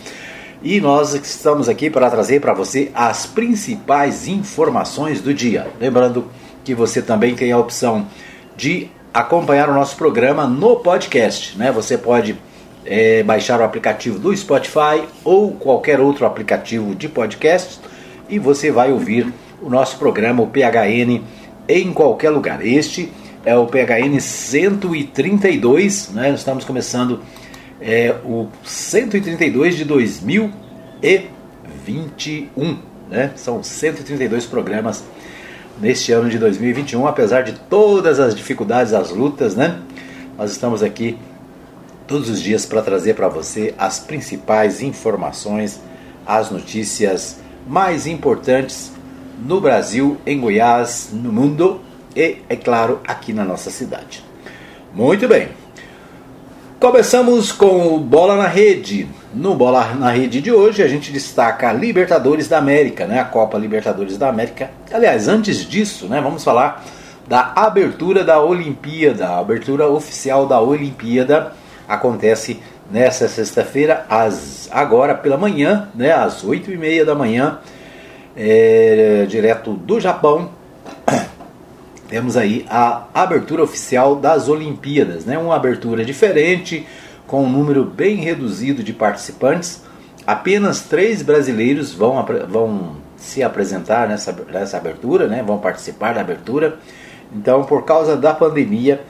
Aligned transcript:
E 0.64 0.80
nós 0.80 1.14
estamos 1.14 1.70
aqui 1.70 1.90
para 1.90 2.10
trazer 2.10 2.40
para 2.40 2.54
você 2.54 2.92
as 2.94 3.26
principais 3.26 4.28
informações 4.28 5.22
do 5.22 5.34
dia. 5.34 5.68
Lembrando 5.80 6.28
que 6.64 6.76
você 6.76 7.02
também 7.02 7.36
tem 7.36 7.52
a 7.52 7.58
opção 7.58 8.08
de 8.56 8.90
acompanhar 9.14 9.70
o 9.70 9.74
nosso 9.74 9.96
programa 9.96 10.46
no 10.46 10.78
podcast, 10.78 11.58
né? 11.58 11.72
Você 11.72 11.98
pode 11.98 12.38
é, 12.86 13.24
baixar 13.24 13.60
o 13.60 13.64
aplicativo 13.64 14.20
do 14.20 14.36
Spotify 14.36 15.04
ou 15.24 15.52
qualquer 15.52 16.00
outro 16.00 16.26
aplicativo 16.26 16.96
de 16.96 17.08
podcast 17.08 17.80
e 18.30 18.40
você 18.40 18.72
vai 18.72 18.92
ouvir 18.92 19.32
o 19.62 19.70
nosso 19.70 19.98
programa, 19.98 20.42
o 20.42 20.48
PHN, 20.48 21.22
em 21.68 21.94
qualquer 21.94 22.32
lugar. 22.32 22.66
Este 22.66 23.12
é 23.46 23.56
o 23.56 23.68
PHN 23.68 24.20
132, 24.20 26.10
né? 26.10 26.32
estamos 26.32 26.66
começando 26.66 27.20
é, 27.80 28.16
o 28.24 28.48
132 28.64 29.78
de 29.78 29.86
2021. 29.86 32.80
Né? 33.10 33.32
São 33.36 33.62
132 33.62 34.46
programas 34.46 35.04
neste 35.80 36.12
ano 36.12 36.30
de 36.30 36.38
2021, 36.38 37.08
apesar 37.08 37.42
de 37.42 37.54
todas 37.54 38.20
as 38.20 38.36
dificuldades, 38.36 38.94
as 38.94 39.10
lutas, 39.10 39.56
né? 39.56 39.80
Nós 40.38 40.52
estamos 40.52 40.84
aqui 40.84 41.18
todos 42.12 42.30
os 42.30 42.42
dias 42.42 42.66
para 42.66 42.82
trazer 42.82 43.14
para 43.16 43.30
você 43.30 43.74
as 43.78 43.98
principais 43.98 44.82
informações, 44.82 45.80
as 46.28 46.52
notícias 46.52 47.40
mais 47.66 48.06
importantes 48.06 48.92
no 49.46 49.62
Brasil, 49.62 50.18
em 50.26 50.38
Goiás, 50.38 51.10
no 51.14 51.32
mundo 51.32 51.80
e, 52.14 52.40
é 52.50 52.56
claro, 52.58 53.00
aqui 53.08 53.32
na 53.32 53.46
nossa 53.46 53.72
cidade. 53.72 54.22
Muito 54.94 55.26
bem. 55.26 55.48
Começamos 56.82 57.54
com 57.54 57.96
o 57.96 58.00
Bola 58.00 58.36
na 58.36 58.48
Rede. 58.48 59.08
No 59.34 59.56
Bola 59.56 59.96
na 59.96 60.12
Rede 60.12 60.42
de 60.42 60.52
hoje 60.52 60.84
a 60.84 60.90
gente 60.90 61.14
destaca 61.14 61.70
a 61.70 61.74
Libertadores 61.74 62.50
da 62.50 62.58
América, 62.58 63.08
né? 63.08 63.22
A 63.22 63.26
Copa 63.26 63.58
Libertadores 63.58 64.18
da 64.18 64.28
América. 64.28 64.70
Aliás, 64.92 65.30
antes 65.30 65.60
disso, 65.60 66.08
né, 66.08 66.20
vamos 66.20 66.44
falar 66.44 66.84
da 67.26 67.54
abertura 67.56 68.26
da 68.26 68.42
Olimpíada, 68.42 69.30
a 69.30 69.40
abertura 69.40 69.88
oficial 69.88 70.46
da 70.46 70.60
Olimpíada 70.60 71.54
acontece 71.92 72.62
nessa 72.90 73.28
sexta-feira, 73.28 74.06
às, 74.10 74.70
agora 74.72 75.14
pela 75.14 75.38
manhã, 75.38 75.90
né, 75.94 76.14
às 76.14 76.42
8 76.42 76.72
e 76.72 76.78
meia 76.78 77.04
da 77.04 77.14
manhã, 77.14 77.60
é, 78.36 79.26
direto 79.28 79.74
do 79.74 80.00
Japão. 80.00 80.50
Temos 82.08 82.38
aí 82.38 82.66
a 82.70 83.04
abertura 83.14 83.62
oficial 83.64 84.16
das 84.16 84.48
Olimpíadas, 84.48 85.26
né, 85.26 85.38
uma 85.38 85.56
abertura 85.56 86.06
diferente, 86.06 86.88
com 87.28 87.44
um 87.44 87.50
número 87.50 87.84
bem 87.84 88.16
reduzido 88.16 88.84
de 88.84 88.94
participantes. 88.94 89.84
Apenas 90.26 90.82
três 90.82 91.22
brasileiros 91.22 91.94
vão, 91.94 92.26
vão 92.48 92.96
se 93.18 93.44
apresentar 93.44 94.08
nessa, 94.08 94.34
nessa 94.50 94.78
abertura, 94.78 95.28
né, 95.28 95.44
vão 95.46 95.58
participar 95.58 96.14
da 96.14 96.22
abertura. 96.22 96.78
Então, 97.36 97.64
por 97.66 97.84
causa 97.84 98.16
da 98.16 98.34
pandemia, 98.34 99.02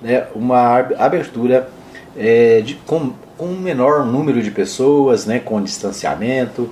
né, 0.00 0.26
uma 0.34 0.78
abertura 0.98 1.68
é, 2.16 2.60
de, 2.60 2.74
com, 2.86 3.12
com 3.36 3.46
um 3.46 3.60
menor 3.60 4.04
número 4.04 4.42
de 4.42 4.50
pessoas, 4.50 5.26
né, 5.26 5.38
com 5.38 5.62
distanciamento, 5.62 6.70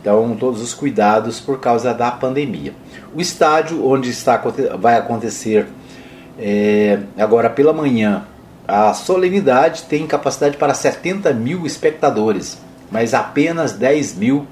então 0.00 0.36
todos 0.38 0.60
os 0.60 0.74
cuidados 0.74 1.40
por 1.40 1.60
causa 1.60 1.94
da 1.94 2.10
pandemia. 2.10 2.72
O 3.14 3.20
estádio 3.20 3.86
onde 3.86 4.10
está, 4.10 4.36
vai 4.78 4.96
acontecer 4.96 5.66
é, 6.38 6.98
agora 7.16 7.48
pela 7.48 7.72
manhã 7.72 8.26
a 8.68 8.92
solenidade 8.94 9.84
tem 9.84 10.06
capacidade 10.06 10.56
para 10.56 10.74
70 10.74 11.32
mil 11.32 11.64
espectadores, 11.64 12.58
mas 12.90 13.14
apenas 13.14 13.72
10 13.72 14.16
mil 14.16 14.46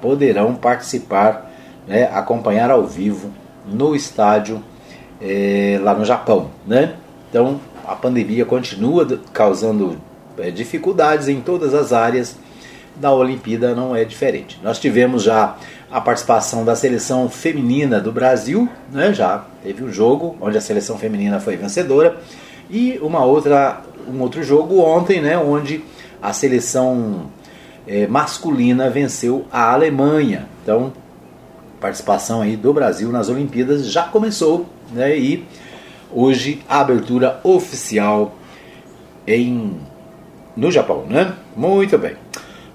poderão 0.00 0.54
participar, 0.54 1.50
né, 1.86 2.04
acompanhar 2.14 2.70
ao 2.70 2.86
vivo 2.86 3.30
no 3.66 3.96
estádio 3.96 4.62
é, 5.20 5.80
lá 5.82 5.94
no 5.94 6.04
Japão. 6.04 6.50
Né? 6.64 6.94
Então 7.28 7.60
a 7.86 7.94
pandemia 7.94 8.44
continua 8.44 9.06
causando 9.32 9.96
é, 10.38 10.50
dificuldades 10.50 11.28
em 11.28 11.40
todas 11.40 11.74
as 11.74 11.92
áreas. 11.92 12.36
Da 12.96 13.12
Olimpíada 13.12 13.74
não 13.74 13.94
é 13.94 14.04
diferente. 14.04 14.58
Nós 14.62 14.78
tivemos 14.78 15.22
já 15.22 15.56
a 15.90 16.00
participação 16.00 16.64
da 16.64 16.74
seleção 16.74 17.28
feminina 17.28 18.00
do 18.00 18.10
Brasil, 18.10 18.66
né? 18.90 19.12
já 19.12 19.44
teve 19.62 19.84
um 19.84 19.92
jogo 19.92 20.34
onde 20.40 20.56
a 20.56 20.62
seleção 20.62 20.96
feminina 20.96 21.38
foi 21.38 21.56
vencedora 21.56 22.16
e 22.70 22.98
uma 23.02 23.22
outra, 23.22 23.82
um 24.08 24.18
outro 24.22 24.42
jogo 24.42 24.80
ontem, 24.80 25.20
né? 25.20 25.36
onde 25.36 25.84
a 26.22 26.32
seleção 26.32 27.30
é, 27.86 28.06
masculina 28.06 28.88
venceu 28.88 29.44
a 29.52 29.74
Alemanha. 29.74 30.48
Então, 30.62 30.90
participação 31.80 32.40
aí 32.40 32.56
do 32.56 32.72
Brasil 32.72 33.10
nas 33.12 33.28
Olimpíadas 33.28 33.90
já 33.90 34.04
começou, 34.04 34.66
né? 34.92 35.16
E 35.16 35.46
hoje 36.12 36.62
a 36.68 36.80
abertura 36.80 37.40
oficial 37.42 38.34
em 39.26 39.80
no 40.56 40.70
Japão, 40.70 41.04
né? 41.08 41.34
Muito 41.56 41.98
bem. 41.98 42.14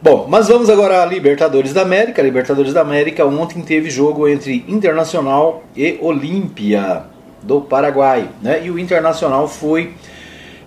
Bom, 0.01 0.27
mas 0.27 0.47
vamos 0.47 0.69
agora 0.69 1.01
a 1.01 1.05
Libertadores 1.05 1.73
da 1.73 1.81
América. 1.81 2.21
Libertadores 2.21 2.73
da 2.73 2.81
América 2.81 3.25
ontem 3.25 3.61
teve 3.61 3.89
jogo 3.89 4.27
entre 4.27 4.65
Internacional 4.67 5.63
e 5.75 5.97
Olímpia 6.01 7.03
do 7.41 7.61
Paraguai, 7.61 8.29
né? 8.41 8.65
E 8.65 8.71
o 8.71 8.77
Internacional 8.77 9.47
foi 9.47 9.93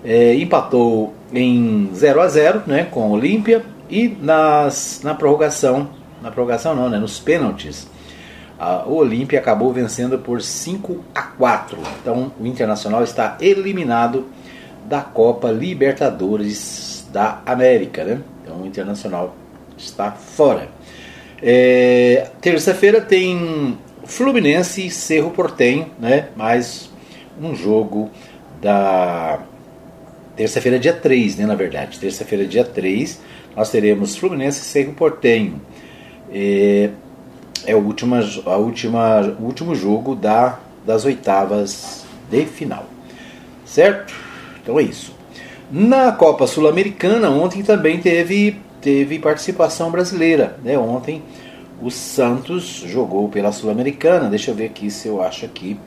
é, 0.04 0.34
empatou 0.34 1.14
em 1.32 1.90
0 1.94 2.20
a 2.20 2.28
0, 2.28 2.62
né, 2.66 2.86
com 2.90 3.10
Olímpia 3.10 3.64
e 3.88 4.08
nas 4.20 5.00
na 5.02 5.14
prorrogação, 5.14 5.88
na 6.22 6.30
prorrogação 6.30 6.74
não, 6.74 6.88
né, 6.88 6.98
nos 6.98 7.18
pênaltis 7.18 7.88
o 8.86 8.94
Olímpia 8.94 9.38
acabou 9.38 9.72
vencendo 9.72 10.18
por 10.18 10.42
5 10.42 11.04
a 11.14 11.22
4. 11.22 11.78
Então 12.00 12.32
o 12.38 12.46
Internacional 12.46 13.02
está 13.02 13.36
eliminado 13.40 14.26
da 14.86 15.00
Copa 15.00 15.50
Libertadores 15.50 17.06
da 17.12 17.40
América. 17.46 18.04
Né? 18.04 18.20
Então 18.42 18.62
o 18.62 18.66
Internacional 18.66 19.34
está 19.76 20.12
fora. 20.12 20.68
É, 21.42 22.28
Terça-feira 22.40 23.00
tem 23.00 23.78
Fluminense 24.04 24.86
e 24.86 24.90
Cerro 24.90 25.30
Portenho, 25.30 25.90
né? 25.98 26.28
mais 26.36 26.90
um 27.40 27.54
jogo 27.54 28.10
da 28.60 29.40
terça-feira, 30.36 30.78
dia 30.78 30.92
3, 30.92 31.36
né? 31.36 31.46
na 31.46 31.54
verdade. 31.54 31.98
Terça-feira, 31.98 32.44
dia 32.44 32.64
3, 32.64 33.20
nós 33.56 33.70
teremos 33.70 34.16
Fluminense 34.16 34.60
e 34.60 34.64
Cerro 34.64 34.92
Portenho. 34.92 35.60
É, 36.32 36.90
é 37.66 37.74
o, 37.74 37.84
última, 37.84 38.20
a 38.46 38.56
última, 38.56 39.20
o 39.40 39.44
último 39.44 39.74
jogo 39.74 40.14
da, 40.14 40.58
das 40.86 41.04
oitavas 41.04 42.04
de 42.30 42.46
final. 42.46 42.84
Certo? 43.64 44.14
Então 44.62 44.78
é 44.78 44.82
isso. 44.82 45.14
Na 45.70 46.12
Copa 46.12 46.46
Sul-Americana, 46.46 47.30
ontem 47.30 47.62
também 47.62 47.98
teve, 47.98 48.60
teve 48.80 49.18
participação 49.18 49.90
brasileira. 49.90 50.56
Né? 50.62 50.78
Ontem 50.78 51.22
o 51.82 51.90
Santos 51.90 52.84
jogou 52.86 53.28
pela 53.28 53.50
Sul-Americana. 53.50 54.28
Deixa 54.28 54.50
eu 54.50 54.54
ver 54.54 54.66
aqui 54.66 54.90
se 54.90 55.08
eu 55.08 55.22
acho 55.22 55.44
aqui 55.44 55.78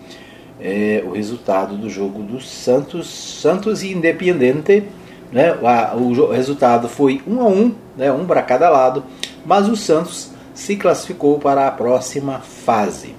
é, 0.60 1.04
o 1.06 1.12
resultado 1.12 1.78
do 1.78 1.90
jogo 1.90 2.24
do 2.24 2.42
Santos. 2.42 3.08
Santos 3.08 3.84
e 3.84 3.92
Independente. 3.92 4.84
Né? 5.32 5.54
O, 5.96 6.32
resultado 6.32 6.90
foi 6.90 7.22
1 7.28 7.34
um 7.34 7.42
a 7.42 7.48
1 7.48 7.52
um, 7.52 7.76
né? 7.96 8.12
um 8.12 8.26
para 8.26 8.42
cada 8.42 8.70
lado. 8.70 9.04
Mas 9.46 9.70
o 9.70 9.76
Santos 9.76 10.32
se 10.58 10.76
classificou 10.76 11.38
para 11.38 11.68
a 11.68 11.72
próxima 11.72 12.40
fase. 12.40 13.14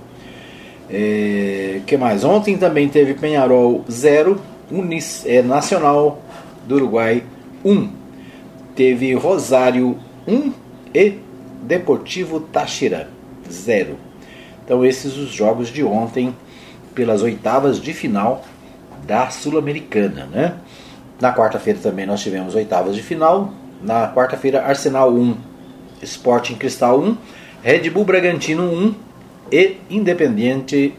É, 0.90 1.81
que 1.87 1.96
mais? 1.96 2.25
Ontem 2.25 2.58
também 2.58 2.88
teve 2.88 3.14
Penharol 3.14 3.85
0, 3.88 4.40
Unis, 4.69 5.25
é, 5.25 5.40
Nacional 5.40 6.20
do 6.67 6.75
Uruguai 6.75 7.23
1. 7.64 7.70
Um. 7.73 7.90
Teve 8.75 9.14
Rosário 9.14 9.96
1 10.26 10.35
um, 10.35 10.52
e 10.93 11.19
Deportivo 11.62 12.40
Táchira 12.40 13.08
0. 13.49 13.96
Então 14.64 14.85
esses 14.85 15.17
os 15.17 15.31
jogos 15.31 15.69
de 15.69 15.85
ontem 15.85 16.35
pelas 16.93 17.23
oitavas 17.23 17.81
de 17.81 17.93
final 17.93 18.43
da 19.06 19.31
Sul-Americana, 19.31 20.26
né? 20.26 20.56
Na 21.20 21.32
quarta-feira 21.32 21.79
também 21.81 22.05
nós 22.05 22.20
tivemos 22.20 22.56
oitavas 22.56 22.96
de 22.96 23.02
final. 23.02 23.52
Na 23.81 24.12
quarta-feira 24.12 24.64
Arsenal 24.64 25.12
1, 25.12 25.37
Sporting 26.03 26.55
Cristal 26.55 27.00
1, 27.00 27.17
Red 27.62 27.91
Bull 27.91 28.05
Bragantino 28.05 28.65
1 28.65 28.95
e 29.50 29.77
Independiente 29.91 30.95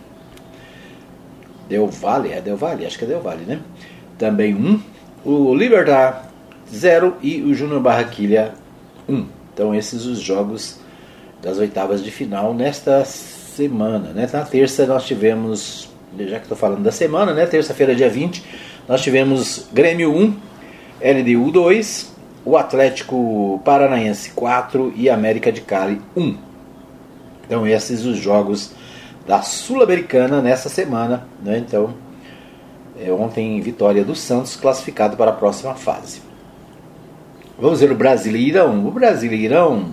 Del 1.67 1.87
Valle, 1.87 2.33
é 2.33 2.41
Del 2.41 2.57
Valle, 2.57 2.85
acho 2.85 2.97
que 2.97 3.05
é 3.05 3.07
Del 3.07 3.21
Valle, 3.21 3.45
né? 3.45 3.59
Também 4.17 4.55
1, 4.55 4.79
o 5.23 5.53
Libertar 5.53 6.29
0 6.73 7.17
e 7.21 7.41
o 7.41 7.53
Júnior 7.53 7.79
Barraquilha 7.79 8.53
1. 9.07 9.25
Então 9.53 9.75
esses 9.75 10.05
os 10.05 10.19
jogos 10.19 10.79
das 11.41 11.57
oitavas 11.57 12.03
de 12.03 12.11
final 12.11 12.53
nesta 12.53 13.05
semana, 13.05 14.09
né? 14.09 14.27
Na 14.31 14.43
terça 14.43 14.85
nós 14.85 15.05
tivemos, 15.05 15.89
já 16.17 16.37
que 16.37 16.45
estou 16.45 16.57
falando 16.57 16.81
da 16.81 16.91
semana, 16.91 17.33
né? 17.33 17.45
Terça-feira, 17.45 17.95
dia 17.95 18.09
20, 18.09 18.43
nós 18.87 19.01
tivemos 19.01 19.67
Grêmio 19.71 20.11
1, 20.11 20.35
LDU 21.01 21.51
2, 21.51 22.08
o 22.45 22.57
Atlético 22.57 23.61
Paranaense 23.63 24.31
4 24.31 24.93
e 24.95 25.09
América 25.09 25.51
de 25.51 25.61
Cali 25.61 26.01
1. 26.15 26.37
Então 27.45 27.67
esses 27.67 28.05
os 28.05 28.17
jogos 28.17 28.71
da 29.27 29.41
Sul-Americana 29.41 30.41
nessa 30.41 30.69
semana, 30.69 31.27
né? 31.43 31.57
Então 31.57 31.93
é, 32.99 33.11
ontem 33.11 33.59
vitória 33.61 34.03
do 34.03 34.15
Santos 34.15 34.55
classificado 34.55 35.15
para 35.15 35.31
a 35.31 35.33
próxima 35.33 35.75
fase. 35.75 36.21
Vamos 37.57 37.81
ver 37.81 37.91
o 37.91 37.95
Brasileirão. 37.95 38.85
O 38.87 38.91
Brasileirão 38.91 39.91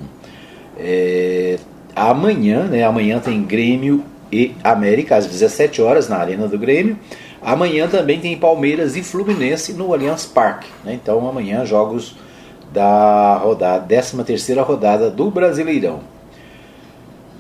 é, 0.79 1.59
amanhã, 1.95 2.65
né? 2.65 2.85
Amanhã 2.85 3.19
tem 3.19 3.43
Grêmio 3.43 4.05
e 4.31 4.55
América 4.63 5.17
às 5.17 5.27
17 5.27 5.81
horas 5.83 6.09
na 6.09 6.17
Arena 6.17 6.49
do 6.49 6.59
Grêmio. 6.59 6.99
Amanhã 7.41 7.89
também 7.89 8.21
tem 8.21 8.37
Palmeiras 8.37 8.97
e 8.97 9.03
Fluminense 9.03 9.73
no 9.73 9.93
Allianz 9.93 10.27
Parque. 10.27 10.69
Né? 10.85 10.95
Então 10.95 11.29
amanhã 11.29 11.65
jogos 11.65 12.17
da 12.73 13.37
rodada, 13.37 13.85
13 13.87 14.25
terceira 14.25 14.63
rodada 14.63 15.11
do 15.11 15.31
Brasileirão. 15.31 16.01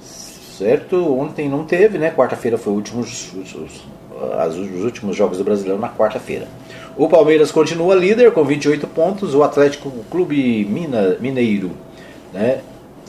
Certo? 0.01 0.97
Ontem 1.19 1.49
não 1.49 1.65
teve, 1.65 1.99
né? 1.99 2.11
Quarta-feira 2.11 2.57
foi 2.57 2.73
o 2.73 2.77
último, 2.77 3.03
os, 3.03 3.33
os, 3.35 3.85
os 4.57 4.85
últimos 4.85 5.15
jogos 5.15 5.39
do 5.39 5.45
Brasileirão 5.45 5.81
na 5.81 5.91
quarta-feira. 5.91 6.49
O 6.97 7.09
Palmeiras 7.09 7.53
continua 7.53 7.95
líder 7.95 8.33
com 8.33 8.43
28 8.43 8.87
pontos. 8.87 9.35
O 9.35 9.43
Atlético 9.43 9.91
Clube 10.11 10.65
Mina, 10.65 11.17
Mineiro 11.21 11.73
né, 12.33 12.61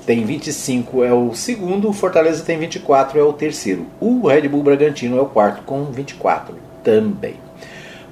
tem 0.06 0.26
25, 0.26 1.04
é 1.04 1.14
o 1.14 1.34
segundo. 1.34 1.90
O 1.90 1.94
Fortaleza 1.94 2.44
tem 2.44 2.58
24, 2.58 3.18
é 3.18 3.24
o 3.24 3.32
terceiro. 3.32 3.86
O 4.00 4.28
Red 4.28 4.48
Bull 4.50 4.64
Bragantino 4.64 5.18
é 5.18 5.22
o 5.22 5.26
quarto 5.26 5.64
com 5.64 5.86
24 5.86 6.56
também. 6.84 7.47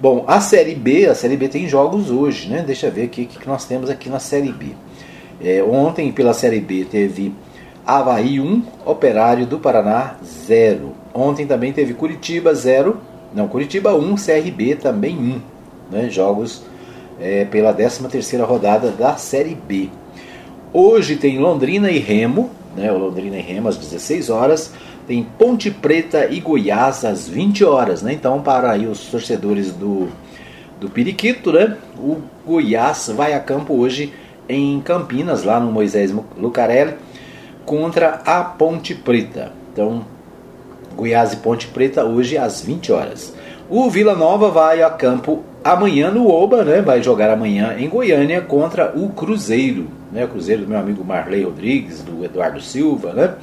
Bom, 0.01 0.25
a 0.27 0.41
Série 0.41 0.75
B, 0.75 1.05
a 1.05 1.15
Série 1.15 1.37
B 1.37 1.47
tem 1.47 1.69
jogos 1.69 2.11
hoje, 2.11 2.49
né? 2.49 2.63
Deixa 2.65 2.87
eu 2.87 2.91
ver 2.91 3.03
aqui 3.03 3.23
o 3.23 3.27
que 3.27 3.47
nós 3.47 3.63
temos 3.65 3.89
aqui 3.89 4.09
na 4.09 4.19
Série 4.19 4.51
B. 4.51 4.67
É, 5.41 5.63
ontem, 5.63 6.11
pela 6.11 6.33
Série 6.33 6.59
B, 6.59 6.83
teve 6.83 7.33
Havaí 7.85 8.39
1, 8.39 8.61
Operário 8.85 9.45
do 9.45 9.57
Paraná 9.57 10.17
0. 10.23 10.91
Ontem 11.13 11.47
também 11.47 11.71
teve 11.71 11.93
Curitiba 11.93 12.53
0, 12.53 12.97
não, 13.33 13.47
Curitiba 13.47 13.93
1, 13.93 14.15
CRB 14.15 14.75
também 14.75 15.17
1 15.17 15.41
né, 15.89 16.09
jogos 16.09 16.63
é, 17.19 17.45
pela 17.45 17.73
13 17.73 18.07
terceira 18.09 18.43
rodada 18.43 18.91
da 18.91 19.15
Série 19.15 19.55
B. 19.55 19.89
Hoje 20.73 21.15
tem 21.15 21.39
Londrina 21.39 21.89
e 21.89 21.99
Remo, 21.99 22.49
né, 22.75 22.91
Londrina 22.91 23.37
e 23.37 23.41
Remo 23.41 23.69
às 23.69 23.77
16 23.77 24.29
horas, 24.29 24.73
tem 25.07 25.23
Ponte 25.37 25.69
Preta 25.69 26.25
e 26.25 26.39
Goiás 26.39 27.05
às 27.05 27.27
20 27.27 27.63
horas, 27.63 28.01
né? 28.01 28.13
Então 28.13 28.41
para 28.41 28.71
aí 28.71 28.87
os 28.87 29.05
torcedores 29.05 29.71
do 29.71 30.09
do 30.79 30.89
Periquito, 30.89 31.51
né? 31.51 31.77
O 31.97 32.17
Goiás 32.45 33.11
vai 33.15 33.33
a 33.33 33.39
campo 33.39 33.73
hoje 33.73 34.13
em 34.47 34.79
Campinas, 34.81 35.43
lá 35.43 35.59
no 35.59 35.71
Moisés 35.71 36.13
Lucarelli, 36.37 36.95
contra 37.65 38.21
a 38.25 38.43
Ponte 38.43 38.93
Preta. 38.93 39.51
Então, 39.71 40.05
Goiás 40.95 41.33
e 41.33 41.37
Ponte 41.37 41.67
Preta 41.67 42.03
hoje 42.03 42.37
às 42.37 42.61
20 42.61 42.91
horas. 42.91 43.33
O 43.69 43.89
Vila 43.89 44.15
Nova 44.15 44.51
vai 44.51 44.83
a 44.83 44.89
campo 44.89 45.43
amanhã 45.63 46.11
no 46.11 46.29
Oba, 46.29 46.63
né? 46.63 46.81
Vai 46.81 47.01
jogar 47.01 47.31
amanhã 47.31 47.75
em 47.77 47.89
Goiânia 47.89 48.41
contra 48.41 48.93
o 48.95 49.09
Cruzeiro, 49.09 49.87
né? 50.11 50.25
O 50.25 50.27
Cruzeiro 50.27 50.63
do 50.63 50.67
meu 50.67 50.77
amigo 50.77 51.03
Marley 51.03 51.43
Rodrigues, 51.43 52.01
do 52.03 52.23
Eduardo 52.23 52.61
Silva, 52.61 53.13
né? 53.13 53.33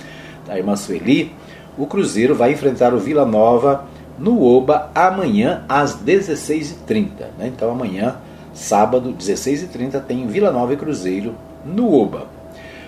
Da 0.46 0.56
irmã 0.56 0.76
Sueli. 0.76 1.32
O 1.76 1.86
Cruzeiro 1.86 2.34
vai 2.34 2.52
enfrentar 2.52 2.92
o 2.92 2.98
Vila 2.98 3.24
Nova 3.24 3.84
no 4.18 4.42
Oba 4.42 4.90
amanhã 4.94 5.64
às 5.68 5.96
16h30. 5.96 7.06
Né? 7.38 7.46
Então 7.54 7.70
amanhã, 7.70 8.16
sábado, 8.52 9.14
16h30, 9.18 10.02
tem 10.02 10.26
Vila 10.26 10.50
Nova 10.50 10.74
e 10.74 10.76
Cruzeiro 10.76 11.34
no 11.64 11.92
Oba. 11.92 12.26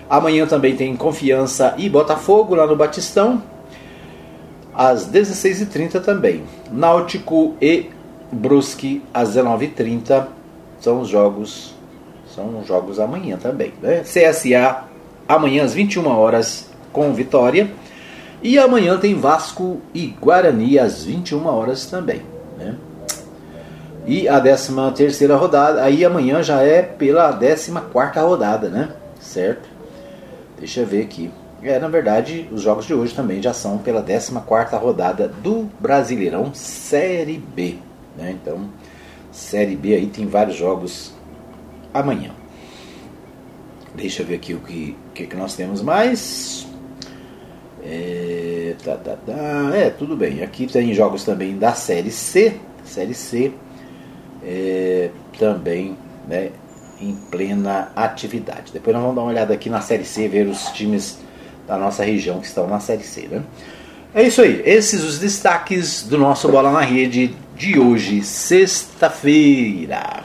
Amanhã 0.09 0.45
também 0.45 0.75
tem 0.75 0.95
Confiança 0.95 1.73
e 1.77 1.89
Botafogo 1.89 2.53
lá 2.53 2.67
no 2.67 2.75
Batistão. 2.75 3.41
Às 4.73 5.09
16h30 5.09 6.01
também. 6.01 6.43
Náutico 6.71 7.55
e 7.61 7.89
Brusque 8.31 9.01
às 9.13 9.35
19h30 9.35 10.27
são 10.79 11.01
os 11.01 11.07
jogos 11.07 11.73
são 12.27 12.59
os 12.59 12.67
jogos 12.67 12.99
amanhã 12.99 13.37
também, 13.37 13.71
né? 13.81 14.03
CSA 14.03 14.83
amanhã 15.27 15.63
às 15.63 15.73
21 15.73 16.05
horas 16.07 16.69
com 16.91 17.13
Vitória 17.13 17.71
e 18.41 18.59
amanhã 18.59 18.97
tem 18.97 19.15
Vasco 19.15 19.81
e 19.93 20.07
Guarani 20.07 20.77
às 20.77 21.03
21 21.03 21.45
horas 21.45 21.85
também, 21.85 22.21
né? 22.57 22.75
E 24.07 24.27
a 24.27 24.39
13 24.39 24.73
terceira 24.95 25.35
rodada, 25.35 25.83
aí 25.83 26.05
amanhã 26.05 26.43
já 26.43 26.61
é 26.61 26.83
pela 26.83 27.33
14 27.33 27.71
quarta 27.91 28.21
rodada, 28.21 28.69
né? 28.69 28.89
Certo? 29.19 29.67
Deixa 30.59 30.81
eu 30.81 30.85
ver 30.85 31.01
aqui. 31.01 31.31
É, 31.63 31.79
na 31.79 31.87
verdade, 31.87 32.47
os 32.51 32.61
jogos 32.61 32.85
de 32.85 32.93
hoje 32.93 33.15
também 33.15 33.41
já 33.41 33.51
são 33.51 33.79
pela 33.79 34.01
14 34.01 34.31
quarta 34.45 34.77
rodada 34.77 35.27
do 35.27 35.67
Brasileirão 35.79 36.53
Série 36.53 37.37
B. 37.37 37.77
Né? 38.15 38.35
Então, 38.39 38.69
Série 39.31 39.75
B 39.75 39.95
aí 39.95 40.05
tem 40.05 40.27
vários 40.27 40.55
jogos 40.55 41.11
amanhã. 41.91 42.31
Deixa 43.95 44.21
eu 44.21 44.27
ver 44.27 44.35
aqui 44.35 44.53
o 44.53 44.59
que, 44.59 44.95
que, 45.15 45.25
que 45.25 45.35
nós 45.35 45.55
temos 45.55 45.81
mais. 45.81 46.67
É, 47.87 48.73
tá, 48.83 48.95
tá, 48.95 49.15
tá. 49.15 49.71
é, 49.75 49.91
tudo 49.91 50.15
bem. 50.15 50.43
Aqui 50.43 50.65
tem 50.65 50.93
jogos 50.93 51.23
também 51.23 51.57
da 51.57 51.73
Série 51.73 52.09
C. 52.09 52.55
Série 52.83 53.13
C 53.13 53.51
é, 54.43 55.09
também 55.37 55.95
né, 56.27 56.49
em 56.99 57.15
plena 57.15 57.91
atividade. 57.95 58.73
Depois 58.73 58.95
nós 58.95 59.03
vamos 59.03 59.15
dar 59.15 59.21
uma 59.21 59.31
olhada 59.31 59.53
aqui 59.53 59.69
na 59.69 59.81
Série 59.81 60.05
C, 60.05 60.27
ver 60.27 60.47
os 60.47 60.65
times 60.69 61.19
da 61.67 61.77
nossa 61.77 62.03
região 62.03 62.39
que 62.39 62.47
estão 62.47 62.67
na 62.67 62.79
Série 62.79 63.03
C. 63.03 63.27
Né? 63.27 63.43
É 64.13 64.23
isso 64.23 64.41
aí. 64.41 64.61
Esses 64.65 65.03
os 65.03 65.19
destaques 65.19 66.03
do 66.03 66.17
nosso 66.17 66.49
Bola 66.49 66.71
na 66.71 66.81
Rede 66.81 67.35
de 67.55 67.79
hoje, 67.79 68.23
sexta-feira. 68.23 70.23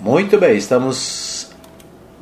Muito 0.00 0.38
bem, 0.38 0.56
estamos 0.56 1.51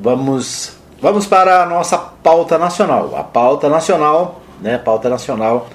vamos 0.01 0.73
vamos 0.99 1.27
para 1.27 1.63
a 1.63 1.65
nossa 1.65 1.97
pauta 1.97 2.57
nacional. 2.57 3.15
A 3.15 3.23
pauta 3.23 3.69
nacional, 3.69 4.41
né? 4.59 4.77
Pauta 4.77 5.09
nacional. 5.09 5.69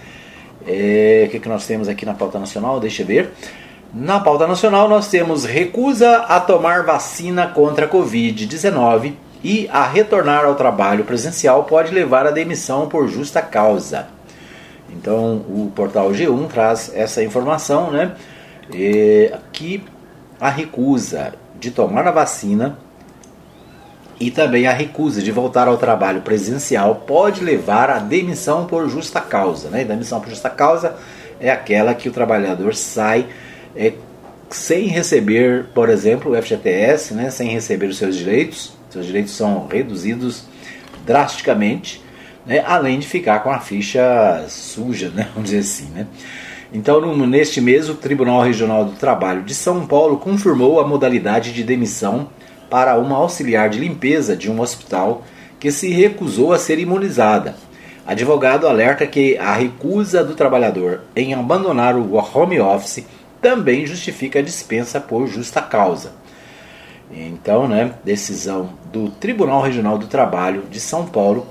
É, 0.66 1.26
o 1.28 1.30
que, 1.30 1.38
que 1.38 1.48
nós 1.48 1.64
temos 1.64 1.88
aqui 1.88 2.04
na 2.04 2.14
pauta 2.14 2.38
nacional? 2.38 2.80
Deixa 2.80 3.02
eu 3.02 3.06
ver. 3.06 3.32
Na 3.94 4.18
pauta 4.18 4.46
nacional 4.46 4.88
nós 4.88 5.08
temos 5.08 5.44
recusa 5.44 6.18
a 6.28 6.40
tomar 6.40 6.84
vacina 6.84 7.46
contra 7.46 7.86
a 7.86 7.88
Covid-19 7.88 9.14
e 9.44 9.68
a 9.72 9.86
retornar 9.86 10.44
ao 10.44 10.56
trabalho 10.56 11.04
presencial 11.04 11.64
pode 11.64 11.94
levar 11.94 12.26
à 12.26 12.32
demissão 12.32 12.88
por 12.88 13.06
justa 13.06 13.40
causa. 13.40 14.08
Então 14.90 15.44
o 15.48 15.70
portal 15.74 16.10
G1 16.10 16.48
traz 16.48 16.92
essa 16.94 17.22
informação, 17.22 17.92
né? 17.92 18.16
E, 18.74 19.32
que 19.52 19.84
a 20.40 20.50
recusa 20.50 21.32
de 21.58 21.70
tomar 21.70 22.08
a 22.08 22.10
vacina 22.10 22.76
e 24.18 24.30
também 24.30 24.66
a 24.66 24.72
recusa 24.72 25.20
de 25.20 25.30
voltar 25.30 25.68
ao 25.68 25.76
trabalho 25.76 26.22
presencial 26.22 27.02
pode 27.06 27.44
levar 27.44 27.90
à 27.90 27.98
demissão 27.98 28.66
por 28.66 28.88
justa 28.88 29.20
causa. 29.20 29.68
Né? 29.68 29.84
demissão 29.84 30.20
por 30.20 30.30
justa 30.30 30.48
causa 30.48 30.96
é 31.38 31.50
aquela 31.50 31.94
que 31.94 32.08
o 32.08 32.12
trabalhador 32.12 32.74
sai 32.74 33.26
é, 33.74 33.92
sem 34.48 34.86
receber, 34.86 35.66
por 35.74 35.88
exemplo, 35.88 36.32
o 36.32 36.42
FGTS, 36.42 37.12
né? 37.14 37.30
sem 37.30 37.48
receber 37.50 37.86
os 37.86 37.98
seus 37.98 38.16
direitos, 38.16 38.72
seus 38.88 39.04
direitos 39.04 39.32
são 39.32 39.66
reduzidos 39.66 40.44
drasticamente 41.04 42.02
né? 42.46 42.62
além 42.66 43.00
de 43.00 43.06
ficar 43.06 43.40
com 43.40 43.50
a 43.50 43.58
ficha 43.58 44.46
suja, 44.48 45.10
né? 45.10 45.28
vamos 45.34 45.50
dizer 45.50 45.60
assim. 45.60 45.90
Né? 45.90 46.06
Então, 46.72 47.16
neste 47.26 47.60
mês, 47.60 47.88
o 47.88 47.94
Tribunal 47.94 48.40
Regional 48.42 48.84
do 48.84 48.92
Trabalho 48.92 49.42
de 49.42 49.54
São 49.54 49.86
Paulo 49.86 50.16
confirmou 50.18 50.80
a 50.80 50.86
modalidade 50.86 51.52
de 51.52 51.62
demissão 51.62 52.28
para 52.68 52.98
uma 52.98 53.16
auxiliar 53.16 53.68
de 53.68 53.78
limpeza 53.78 54.36
de 54.36 54.50
um 54.50 54.60
hospital 54.60 55.24
que 55.58 55.70
se 55.70 55.90
recusou 55.90 56.52
a 56.52 56.58
ser 56.58 56.78
imunizada. 56.78 57.54
Advogado 58.06 58.68
alerta 58.68 59.06
que 59.06 59.36
a 59.36 59.54
recusa 59.54 60.22
do 60.22 60.34
trabalhador 60.34 61.00
em 61.14 61.34
abandonar 61.34 61.96
o 61.96 62.14
home 62.14 62.60
office 62.60 63.04
também 63.42 63.86
justifica 63.86 64.38
a 64.38 64.42
dispensa 64.42 65.00
por 65.00 65.26
justa 65.26 65.60
causa. 65.60 66.12
Então, 67.10 67.68
né, 67.68 67.94
decisão 68.04 68.70
do 68.92 69.10
Tribunal 69.10 69.62
Regional 69.62 69.96
do 69.96 70.06
Trabalho 70.06 70.64
de 70.70 70.80
São 70.80 71.06
Paulo 71.06 71.46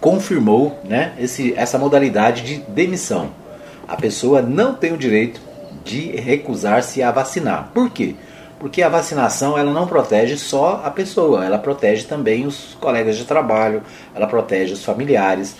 confirmou 0.00 0.78
né, 0.84 1.14
esse, 1.18 1.54
essa 1.56 1.78
modalidade 1.78 2.42
de 2.42 2.56
demissão. 2.70 3.30
A 3.86 3.96
pessoa 3.96 4.42
não 4.42 4.74
tem 4.74 4.92
o 4.92 4.98
direito 4.98 5.40
de 5.84 6.16
recusar-se 6.16 7.02
a 7.02 7.10
vacinar. 7.10 7.70
Por 7.74 7.90
quê? 7.90 8.14
Porque 8.64 8.80
a 8.80 8.88
vacinação 8.88 9.58
ela 9.58 9.70
não 9.70 9.86
protege 9.86 10.38
só 10.38 10.80
a 10.82 10.90
pessoa, 10.90 11.44
ela 11.44 11.58
protege 11.58 12.04
também 12.04 12.46
os 12.46 12.74
colegas 12.80 13.14
de 13.14 13.26
trabalho, 13.26 13.82
ela 14.14 14.26
protege 14.26 14.72
os 14.72 14.82
familiares. 14.82 15.54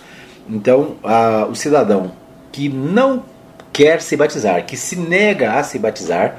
Então, 0.48 0.96
a, 1.04 1.44
o 1.44 1.54
cidadão 1.54 2.12
que 2.50 2.66
não 2.66 3.22
quer 3.70 4.00
se 4.00 4.16
batizar, 4.16 4.64
que 4.64 4.74
se 4.74 4.96
nega 4.96 5.52
a 5.52 5.62
se 5.62 5.78
batizar, 5.78 6.38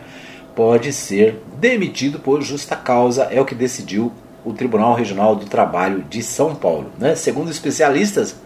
pode 0.56 0.92
ser 0.92 1.40
demitido 1.60 2.18
por 2.18 2.42
justa 2.42 2.76
causa, 2.76 3.26
é 3.26 3.40
o 3.40 3.46
que 3.46 3.54
decidiu 3.54 4.12
o 4.44 4.52
Tribunal 4.52 4.96
Regional 4.96 5.36
do 5.36 5.46
Trabalho 5.46 6.04
de 6.10 6.24
São 6.24 6.56
Paulo. 6.56 6.90
Né? 6.98 7.14
Segundo 7.14 7.52
especialistas, 7.52 8.38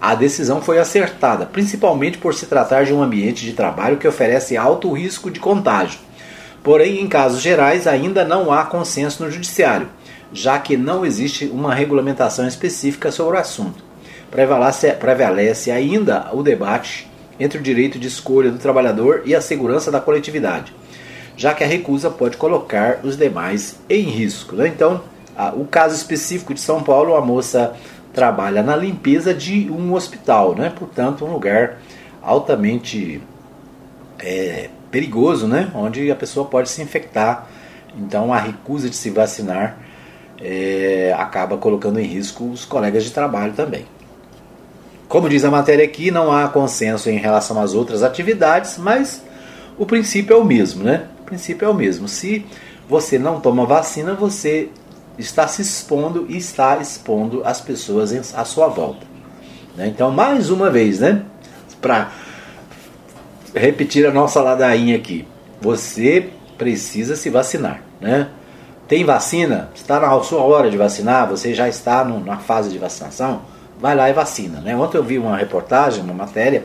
a 0.00 0.14
decisão 0.14 0.62
foi 0.62 0.78
acertada, 0.78 1.44
principalmente 1.44 2.18
por 2.18 2.34
se 2.34 2.46
tratar 2.46 2.84
de 2.84 2.94
um 2.94 3.02
ambiente 3.02 3.44
de 3.44 3.52
trabalho 3.52 3.96
que 3.96 4.06
oferece 4.06 4.56
alto 4.56 4.92
risco 4.92 5.28
de 5.28 5.40
contágio. 5.40 6.06
Porém, 6.68 7.00
em 7.00 7.08
casos 7.08 7.40
gerais, 7.40 7.86
ainda 7.86 8.26
não 8.26 8.52
há 8.52 8.62
consenso 8.62 9.24
no 9.24 9.30
Judiciário, 9.30 9.88
já 10.30 10.58
que 10.58 10.76
não 10.76 11.02
existe 11.02 11.46
uma 11.46 11.74
regulamentação 11.74 12.46
específica 12.46 13.10
sobre 13.10 13.38
o 13.38 13.40
assunto. 13.40 13.82
Prevalece, 14.30 14.92
prevalece 14.92 15.70
ainda 15.70 16.28
o 16.30 16.42
debate 16.42 17.10
entre 17.40 17.58
o 17.58 17.62
direito 17.62 17.98
de 17.98 18.06
escolha 18.06 18.50
do 18.50 18.58
trabalhador 18.58 19.22
e 19.24 19.34
a 19.34 19.40
segurança 19.40 19.90
da 19.90 19.98
coletividade, 19.98 20.74
já 21.38 21.54
que 21.54 21.64
a 21.64 21.66
recusa 21.66 22.10
pode 22.10 22.36
colocar 22.36 23.00
os 23.02 23.16
demais 23.16 23.80
em 23.88 24.02
risco. 24.02 24.54
Né? 24.54 24.68
Então, 24.68 25.00
a, 25.34 25.54
o 25.54 25.64
caso 25.64 25.94
específico 25.94 26.52
de 26.52 26.60
São 26.60 26.82
Paulo, 26.82 27.16
a 27.16 27.22
moça 27.22 27.72
trabalha 28.12 28.62
na 28.62 28.76
limpeza 28.76 29.32
de 29.32 29.70
um 29.70 29.94
hospital, 29.94 30.54
né? 30.54 30.70
portanto, 30.78 31.24
um 31.24 31.32
lugar 31.32 31.78
altamente 32.20 33.22
é, 34.18 34.68
perigoso, 34.90 35.46
né? 35.46 35.70
onde 35.74 36.10
a 36.10 36.16
pessoa 36.16 36.46
pode 36.46 36.68
se 36.68 36.82
infectar. 36.82 37.46
Então, 37.96 38.32
a 38.32 38.38
recusa 38.38 38.88
de 38.88 38.96
se 38.96 39.10
vacinar 39.10 39.78
é, 40.40 41.14
acaba 41.18 41.56
colocando 41.56 41.98
em 41.98 42.04
risco 42.04 42.44
os 42.44 42.64
colegas 42.64 43.04
de 43.04 43.10
trabalho 43.10 43.52
também. 43.52 43.86
Como 45.08 45.28
diz 45.28 45.44
a 45.44 45.50
matéria 45.50 45.84
aqui, 45.84 46.10
não 46.10 46.30
há 46.30 46.48
consenso 46.48 47.08
em 47.08 47.16
relação 47.16 47.60
às 47.60 47.74
outras 47.74 48.02
atividades, 48.02 48.76
mas 48.76 49.22
o 49.78 49.86
princípio 49.86 50.34
é 50.34 50.38
o 50.38 50.44
mesmo, 50.44 50.84
né? 50.84 51.06
O 51.20 51.24
princípio 51.24 51.66
é 51.66 51.68
o 51.68 51.74
mesmo. 51.74 52.06
Se 52.06 52.44
você 52.88 53.18
não 53.18 53.40
toma 53.40 53.64
vacina, 53.64 54.14
você 54.14 54.68
está 55.18 55.48
se 55.48 55.62
expondo 55.62 56.26
e 56.28 56.36
está 56.36 56.76
expondo 56.78 57.42
as 57.44 57.60
pessoas 57.60 58.34
à 58.34 58.44
sua 58.44 58.68
volta. 58.68 59.06
Né? 59.76 59.88
Então, 59.88 60.10
mais 60.10 60.50
uma 60.50 60.70
vez, 60.70 61.00
né? 61.00 61.22
Para 61.80 62.10
repetir 63.58 64.06
a 64.06 64.12
nossa 64.12 64.40
ladainha 64.40 64.96
aqui, 64.96 65.26
você 65.60 66.28
precisa 66.56 67.16
se 67.16 67.30
vacinar, 67.30 67.82
né? 68.00 68.28
Tem 68.86 69.04
vacina? 69.04 69.70
Está 69.74 70.00
na 70.00 70.18
sua 70.22 70.40
hora 70.40 70.70
de 70.70 70.76
vacinar? 70.76 71.28
Você 71.28 71.52
já 71.52 71.68
está 71.68 72.02
no, 72.04 72.24
na 72.24 72.38
fase 72.38 72.70
de 72.70 72.78
vacinação? 72.78 73.42
vai 73.80 73.94
lá 73.94 74.10
e 74.10 74.12
vacina. 74.12 74.60
Né? 74.60 74.76
Ontem 74.76 74.98
eu 74.98 75.04
vi 75.04 75.18
uma 75.18 75.36
reportagem, 75.36 76.02
uma 76.02 76.14
matéria 76.14 76.64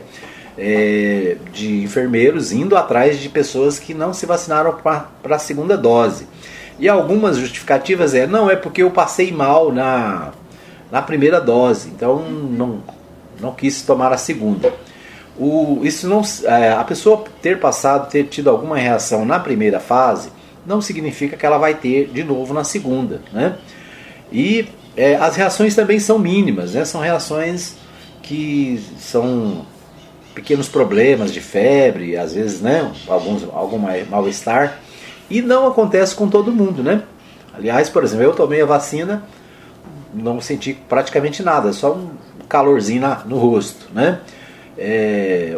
é, 0.58 1.36
de 1.52 1.82
enfermeiros 1.82 2.52
indo 2.52 2.76
atrás 2.76 3.18
de 3.18 3.28
pessoas 3.28 3.78
que 3.78 3.94
não 3.94 4.12
se 4.12 4.26
vacinaram 4.26 4.74
para 4.74 5.36
a 5.36 5.38
segunda 5.38 5.76
dose. 5.76 6.26
E 6.78 6.88
algumas 6.88 7.36
justificativas 7.36 8.14
é, 8.14 8.26
não, 8.26 8.50
é 8.50 8.56
porque 8.56 8.82
eu 8.82 8.90
passei 8.90 9.32
mal 9.32 9.72
na, 9.72 10.32
na 10.90 11.00
primeira 11.00 11.40
dose, 11.40 11.88
então 11.88 12.28
não, 12.28 12.82
não 13.40 13.54
quis 13.54 13.82
tomar 13.82 14.12
a 14.12 14.18
segunda. 14.18 14.72
O, 15.38 15.80
isso 15.82 16.08
não, 16.08 16.22
é, 16.44 16.72
a 16.72 16.84
pessoa 16.84 17.24
ter 17.42 17.58
passado, 17.58 18.08
ter 18.10 18.24
tido 18.24 18.48
alguma 18.48 18.76
reação 18.76 19.24
na 19.24 19.40
primeira 19.40 19.80
fase, 19.80 20.30
não 20.64 20.80
significa 20.80 21.36
que 21.36 21.44
ela 21.44 21.58
vai 21.58 21.74
ter 21.74 22.08
de 22.08 22.22
novo 22.22 22.54
na 22.54 22.64
segunda. 22.64 23.20
Né? 23.32 23.56
E 24.32 24.68
é, 24.96 25.16
as 25.16 25.36
reações 25.36 25.74
também 25.74 25.98
são 25.98 26.18
mínimas, 26.18 26.74
né? 26.74 26.84
são 26.84 27.00
reações 27.00 27.74
que 28.22 28.82
são 28.98 29.66
pequenos 30.34 30.68
problemas 30.68 31.32
de 31.32 31.40
febre, 31.40 32.16
às 32.16 32.34
vezes 32.34 32.60
né, 32.60 32.90
alguns, 33.06 33.44
algum 33.52 33.78
mal-estar, 34.10 34.80
e 35.30 35.40
não 35.40 35.66
acontece 35.66 36.14
com 36.14 36.28
todo 36.28 36.50
mundo. 36.50 36.82
Né? 36.82 37.02
Aliás, 37.56 37.88
por 37.88 38.02
exemplo, 38.02 38.24
eu 38.24 38.34
tomei 38.34 38.62
a 38.62 38.66
vacina, 38.66 39.22
não 40.12 40.40
senti 40.40 40.74
praticamente 40.88 41.42
nada, 41.42 41.72
só 41.72 41.92
um 41.92 42.10
calorzinho 42.48 43.02
na, 43.02 43.16
no 43.24 43.38
rosto. 43.38 43.86
Né? 43.92 44.20
É, 44.76 45.56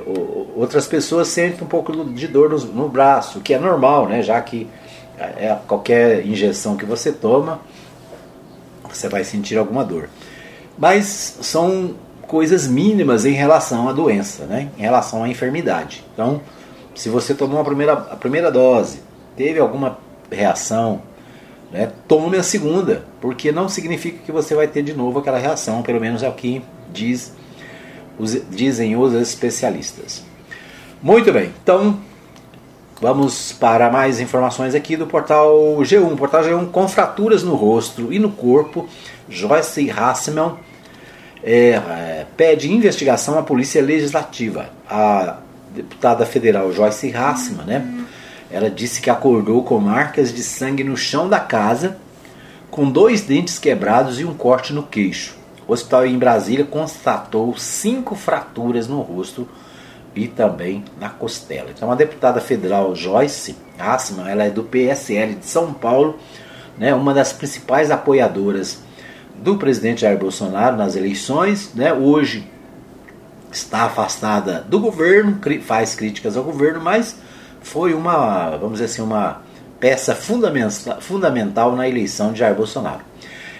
outras 0.54 0.86
pessoas 0.86 1.28
sentem 1.28 1.64
um 1.64 1.68
pouco 1.68 2.04
de 2.04 2.28
dor 2.28 2.50
no, 2.50 2.58
no 2.58 2.88
braço, 2.88 3.40
que 3.40 3.54
é 3.54 3.58
normal, 3.58 4.08
né? 4.08 4.22
já 4.22 4.40
que 4.40 4.68
é, 5.18 5.56
qualquer 5.66 6.26
injeção 6.26 6.76
que 6.76 6.84
você 6.84 7.10
toma 7.10 7.60
você 8.96 9.08
vai 9.08 9.24
sentir 9.24 9.58
alguma 9.58 9.84
dor. 9.84 10.08
Mas 10.78 11.38
são 11.42 11.94
coisas 12.26 12.66
mínimas 12.66 13.24
em 13.24 13.32
relação 13.32 13.88
à 13.88 13.92
doença, 13.92 14.44
né? 14.44 14.70
em 14.76 14.82
relação 14.82 15.22
à 15.22 15.28
enfermidade. 15.28 16.04
Então, 16.12 16.40
se 16.94 17.08
você 17.08 17.34
tomou 17.34 17.60
a 17.60 17.64
primeira, 17.64 17.92
a 17.92 18.16
primeira 18.16 18.50
dose, 18.50 19.00
teve 19.36 19.60
alguma 19.60 19.98
reação, 20.30 21.02
né? 21.70 21.92
tome 22.08 22.36
a 22.36 22.42
segunda, 22.42 23.04
porque 23.20 23.52
não 23.52 23.68
significa 23.68 24.18
que 24.24 24.32
você 24.32 24.54
vai 24.54 24.66
ter 24.66 24.82
de 24.82 24.92
novo 24.92 25.18
aquela 25.18 25.38
reação, 25.38 25.82
pelo 25.82 26.00
menos 26.00 26.22
é 26.22 26.28
o 26.28 26.32
que 26.32 26.62
diz, 26.92 27.34
os, 28.18 28.36
dizem 28.50 28.96
os 28.96 29.12
especialistas. 29.14 30.24
Muito 31.02 31.32
bem, 31.32 31.52
então 31.62 31.98
Vamos 32.98 33.52
para 33.52 33.90
mais 33.90 34.20
informações 34.20 34.74
aqui 34.74 34.96
do 34.96 35.06
portal 35.06 35.54
G1. 35.80 36.14
O 36.14 36.16
portal 36.16 36.42
G1 36.42 36.70
com 36.70 36.88
fraturas 36.88 37.42
no 37.42 37.54
rosto 37.54 38.10
e 38.10 38.18
no 38.18 38.30
corpo. 38.30 38.88
Joyce 39.28 39.90
Hassman 39.90 40.54
é, 41.44 41.72
é, 41.72 42.26
pede 42.38 42.72
investigação 42.72 43.38
à 43.38 43.42
Polícia 43.42 43.82
Legislativa. 43.82 44.70
A 44.88 45.40
deputada 45.74 46.24
federal 46.24 46.72
Joyce 46.72 47.14
Hassman, 47.14 47.66
né? 47.66 48.06
Ela 48.50 48.70
disse 48.70 49.02
que 49.02 49.10
acordou 49.10 49.62
com 49.62 49.78
marcas 49.78 50.32
de 50.32 50.42
sangue 50.42 50.82
no 50.82 50.96
chão 50.96 51.28
da 51.28 51.40
casa, 51.40 51.98
com 52.70 52.88
dois 52.90 53.20
dentes 53.20 53.58
quebrados 53.58 54.20
e 54.20 54.24
um 54.24 54.32
corte 54.32 54.72
no 54.72 54.82
queixo. 54.82 55.36
O 55.68 55.72
hospital 55.72 56.06
em 56.06 56.18
Brasília 56.18 56.64
constatou 56.64 57.56
cinco 57.56 58.14
fraturas 58.14 58.86
no 58.86 59.00
rosto 59.00 59.48
e 60.14 60.28
também 60.28 60.84
na 60.98 61.08
costela. 61.08 61.70
Então 61.74 61.90
a 61.90 61.94
deputada 61.94 62.40
federal 62.40 62.94
Joyce 62.94 63.56
Assman, 63.78 64.28
ela 64.28 64.44
é 64.44 64.50
do 64.50 64.62
PSL 64.64 65.34
de 65.34 65.46
São 65.46 65.72
Paulo, 65.74 66.18
né, 66.78 66.94
uma 66.94 67.12
das 67.12 67.32
principais 67.32 67.90
apoiadoras 67.90 68.78
do 69.34 69.56
presidente 69.56 70.02
Jair 70.02 70.18
Bolsonaro 70.18 70.76
nas 70.76 70.96
eleições, 70.96 71.72
né, 71.74 71.92
hoje 71.92 72.48
está 73.52 73.82
afastada 73.84 74.64
do 74.68 74.80
governo, 74.80 75.38
faz 75.62 75.94
críticas 75.94 76.36
ao 76.36 76.44
governo, 76.44 76.80
mas 76.80 77.16
foi 77.60 77.94
uma, 77.94 78.50
vamos 78.50 78.74
dizer 78.74 78.84
assim, 78.86 79.02
uma 79.02 79.42
peça 79.80 80.14
fundamental 80.14 81.74
na 81.74 81.88
eleição 81.88 82.32
de 82.32 82.38
Jair 82.38 82.54
Bolsonaro. 82.54 83.00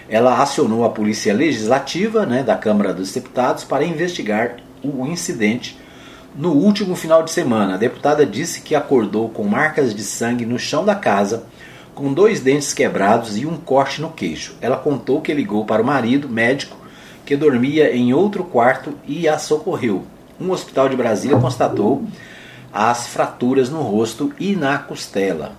Ela 0.09 0.41
acionou 0.41 0.85
a 0.85 0.89
Polícia 0.89 1.33
Legislativa 1.33 2.25
né, 2.25 2.43
da 2.43 2.55
Câmara 2.55 2.93
dos 2.93 3.11
Deputados 3.11 3.63
para 3.63 3.83
investigar 3.83 4.57
o 4.83 5.05
incidente 5.05 5.77
no 6.37 6.51
último 6.51 6.95
final 6.95 7.23
de 7.23 7.31
semana, 7.31 7.73
a 7.73 7.77
deputada 7.77 8.23
disse 8.23 8.61
que 8.61 8.75
acordou 8.75 9.27
com 9.27 9.43
marcas 9.43 9.95
de 9.95 10.03
sangue 10.03 10.45
no 10.45 10.59
chão 10.59 10.85
da 10.85 10.93
casa, 10.93 11.45
com 11.95 12.13
dois 12.13 12.41
dentes 12.41 12.75
quebrados 12.75 13.39
e 13.39 13.45
um 13.47 13.57
corte 13.57 13.99
no 13.99 14.11
queixo. 14.11 14.55
Ela 14.61 14.77
contou 14.77 15.19
que 15.19 15.33
ligou 15.33 15.65
para 15.65 15.81
o 15.81 15.85
marido, 15.85 16.29
médico, 16.29 16.77
que 17.25 17.35
dormia 17.35 17.91
em 17.91 18.13
outro 18.13 18.43
quarto 18.43 18.93
e 19.07 19.27
a 19.27 19.39
socorreu. 19.39 20.05
Um 20.39 20.51
hospital 20.51 20.87
de 20.87 20.95
Brasília 20.95 21.39
constatou 21.39 22.03
as 22.71 23.07
fraturas 23.07 23.71
no 23.71 23.81
rosto 23.81 24.31
e 24.39 24.55
na 24.55 24.77
costela. 24.77 25.53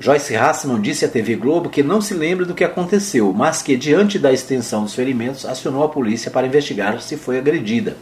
Joyce 0.00 0.36
Hassman 0.36 0.80
disse 0.80 1.04
à 1.04 1.08
TV 1.08 1.34
Globo 1.34 1.68
que 1.68 1.82
não 1.82 2.00
se 2.00 2.14
lembra 2.14 2.44
do 2.44 2.54
que 2.54 2.62
aconteceu, 2.62 3.32
mas 3.32 3.62
que, 3.62 3.76
diante 3.76 4.18
da 4.18 4.32
extensão 4.32 4.84
dos 4.84 4.94
ferimentos, 4.94 5.44
acionou 5.44 5.82
a 5.82 5.88
polícia 5.88 6.30
para 6.30 6.46
investigar 6.46 7.00
se 7.00 7.16
foi 7.16 7.38
agredida. 7.38 7.96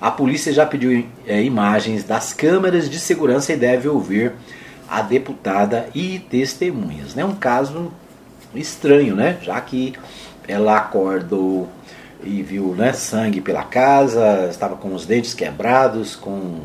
A 0.00 0.10
polícia 0.10 0.52
já 0.52 0.66
pediu 0.66 1.06
é, 1.26 1.42
imagens 1.42 2.02
das 2.02 2.32
câmeras 2.32 2.90
de 2.90 2.98
segurança 2.98 3.52
e 3.52 3.56
deve 3.56 3.88
ouvir 3.88 4.32
a 4.88 5.00
deputada 5.00 5.88
e 5.94 6.18
testemunhas. 6.18 7.12
É 7.12 7.18
né? 7.18 7.24
um 7.24 7.34
caso 7.34 7.92
estranho, 8.54 9.14
né? 9.14 9.38
já 9.40 9.60
que 9.60 9.94
ela 10.46 10.76
acordou 10.76 11.68
e 12.24 12.42
viu 12.42 12.74
né, 12.74 12.92
sangue 12.92 13.40
pela 13.40 13.62
casa, 13.62 14.48
estava 14.50 14.76
com 14.76 14.92
os 14.92 15.06
dentes 15.06 15.34
quebrados, 15.34 16.16
com 16.16 16.60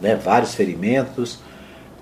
né, 0.00 0.14
vários 0.14 0.54
ferimentos, 0.54 1.40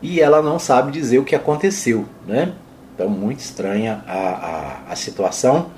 e 0.02 0.20
ela 0.20 0.42
não 0.42 0.58
sabe 0.58 0.92
dizer 0.92 1.18
o 1.18 1.24
que 1.24 1.34
aconteceu. 1.34 2.04
Né? 2.26 2.52
Então, 2.94 3.08
muito 3.08 3.40
estranha 3.40 4.02
a, 4.06 4.18
a, 4.18 4.92
a 4.92 4.96
situação. 4.96 5.70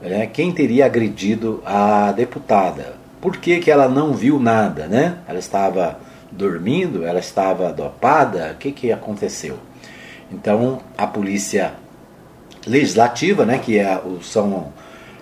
Né? 0.00 0.26
Quem 0.26 0.52
teria 0.52 0.86
agredido 0.86 1.62
a 1.64 2.12
deputada? 2.12 2.94
Por 3.20 3.36
que, 3.36 3.58
que 3.60 3.70
ela 3.70 3.88
não 3.88 4.14
viu 4.14 4.38
nada? 4.38 4.86
Né? 4.86 5.18
Ela 5.28 5.38
estava 5.38 5.98
dormindo? 6.30 7.04
Ela 7.04 7.20
estava 7.20 7.72
dopada? 7.72 8.52
O 8.54 8.58
que, 8.58 8.72
que 8.72 8.92
aconteceu? 8.92 9.58
Então, 10.32 10.80
a 10.96 11.06
polícia 11.06 11.74
legislativa, 12.66 13.44
né, 13.44 13.58
que 13.58 13.78
é, 13.78 14.00
são 14.22 14.72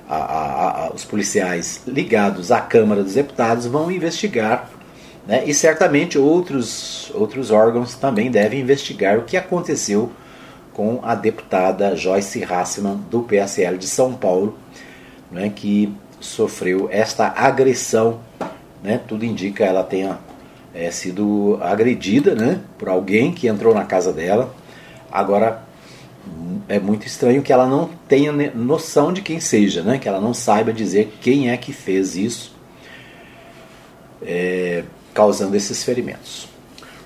a, 0.09 0.16
a, 0.16 0.87
a, 0.87 0.90
os 0.92 1.04
policiais 1.04 1.83
ligados 1.87 2.52
à 2.52 2.61
Câmara 2.61 3.02
dos 3.02 3.14
Deputados, 3.14 3.66
vão 3.66 3.90
investigar 3.90 4.68
né, 5.28 5.44
e 5.44 5.52
certamente 5.52 6.18
outros, 6.18 7.12
outros 7.14 7.50
órgãos 7.50 7.94
também 7.94 8.30
devem 8.30 8.61
investigar 8.61 9.18
o 9.18 9.25
que 9.25 9.37
aconteceu 9.37 10.11
com 10.73 11.00
a 11.02 11.14
deputada 11.14 11.94
Joyce 11.94 12.42
Hassman, 12.42 12.97
do 13.11 13.20
PSL 13.20 13.76
de 13.76 13.87
São 13.87 14.14
Paulo, 14.14 14.58
né, 15.30 15.52
que 15.54 15.92
sofreu 16.18 16.88
esta 16.90 17.28
agressão. 17.37 18.20
Né, 18.82 18.99
tudo 19.06 19.25
indica 19.25 19.64
ela 19.64 19.85
tenha 19.85 20.18
é, 20.73 20.90
sido 20.90 21.58
agredida 21.61 22.35
né, 22.35 22.61
por 22.78 22.88
alguém 22.88 23.30
que 23.30 23.49
entrou 23.49 23.75
na 23.75 23.85
casa 23.85 24.12
dela. 24.12 24.54
Agora, 25.11 25.68
é 26.68 26.78
muito 26.78 27.06
estranho 27.06 27.42
que 27.42 27.52
ela 27.52 27.66
não 27.66 27.90
tenha 28.06 28.32
noção 28.54 29.12
de 29.12 29.23
quem 29.23 29.40
seja, 29.40 29.82
né? 29.82 29.99
que 29.99 30.08
ela 30.08 30.20
não 30.20 30.35
saiba 30.35 30.73
dizer 30.73 31.16
quem 31.20 31.50
é 31.50 31.56
que 31.56 31.73
fez 31.73 32.14
isso, 32.14 32.54
é, 34.23 34.85
causando 35.19 35.57
esses 35.57 35.83
ferimentos. 35.83 36.49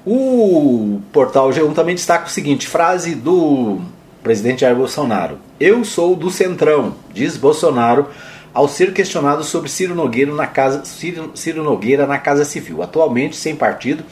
O 0.04 1.00
portal 1.10 1.48
G1 1.48 1.72
também 1.72 1.94
destaca 1.94 2.26
o 2.26 2.30
seguinte: 2.30 2.68
frase 2.68 3.14
do 3.14 3.80
presidente 4.22 4.60
Jair 4.60 4.76
Bolsonaro. 4.76 5.38
Eu 5.58 5.82
sou 5.82 6.14
do 6.14 6.30
Centrão, 6.30 6.94
diz 7.14 7.38
Bolsonaro 7.38 8.08
ao 8.52 8.68
ser 8.68 8.92
questionado 8.92 9.42
sobre 9.42 9.70
Ciro 9.70 9.94
Nogueira 9.94 10.34
na 10.34 10.46
casa, 10.46 10.84
Ciro, 10.84 11.30
Ciro 11.34 11.62
Nogueira 11.62 12.06
na 12.06 12.18
Casa 12.18 12.44
Civil. 12.44 12.82
Atualmente 12.82 13.34
sem 13.34 13.56
partido, 13.56 14.04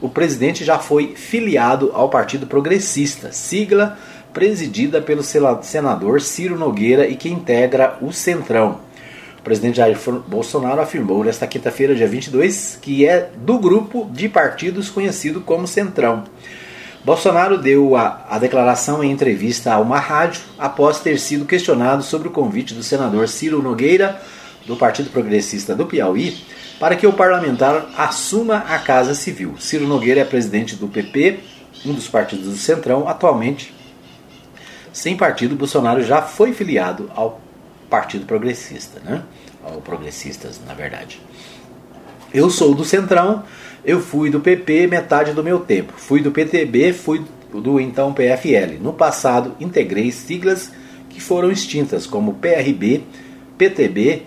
o 0.00 0.08
presidente 0.08 0.64
já 0.64 0.78
foi 0.78 1.14
filiado 1.14 1.90
ao 1.92 2.08
Partido 2.08 2.46
Progressista, 2.46 3.32
sigla 3.32 3.98
presidida 4.32 5.02
pelo 5.02 5.22
senador 5.22 6.22
Ciro 6.22 6.58
Nogueira 6.58 7.06
e 7.06 7.16
que 7.16 7.28
integra 7.28 7.98
o 8.00 8.14
Centrão. 8.14 8.80
O 9.42 9.44
presidente 9.44 9.78
Jair 9.78 9.98
Bolsonaro 10.28 10.80
afirmou 10.80 11.24
nesta 11.24 11.48
quinta-feira, 11.48 11.96
dia 11.96 12.06
22, 12.06 12.78
que 12.80 13.04
é 13.04 13.28
do 13.38 13.58
grupo 13.58 14.08
de 14.12 14.28
partidos 14.28 14.88
conhecido 14.88 15.40
como 15.40 15.66
Centrão. 15.66 16.22
Bolsonaro 17.04 17.58
deu 17.58 17.96
a, 17.96 18.24
a, 18.30 18.38
declaração 18.38 19.02
em 19.02 19.10
entrevista 19.10 19.72
a 19.72 19.80
uma 19.80 19.98
rádio 19.98 20.42
após 20.56 21.00
ter 21.00 21.18
sido 21.18 21.44
questionado 21.44 22.04
sobre 22.04 22.28
o 22.28 22.30
convite 22.30 22.72
do 22.72 22.84
senador 22.84 23.28
Ciro 23.28 23.60
Nogueira, 23.60 24.22
do 24.64 24.76
Partido 24.76 25.10
Progressista 25.10 25.74
do 25.74 25.86
Piauí, 25.86 26.38
para 26.78 26.94
que 26.94 27.04
o 27.04 27.12
parlamentar 27.12 27.86
assuma 27.98 28.58
a 28.58 28.78
Casa 28.78 29.12
Civil. 29.12 29.56
Ciro 29.58 29.88
Nogueira 29.88 30.20
é 30.20 30.24
presidente 30.24 30.76
do 30.76 30.86
PP, 30.86 31.40
um 31.84 31.92
dos 31.92 32.06
partidos 32.06 32.46
do 32.46 32.56
Centrão, 32.56 33.08
atualmente 33.08 33.74
sem 34.92 35.16
partido, 35.16 35.56
Bolsonaro 35.56 36.02
já 36.04 36.20
foi 36.20 36.52
filiado 36.52 37.10
ao 37.16 37.40
Partido 37.92 38.24
Progressista, 38.24 39.00
né? 39.04 39.22
Ao 39.62 39.82
Progressistas, 39.82 40.58
na 40.66 40.72
verdade. 40.72 41.20
Eu 42.32 42.48
sou 42.48 42.74
do 42.74 42.86
Centrão, 42.86 43.42
eu 43.84 44.00
fui 44.00 44.30
do 44.30 44.40
PP 44.40 44.86
metade 44.86 45.34
do 45.34 45.44
meu 45.44 45.60
tempo. 45.60 45.92
Fui 45.98 46.22
do 46.22 46.30
PTB, 46.32 46.94
fui 46.94 47.22
do 47.52 47.78
então 47.78 48.14
PFL. 48.14 48.80
No 48.80 48.94
passado, 48.94 49.54
integrei 49.60 50.10
siglas 50.10 50.72
que 51.10 51.20
foram 51.20 51.52
extintas, 51.52 52.06
como 52.06 52.32
PRB, 52.32 53.02
PTB, 53.58 54.22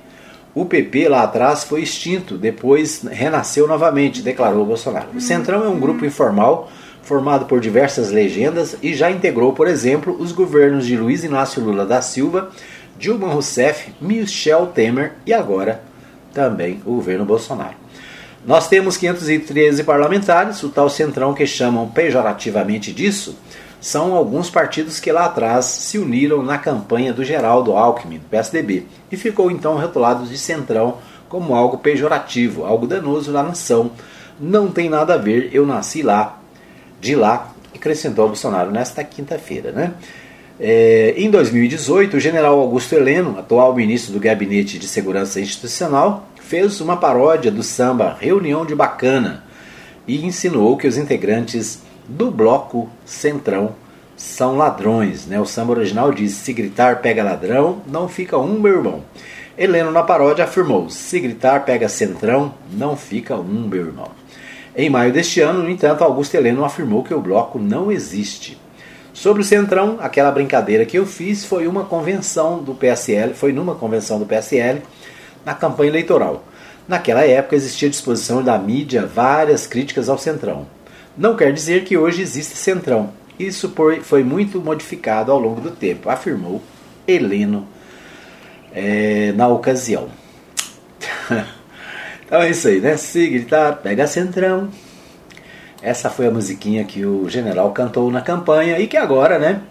o 0.53 0.65
PP 0.65 1.09
lá 1.09 1.23
atrás 1.23 1.63
foi 1.63 1.81
extinto, 1.81 2.37
depois 2.37 3.01
renasceu 3.03 3.67
novamente, 3.67 4.21
declarou 4.21 4.63
Bolsonaro. 4.63 5.07
O 5.15 5.19
Centrão 5.19 5.65
é 5.65 5.67
um 5.67 5.79
grupo 5.79 6.05
informal 6.05 6.71
formado 7.01 7.45
por 7.45 7.59
diversas 7.59 8.11
legendas 8.11 8.77
e 8.81 8.93
já 8.93 9.11
integrou, 9.11 9.53
por 9.53 9.67
exemplo, 9.67 10.15
os 10.19 10.31
governos 10.31 10.85
de 10.85 10.95
Luiz 10.95 11.23
Inácio 11.23 11.63
Lula 11.63 11.85
da 11.85 12.01
Silva, 12.01 12.51
Dilma 12.97 13.27
Rousseff, 13.27 13.93
Michel 13.99 14.67
Temer 14.67 15.13
e 15.25 15.33
agora 15.33 15.81
também 16.33 16.81
o 16.85 16.95
governo 16.95 17.25
Bolsonaro. 17.25 17.75
Nós 18.45 18.67
temos 18.67 18.95
513 18.95 19.83
parlamentares, 19.83 20.61
o 20.61 20.69
tal 20.69 20.89
centrão 20.89 21.33
que 21.33 21.47
chamam 21.47 21.87
pejorativamente 21.87 22.93
disso, 22.93 23.35
são 23.81 24.13
alguns 24.13 24.49
partidos 24.49 24.99
que 24.99 25.11
lá 25.11 25.25
atrás 25.25 25.65
se 25.65 25.97
uniram 25.97 26.41
na 26.41 26.57
campanha 26.57 27.13
do 27.13 27.23
Geraldo 27.23 27.73
Alckmin, 27.73 28.19
PSDB, 28.29 28.85
e 29.11 29.17
ficou 29.17 29.49
então 29.49 29.79
rotulado 29.79 30.25
de 30.25 30.37
centrão 30.37 30.97
como 31.29 31.55
algo 31.55 31.77
pejorativo, 31.77 32.65
algo 32.65 32.87
danoso 32.87 33.31
na 33.31 33.43
nação. 33.43 33.91
Não 34.39 34.69
tem 34.69 34.89
nada 34.89 35.15
a 35.15 35.17
ver, 35.17 35.49
eu 35.53 35.65
nasci 35.65 36.01
lá, 36.01 36.39
de 36.99 37.15
lá, 37.15 37.51
acrescentou 37.73 38.27
Bolsonaro 38.27 38.71
nesta 38.71 39.03
quinta-feira. 39.03 39.71
Né? 39.71 39.93
É, 40.57 41.13
em 41.17 41.29
2018, 41.29 42.15
o 42.15 42.19
general 42.19 42.57
Augusto 42.59 42.95
Heleno, 42.95 43.37
atual 43.37 43.75
ministro 43.75 44.13
do 44.13 44.19
Gabinete 44.19 44.79
de 44.79 44.87
Segurança 44.87 45.41
Institucional, 45.41 46.29
fez 46.41 46.79
uma 46.79 46.95
paródia 46.95 47.51
do 47.51 47.61
samba 47.61 48.15
Reunião 48.19 48.65
de 48.65 48.73
Bacana 48.73 49.43
e 50.07 50.25
insinuou 50.25 50.77
que 50.77 50.87
os 50.87 50.97
integrantes 50.97 51.81
do 52.07 52.31
bloco 52.31 52.89
Centrão 53.03 53.75
são 54.15 54.55
ladrões. 54.55 55.25
Né? 55.25 55.37
O 55.39 55.45
samba 55.45 55.73
original 55.73 56.13
diz: 56.13 56.31
se 56.31 56.53
gritar 56.53 57.01
pega 57.01 57.23
ladrão, 57.23 57.81
não 57.85 58.07
fica 58.07 58.37
um 58.37 58.57
meu 58.57 58.77
irmão. 58.77 59.03
Heleno 59.57 59.91
na 59.91 60.03
paródia 60.03 60.45
afirmou: 60.45 60.89
se 60.89 61.19
gritar 61.19 61.65
pega 61.65 61.89
centrão, 61.89 62.53
não 62.71 62.95
fica 62.95 63.35
um 63.35 63.67
meu 63.67 63.87
irmão. 63.87 64.09
Em 64.73 64.89
maio 64.89 65.11
deste 65.11 65.41
ano, 65.41 65.63
no 65.63 65.69
entanto, 65.69 66.03
Augusto 66.03 66.35
Heleno 66.35 66.63
afirmou 66.63 67.03
que 67.03 67.13
o 67.13 67.21
bloco 67.21 67.59
não 67.59 67.91
existe. 67.91 68.57
Sobre 69.15 69.41
o 69.41 69.45
Centrão, 69.45 69.97
aquela 70.01 70.29
brincadeira 70.29 70.85
que 70.85 70.99
eu 70.99 71.05
fiz 71.05 71.45
foi 71.45 71.67
uma 71.67 71.85
convenção 71.85 72.61
do 72.61 72.75
PSL, 72.75 73.33
foi 73.33 73.53
numa 73.53 73.73
convenção 73.73 74.19
do 74.19 74.25
PSL 74.25 74.81
na 75.45 75.53
campanha 75.53 75.89
eleitoral. 75.89 76.43
Naquela 76.85 77.25
época 77.25 77.55
existia 77.55 77.87
à 77.87 77.91
disposição 77.91 78.43
da 78.43 78.57
mídia 78.57 79.05
várias 79.05 79.65
críticas 79.65 80.09
ao 80.09 80.17
Centrão. 80.17 80.67
Não 81.17 81.33
quer 81.37 81.53
dizer 81.53 81.85
que 81.85 81.97
hoje 81.97 82.21
existe 82.21 82.57
Centrão. 82.57 83.11
Isso 83.39 83.73
foi 84.03 84.21
muito 84.21 84.59
modificado 84.59 85.31
ao 85.31 85.39
longo 85.39 85.61
do 85.61 85.71
tempo, 85.71 86.09
afirmou 86.09 86.61
Heleno 87.07 87.65
é, 88.73 89.31
na 89.31 89.47
ocasião. 89.47 90.09
Então 92.25 92.41
é 92.41 92.49
isso 92.49 92.67
aí, 92.67 92.81
né? 92.81 92.97
Se 92.97 93.27
gritar, 93.27 93.73
pega 93.83 94.07
centrão. 94.07 94.69
Essa 95.85 96.09
foi 96.09 96.25
a 96.25 96.31
musiquinha 96.31 96.83
que 96.83 97.05
o 97.05 97.29
general 97.29 97.71
cantou 97.71 98.09
na 98.09 98.19
campanha 98.19 98.79
e 98.79 98.87
que 98.87 98.97
agora, 98.97 99.37
né? 99.37 99.61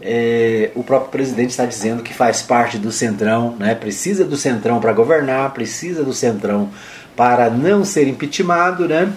É, 0.00 0.70
o 0.76 0.84
próprio 0.84 1.10
presidente 1.10 1.50
está 1.50 1.66
dizendo 1.66 2.00
que 2.00 2.14
faz 2.14 2.42
parte 2.42 2.78
do 2.78 2.92
centrão, 2.92 3.56
né? 3.58 3.74
Precisa 3.74 4.24
do 4.24 4.36
centrão 4.36 4.78
para 4.78 4.92
governar, 4.92 5.52
precisa 5.52 6.04
do 6.04 6.12
centrão 6.12 6.70
para 7.16 7.50
não 7.50 7.84
ser 7.84 8.06
impeachmentado, 8.06 8.86
né? 8.86 9.12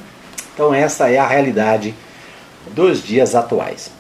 Então 0.52 0.74
essa 0.74 1.12
é 1.12 1.20
a 1.20 1.28
realidade 1.28 1.94
dos 2.74 3.04
dias 3.04 3.36
atuais. 3.36 3.92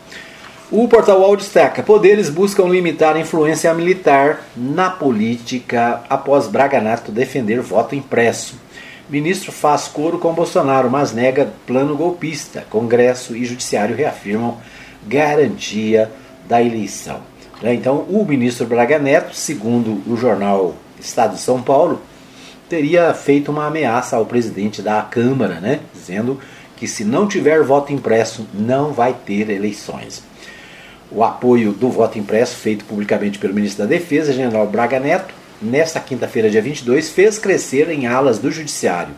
O 0.71 0.87
portal 0.87 1.19
UOL 1.19 1.37
destaca: 1.37 1.83
poderes 1.83 2.27
buscam 2.27 2.63
limitar 2.63 3.15
a 3.15 3.19
influência 3.19 3.71
militar 3.75 4.47
na 4.57 4.89
política 4.89 6.01
após 6.09 6.47
Braga 6.47 6.81
Neto 6.81 7.11
defender 7.11 7.61
voto 7.61 7.93
impresso. 7.93 8.55
Ministro 9.11 9.51
faz 9.51 9.89
coro 9.89 10.17
com 10.17 10.33
Bolsonaro, 10.33 10.89
mas 10.89 11.11
nega 11.11 11.51
plano 11.67 11.97
golpista. 11.97 12.65
Congresso 12.69 13.35
e 13.35 13.43
Judiciário 13.43 13.95
reafirmam 13.95 14.57
garantia 15.05 16.09
da 16.47 16.61
eleição. 16.61 17.19
Né, 17.61 17.73
então, 17.73 18.05
o 18.09 18.25
ministro 18.25 18.65
Braga 18.65 18.97
Neto, 18.97 19.35
segundo 19.35 20.01
o 20.09 20.15
jornal 20.15 20.75
Estado 20.99 21.35
de 21.35 21.41
São 21.41 21.61
Paulo, 21.61 22.01
teria 22.69 23.13
feito 23.13 23.51
uma 23.51 23.67
ameaça 23.67 24.15
ao 24.15 24.25
presidente 24.25 24.81
da 24.81 25.01
Câmara, 25.01 25.59
né, 25.59 25.81
dizendo 25.93 26.39
que 26.77 26.87
se 26.87 27.03
não 27.03 27.27
tiver 27.27 27.61
voto 27.63 27.91
impresso, 27.91 28.47
não 28.53 28.93
vai 28.93 29.13
ter 29.13 29.49
eleições 29.49 30.23
o 31.11 31.23
apoio 31.23 31.73
do 31.73 31.89
voto 31.89 32.17
impresso, 32.17 32.55
feito 32.55 32.85
publicamente 32.85 33.37
pelo 33.37 33.53
ministro 33.53 33.83
da 33.83 33.89
Defesa, 33.89 34.31
general 34.31 34.65
Braga 34.67 34.99
Neto, 34.99 35.33
nesta 35.61 35.99
quinta-feira, 35.99 36.49
dia 36.49 36.61
22, 36.61 37.09
fez 37.09 37.37
crescer 37.37 37.89
em 37.89 38.07
alas 38.07 38.39
do 38.39 38.51
Judiciário 38.51 39.13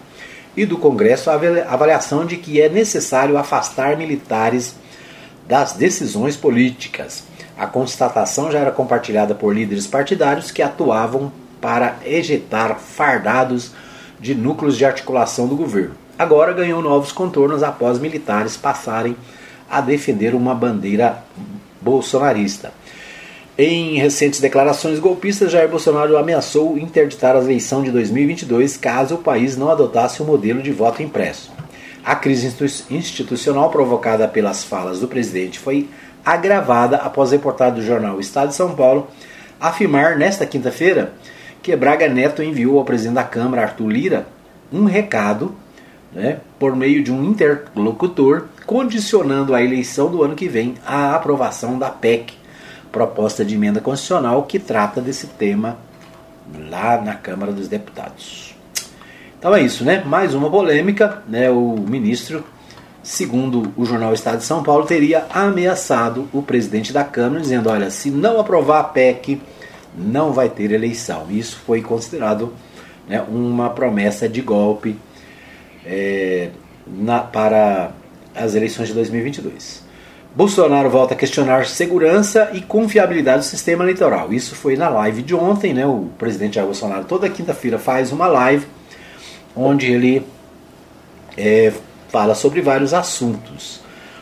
e 0.55 0.65
do 0.65 0.77
Congresso 0.77 1.29
a 1.29 1.33
avaliação 1.33 2.25
de 2.25 2.37
que 2.37 2.61
é 2.61 2.69
necessário 2.69 3.37
afastar 3.37 3.97
militares 3.97 4.75
das 5.47 5.73
decisões 5.73 6.35
políticas. 6.35 7.23
A 7.57 7.67
constatação 7.67 8.51
já 8.51 8.59
era 8.59 8.71
compartilhada 8.71 9.33
por 9.33 9.55
líderes 9.55 9.87
partidários 9.87 10.51
que 10.51 10.61
atuavam 10.61 11.31
para 11.61 11.97
ejetar 12.05 12.77
fardados 12.77 13.71
de 14.19 14.35
núcleos 14.35 14.77
de 14.77 14.85
articulação 14.85 15.47
do 15.47 15.55
governo. 15.55 15.95
Agora 16.17 16.53
ganhou 16.53 16.81
novos 16.81 17.11
contornos 17.11 17.63
após 17.63 17.99
militares 17.99 18.55
passarem 18.55 19.15
a 19.69 19.81
defender 19.81 20.35
uma 20.35 20.53
bandeira 20.53 21.23
bolsonarista. 21.81 22.71
Em 23.55 23.99
recentes 23.99 24.39
declarações 24.39 24.97
golpistas, 24.97 25.51
Jair 25.51 25.69
Bolsonaro 25.69 26.17
ameaçou 26.17 26.75
interditar 26.75 27.35
a 27.35 27.39
eleição 27.39 27.83
de 27.83 27.91
2022 27.91 28.77
caso 28.77 29.13
o 29.13 29.19
país 29.19 29.55
não 29.55 29.69
adotasse 29.69 30.21
o 30.21 30.25
um 30.25 30.27
modelo 30.27 30.59
de 30.59 30.71
voto 30.71 31.03
impresso. 31.03 31.51
A 32.03 32.15
crise 32.15 32.51
institucional 32.89 33.69
provocada 33.69 34.27
pelas 34.27 34.63
falas 34.63 35.01
do 35.01 35.07
presidente 35.07 35.59
foi 35.59 35.87
agravada 36.25 36.97
após 36.97 37.31
reportagem 37.31 37.75
do 37.75 37.85
jornal 37.85 38.19
Estado 38.19 38.49
de 38.49 38.55
São 38.55 38.73
Paulo 38.73 39.07
afirmar 39.61 40.17
nesta 40.17 40.47
quinta-feira 40.47 41.13
que 41.61 41.75
Braga 41.75 42.09
Neto 42.09 42.41
enviou 42.41 42.79
ao 42.79 42.85
presidente 42.85 43.15
da 43.15 43.23
Câmara, 43.23 43.61
Arthur 43.61 43.87
Lira, 43.87 44.27
um 44.71 44.85
recado 44.85 45.53
né, 46.11 46.39
por 46.57 46.75
meio 46.75 47.03
de 47.03 47.11
um 47.11 47.23
interlocutor 47.23 48.45
condicionando 48.65 49.53
a 49.53 49.61
eleição 49.61 50.09
do 50.09 50.23
ano 50.23 50.33
que 50.33 50.47
vem 50.47 50.73
à 50.83 51.13
aprovação 51.13 51.77
da 51.77 51.91
PEC 51.91 52.41
proposta 52.93 53.43
de 53.43 53.55
emenda 53.55 53.81
constitucional 53.81 54.43
que 54.43 54.59
trata 54.59 55.01
desse 55.01 55.25
tema 55.25 55.77
lá 56.69 57.01
na 57.01 57.15
Câmara 57.15 57.51
dos 57.51 57.67
Deputados. 57.67 58.55
Então 59.37 59.53
é 59.53 59.61
isso, 59.61 59.83
né? 59.83 60.03
Mais 60.05 60.35
uma 60.35 60.49
polêmica, 60.49 61.23
né? 61.27 61.49
O 61.49 61.75
ministro, 61.75 62.45
segundo 63.01 63.73
o 63.75 63.83
jornal 63.83 64.13
Estado 64.13 64.37
de 64.37 64.45
São 64.45 64.61
Paulo, 64.63 64.85
teria 64.85 65.25
ameaçado 65.33 66.29
o 66.31 66.43
presidente 66.43 66.93
da 66.93 67.03
Câmara, 67.03 67.41
dizendo: 67.41 67.67
olha, 67.67 67.89
se 67.89 68.11
não 68.11 68.39
aprovar 68.39 68.79
a 68.79 68.83
PEC, 68.83 69.41
não 69.97 70.31
vai 70.31 70.47
ter 70.47 70.71
eleição. 70.71 71.25
Isso 71.29 71.57
foi 71.65 71.81
considerado 71.81 72.53
né, 73.07 73.21
uma 73.27 73.71
promessa 73.71 74.29
de 74.29 74.39
golpe 74.39 74.95
é, 75.83 76.51
na, 76.87 77.21
para 77.21 77.91
as 78.35 78.53
eleições 78.53 78.87
de 78.87 78.93
2022. 78.93 79.82
Bolsonaro 80.35 80.89
volta 80.89 81.13
a 81.13 81.17
questionar 81.17 81.67
segurança 81.67 82.49
e 82.53 82.61
confiabilidade 82.61 83.39
do 83.39 83.45
sistema 83.45 83.83
eleitoral. 83.83 84.33
Isso 84.33 84.55
foi 84.55 84.75
na 84.75 84.89
live 84.89 85.21
de 85.21 85.35
ontem, 85.35 85.75
né? 85.75 85.85
O 85.85 86.09
presidente 86.17 86.55
Jair 86.55 86.65
Bolsonaro 86.65 87.05
toda 87.05 87.29
quinta-feira 87.29 87.77
faz 87.77 88.11
uma 88.11 88.25
live 88.25 88.65
onde 89.55 89.91
ele 89.91 90.25
é, 91.37 91.71
fala 92.09 92.33
sobre 92.33 92.61
vários 92.61 92.95
assuntos. 92.95 93.79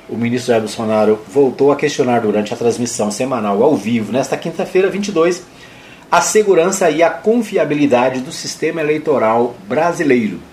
O 0.10 0.18
ministro 0.18 0.48
Jair 0.50 0.62
Bolsonaro 0.62 1.18
voltou 1.30 1.72
a 1.72 1.78
questionar 1.78 2.20
durante 2.20 2.54
a 2.54 2.58
transmissão 2.58 3.10
semanal 3.10 3.64
ao 3.64 3.78
vivo, 3.78 4.12
nesta 4.12 4.36
quinta-feira, 4.36 4.90
22, 4.90 5.44
a 6.12 6.20
segurança 6.20 6.90
e 6.90 7.02
a 7.02 7.10
confiabilidade 7.10 8.20
do 8.20 8.34
sistema 8.34 8.82
eleitoral 8.82 9.56
brasileiro. 9.66 10.51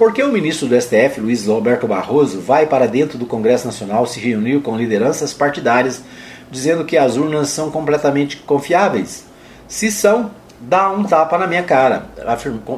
Porque 0.00 0.22
o 0.22 0.32
ministro 0.32 0.66
do 0.66 0.80
STF, 0.80 1.20
Luiz 1.20 1.46
Roberto 1.46 1.86
Barroso, 1.86 2.40
vai 2.40 2.64
para 2.64 2.86
dentro 2.86 3.18
do 3.18 3.26
Congresso 3.26 3.66
Nacional 3.66 4.06
se 4.06 4.18
reunir 4.18 4.62
com 4.62 4.74
lideranças 4.74 5.34
partidárias, 5.34 6.02
dizendo 6.50 6.86
que 6.86 6.96
as 6.96 7.18
urnas 7.18 7.50
são 7.50 7.70
completamente 7.70 8.38
confiáveis? 8.38 9.26
Se 9.68 9.92
são, 9.92 10.30
dá 10.58 10.88
um 10.90 11.04
tapa 11.04 11.36
na 11.36 11.46
minha 11.46 11.62
cara, 11.62 12.06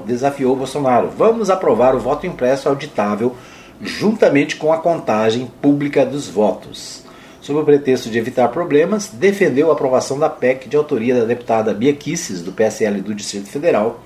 desafiou 0.05 0.57
Bolsonaro. 0.57 1.13
Vamos 1.17 1.49
aprovar 1.49 1.95
o 1.95 2.01
voto 2.01 2.27
impresso 2.27 2.69
auditável 2.69 3.37
juntamente 3.81 4.57
com 4.57 4.73
a 4.73 4.79
contagem 4.79 5.49
pública 5.63 6.05
dos 6.05 6.27
votos. 6.27 7.05
Sob 7.41 7.61
o 7.61 7.65
pretexto 7.65 8.11
de 8.11 8.19
evitar 8.19 8.49
problemas, 8.49 9.11
defendeu 9.13 9.71
a 9.71 9.75
aprovação 9.75 10.19
da 10.19 10.29
PEC 10.29 10.69
de 10.69 10.77
autoria 10.77 11.15
da 11.15 11.25
deputada 11.25 11.73
Bia 11.73 11.93
Kisses, 11.93 12.43
do 12.43 12.51
PSL 12.51 13.01
do 13.01 13.15
Distrito 13.15 13.47
Federal, 13.47 14.01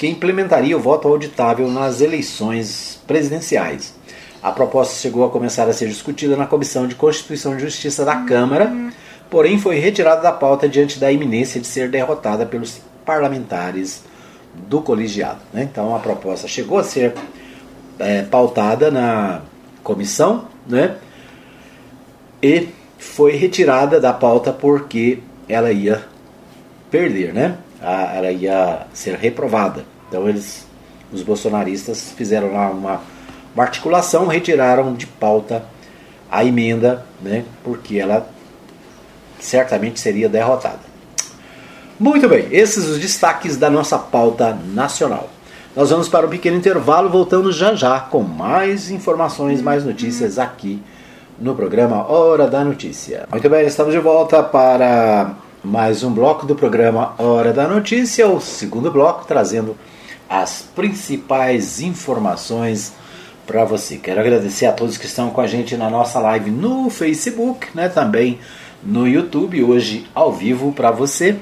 que 0.00 0.08
implementaria 0.08 0.74
o 0.74 0.80
voto 0.80 1.06
auditável 1.06 1.68
nas 1.68 2.00
eleições 2.00 2.98
presidenciais. 3.06 3.92
A 4.42 4.50
proposta 4.50 4.94
chegou 4.94 5.26
a 5.26 5.28
começar 5.28 5.68
a 5.68 5.74
ser 5.74 5.88
discutida 5.88 6.38
na 6.38 6.46
Comissão 6.46 6.86
de 6.86 6.94
Constituição 6.94 7.54
e 7.54 7.60
Justiça 7.60 8.02
da 8.02 8.16
Câmara, 8.16 8.72
porém 9.28 9.58
foi 9.58 9.78
retirada 9.78 10.22
da 10.22 10.32
pauta 10.32 10.66
diante 10.66 10.98
da 10.98 11.12
iminência 11.12 11.60
de 11.60 11.66
ser 11.66 11.90
derrotada 11.90 12.46
pelos 12.46 12.80
parlamentares 13.04 14.02
do 14.54 14.80
colegiado. 14.80 15.40
Né? 15.52 15.68
Então 15.70 15.94
a 15.94 15.98
proposta 15.98 16.48
chegou 16.48 16.78
a 16.78 16.82
ser 16.82 17.12
é, 17.98 18.22
pautada 18.22 18.90
na 18.90 19.42
comissão 19.82 20.46
né? 20.66 20.96
e 22.42 22.70
foi 22.98 23.32
retirada 23.32 24.00
da 24.00 24.14
pauta 24.14 24.50
porque 24.50 25.18
ela 25.46 25.70
ia 25.70 26.06
perder, 26.90 27.34
né? 27.34 27.58
Ela 27.80 28.30
ia 28.30 28.86
ser 28.92 29.14
reprovada. 29.16 29.84
Então 30.08 30.28
eles, 30.28 30.66
os 31.12 31.22
bolsonaristas, 31.22 32.12
fizeram 32.16 32.52
lá 32.52 32.70
uma, 32.70 33.00
uma 33.54 33.64
articulação, 33.64 34.26
retiraram 34.26 34.94
de 34.94 35.06
pauta 35.06 35.64
a 36.30 36.44
emenda, 36.44 37.04
né, 37.20 37.44
porque 37.64 37.98
ela 37.98 38.28
certamente 39.38 39.98
seria 39.98 40.28
derrotada. 40.28 40.90
Muito 41.98 42.28
bem, 42.28 42.46
esses 42.50 42.88
os 42.88 42.98
destaques 42.98 43.56
da 43.56 43.68
nossa 43.68 43.98
pauta 43.98 44.56
nacional. 44.72 45.28
Nós 45.74 45.90
vamos 45.90 46.08
para 46.08 46.26
um 46.26 46.30
pequeno 46.30 46.56
intervalo, 46.56 47.08
voltando 47.08 47.52
já 47.52 47.74
já 47.74 48.00
com 48.00 48.22
mais 48.22 48.90
informações, 48.90 49.62
mais 49.62 49.84
notícias 49.84 50.38
aqui 50.38 50.82
no 51.38 51.54
programa 51.54 52.10
Hora 52.10 52.48
da 52.48 52.64
Notícia. 52.64 53.26
Muito 53.30 53.48
bem, 53.48 53.66
estamos 53.66 53.92
de 53.92 54.00
volta 54.00 54.42
para 54.42 55.34
mais 55.62 56.02
um 56.02 56.10
bloco 56.10 56.46
do 56.46 56.54
programa 56.54 57.14
Hora 57.18 57.52
da 57.52 57.68
Notícia, 57.68 58.26
o 58.26 58.40
segundo 58.40 58.90
bloco 58.90 59.26
trazendo 59.26 59.76
as 60.28 60.62
principais 60.74 61.82
informações 61.82 62.94
para 63.46 63.64
você. 63.64 63.98
Quero 63.98 64.20
agradecer 64.20 64.64
a 64.64 64.72
todos 64.72 64.96
que 64.96 65.04
estão 65.04 65.28
com 65.30 65.40
a 65.40 65.46
gente 65.46 65.76
na 65.76 65.90
nossa 65.90 66.18
live 66.18 66.50
no 66.50 66.88
Facebook, 66.88 67.68
né, 67.74 67.90
também 67.90 68.38
no 68.82 69.06
YouTube, 69.06 69.62
hoje 69.62 70.06
ao 70.14 70.32
vivo 70.32 70.72
para 70.72 70.90
você. 70.90 71.36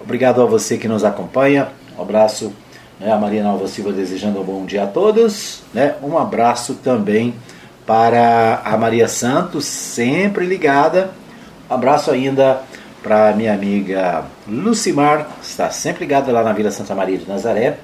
Obrigado 0.00 0.40
a 0.40 0.46
você 0.46 0.78
que 0.78 0.86
nos 0.86 1.04
acompanha. 1.04 1.68
Um 1.98 2.02
abraço 2.02 2.52
né, 3.00 3.10
a 3.10 3.18
Maria 3.18 3.42
Nova 3.42 3.66
Silva 3.66 3.92
desejando 3.92 4.40
um 4.40 4.44
bom 4.44 4.64
dia 4.64 4.84
a 4.84 4.86
todos. 4.86 5.62
Né? 5.74 5.96
Um 6.00 6.16
abraço 6.16 6.74
também 6.74 7.34
para 7.84 8.62
a 8.64 8.76
Maria 8.76 9.08
Santos, 9.08 9.64
sempre 9.64 10.46
ligada. 10.46 11.10
Um 11.68 11.74
abraço 11.74 12.12
ainda 12.12 12.62
para 13.02 13.32
minha 13.32 13.52
amiga 13.52 14.24
Lucimar, 14.46 15.26
que 15.40 15.46
está 15.46 15.70
sempre 15.70 16.00
ligada 16.00 16.32
lá 16.32 16.42
na 16.42 16.52
Vila 16.52 16.70
Santa 16.70 16.94
Maria 16.94 17.18
de 17.18 17.28
Nazaré. 17.28 17.78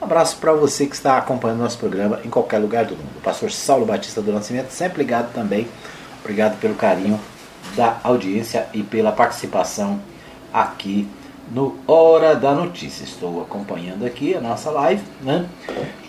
Um 0.00 0.04
abraço 0.04 0.36
para 0.38 0.52
você 0.52 0.86
que 0.86 0.94
está 0.94 1.16
acompanhando 1.16 1.60
nosso 1.60 1.78
programa 1.78 2.20
em 2.24 2.28
qualquer 2.28 2.58
lugar 2.58 2.84
do 2.84 2.96
mundo. 2.96 3.18
O 3.18 3.20
pastor 3.20 3.50
Saulo 3.50 3.86
Batista 3.86 4.20
do 4.20 4.32
Nascimento, 4.32 4.70
sempre 4.70 4.98
ligado 4.98 5.32
também. 5.32 5.68
Obrigado 6.20 6.58
pelo 6.60 6.74
carinho 6.74 7.18
da 7.76 7.98
audiência 8.02 8.66
e 8.72 8.82
pela 8.82 9.12
participação 9.12 10.00
aqui 10.52 11.08
no 11.50 11.78
Hora 11.86 12.34
da 12.34 12.52
Notícia. 12.52 13.04
Estou 13.04 13.42
acompanhando 13.42 14.04
aqui 14.04 14.34
a 14.34 14.40
nossa 14.40 14.70
live. 14.70 15.02
Né? 15.22 15.46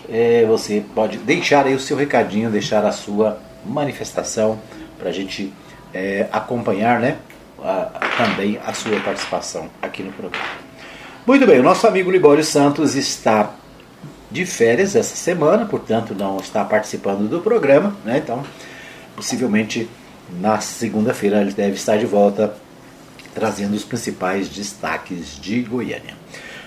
É, 0.08 0.44
você 0.46 0.84
pode 0.94 1.18
deixar 1.18 1.66
aí 1.66 1.74
o 1.74 1.80
seu 1.80 1.96
recadinho, 1.96 2.50
deixar 2.50 2.84
a 2.84 2.92
sua 2.92 3.38
manifestação 3.64 4.58
para 4.98 5.10
a 5.10 5.12
gente 5.12 5.52
é, 5.92 6.28
acompanhar 6.32 7.00
né? 7.00 7.16
Também 8.16 8.58
a 8.64 8.72
sua 8.72 8.98
participação 9.00 9.68
aqui 9.80 10.02
no 10.02 10.12
programa. 10.12 10.46
Muito 11.26 11.46
bem, 11.46 11.60
o 11.60 11.62
nosso 11.62 11.86
amigo 11.86 12.10
Libório 12.10 12.44
Santos 12.44 12.94
está 12.94 13.50
de 14.30 14.44
férias 14.44 14.94
essa 14.94 15.16
semana, 15.16 15.64
portanto 15.66 16.14
não 16.14 16.38
está 16.38 16.64
participando 16.64 17.28
do 17.28 17.40
programa, 17.40 17.96
né? 18.04 18.18
Então, 18.18 18.44
possivelmente 19.14 19.88
na 20.40 20.60
segunda-feira 20.60 21.40
ele 21.40 21.52
deve 21.52 21.74
estar 21.74 21.96
de 21.96 22.06
volta 22.06 22.54
trazendo 23.34 23.74
os 23.74 23.84
principais 23.84 24.48
destaques 24.48 25.38
de 25.40 25.62
Goiânia. 25.62 26.14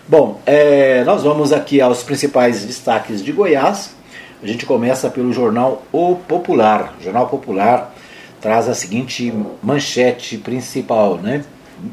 Bom, 0.07 0.41
é, 0.45 1.03
nós 1.03 1.23
vamos 1.23 1.53
aqui 1.53 1.79
aos 1.79 2.03
principais 2.03 2.63
destaques 2.63 3.23
de 3.23 3.31
Goiás. 3.31 3.95
A 4.41 4.47
gente 4.47 4.65
começa 4.65 5.09
pelo 5.09 5.31
jornal 5.31 5.83
O 5.91 6.15
Popular. 6.15 6.95
O 6.99 7.03
jornal 7.03 7.27
Popular 7.27 7.93
traz 8.41 8.69
a 8.69 8.73
seguinte 8.73 9.33
manchete 9.61 10.37
principal, 10.37 11.17
né? 11.17 11.43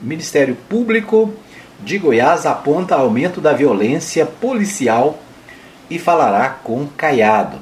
Ministério 0.03 0.57
Público 0.69 1.33
de 1.81 1.99
Goiás 1.99 2.47
aponta 2.47 2.95
aumento 2.95 3.41
da 3.41 3.53
violência 3.53 4.27
policial 4.27 5.19
e 5.91 5.99
falará 5.99 6.49
com 6.49 6.87
Caiado. 6.97 7.59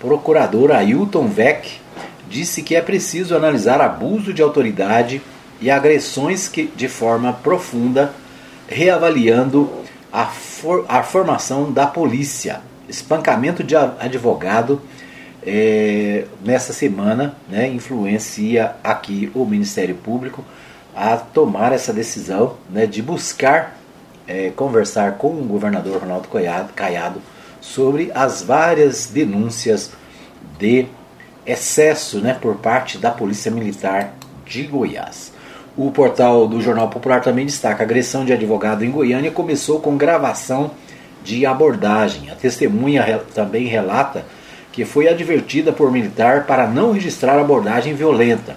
Procurador 0.00 0.72
Ailton 0.72 1.28
Vec 1.28 1.80
disse 2.28 2.62
que 2.62 2.74
é 2.74 2.80
preciso 2.80 3.36
analisar 3.36 3.80
abuso 3.80 4.32
de 4.32 4.40
autoridade 4.40 5.20
e 5.60 5.70
agressões 5.70 6.48
que, 6.48 6.66
de 6.74 6.88
forma 6.88 7.32
profunda, 7.32 8.14
reavaliando 8.66 9.70
a, 10.12 10.26
for, 10.26 10.84
a 10.88 11.02
formação 11.02 11.70
da 11.70 11.86
polícia. 11.86 12.62
Espancamento 12.88 13.62
de 13.62 13.76
advogado 13.76 14.80
é, 15.46 16.24
nessa 16.44 16.72
semana 16.72 17.34
né, 17.48 17.66
influencia 17.68 18.76
aqui 18.84 19.30
o 19.34 19.44
Ministério 19.44 19.94
Público 19.94 20.44
a 20.94 21.16
tomar 21.16 21.72
essa 21.72 21.92
decisão 21.92 22.56
né, 22.68 22.86
de 22.86 23.00
buscar 23.00 23.76
é, 24.26 24.50
conversar 24.50 25.12
com 25.12 25.28
o 25.28 25.44
governador 25.44 26.00
Ronaldo 26.00 26.28
Caiado 26.74 27.20
sobre 27.60 28.10
as 28.14 28.42
várias 28.42 29.06
denúncias 29.06 29.92
de 30.58 30.86
excesso 31.46 32.18
né, 32.18 32.36
por 32.40 32.56
parte 32.56 32.98
da 32.98 33.10
Polícia 33.10 33.50
Militar 33.50 34.14
de 34.46 34.62
Goiás. 34.64 35.32
O 35.76 35.90
portal 35.90 36.46
do 36.46 36.60
Jornal 36.60 36.88
Popular 36.88 37.22
também 37.22 37.46
destaca: 37.46 37.82
a 37.82 37.86
agressão 37.86 38.24
de 38.24 38.32
advogado 38.32 38.84
em 38.84 38.90
Goiânia 38.90 39.30
começou 39.30 39.80
com 39.80 39.96
gravação 39.96 40.72
de 41.24 41.46
abordagem. 41.46 42.30
A 42.30 42.34
testemunha 42.34 43.22
também 43.34 43.66
relata 43.66 44.24
que 44.72 44.84
foi 44.84 45.08
advertida 45.08 45.72
por 45.72 45.90
militar 45.90 46.46
para 46.46 46.66
não 46.66 46.92
registrar 46.92 47.38
abordagem 47.38 47.94
violenta. 47.94 48.56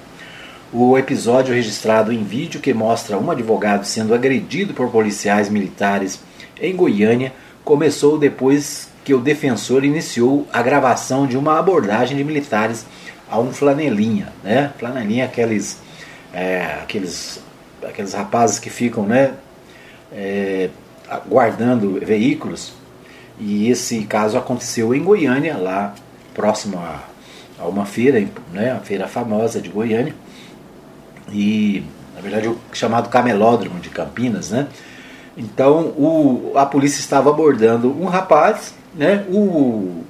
O 0.72 0.98
episódio 0.98 1.54
registrado 1.54 2.12
em 2.12 2.24
vídeo 2.24 2.60
que 2.60 2.74
mostra 2.74 3.18
um 3.18 3.30
advogado 3.30 3.86
sendo 3.86 4.14
agredido 4.14 4.74
por 4.74 4.90
policiais 4.90 5.50
militares 5.50 6.20
em 6.60 6.76
Goiânia 6.76 7.34
começou 7.64 8.18
depois 8.18 8.90
que 9.04 9.14
o 9.14 9.20
defensor 9.20 9.84
iniciou 9.84 10.48
a 10.52 10.62
gravação 10.62 11.28
de 11.28 11.38
uma 11.38 11.60
abordagem 11.60 12.18
de 12.18 12.24
militares 12.24 12.86
a 13.30 13.40
um 13.40 13.52
flanelinha, 13.52 14.34
né? 14.44 14.72
Flanelinha 14.78 15.26
aqueles 15.26 15.80
é, 16.34 16.80
aqueles 16.82 17.40
aqueles 17.84 18.14
rapazes 18.14 18.60
que 18.60 18.70
ficam, 18.70 19.06
né? 19.06 19.34
É, 20.12 20.70
guardando 21.28 22.00
veículos 22.04 22.74
e 23.40 23.70
esse 23.70 24.06
caso 24.06 24.38
aconteceu 24.38 24.94
em 24.94 25.04
Goiânia, 25.04 25.58
lá 25.58 25.94
próximo 26.34 26.78
a, 26.78 27.04
a 27.60 27.68
uma 27.68 27.86
feira, 27.86 28.26
né? 28.52 28.72
A 28.72 28.80
feira 28.80 29.08
famosa 29.08 29.62
de 29.62 29.70
Goiânia 29.70 30.16
e 31.32 31.84
na 32.16 32.22
verdade 32.22 32.48
o 32.48 32.58
chamado 32.74 33.10
Camelódromo 33.10 33.80
de 33.80 33.90
Campinas, 33.90 34.52
né? 34.52 34.68
Então 35.38 35.88
o, 35.98 36.54
a 36.56 36.66
polícia 36.66 37.00
estava 37.00 37.30
abordando 37.30 37.90
um 38.00 38.06
rapaz, 38.06 38.74
né? 38.94 39.26
O, 39.30 40.04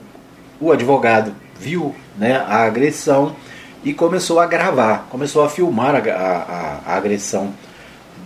o 0.59 0.71
advogado 0.71 1.33
viu 1.59 1.95
né, 2.17 2.35
a 2.35 2.63
agressão 2.63 3.35
e 3.83 3.93
começou 3.93 4.39
a 4.39 4.45
gravar, 4.45 5.07
começou 5.09 5.43
a 5.43 5.49
filmar 5.49 5.95
a, 5.95 5.99
a, 5.99 6.79
a 6.85 6.95
agressão 6.95 7.53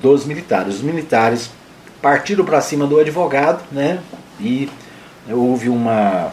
dos 0.01 0.25
militares. 0.25 0.75
Os 0.75 0.81
militares 0.81 1.51
partiram 2.01 2.45
para 2.45 2.61
cima 2.61 2.85
do 2.85 2.99
advogado, 2.99 3.63
né? 3.71 3.99
E 4.39 4.69
houve 5.29 5.69
uma 5.69 6.31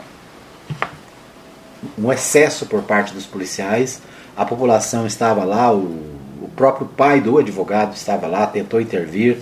um 1.99 2.13
excesso 2.13 2.67
por 2.67 2.83
parte 2.83 3.13
dos 3.13 3.27
policiais. 3.27 4.01
A 4.37 4.45
população 4.45 5.07
estava 5.07 5.45
lá, 5.45 5.73
o 5.73 6.15
o 6.45 6.49
próprio 6.49 6.87
pai 6.87 7.23
do 7.23 7.39
advogado 7.39 7.97
estava 7.97 8.27
lá, 8.27 8.47
tentou 8.47 8.79
intervir, 8.79 9.39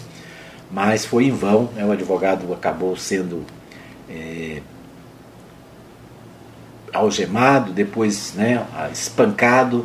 mas 0.71 1.05
foi 1.05 1.25
em 1.25 1.33
vão. 1.33 1.69
Né? 1.75 1.85
O 1.85 1.91
advogado 1.91 2.53
acabou 2.55 2.97
sendo 2.97 3.45
é, 4.09 4.63
algemado, 6.93 7.73
depois 7.73 8.35
né, 8.35 8.65
espancado. 8.93 9.85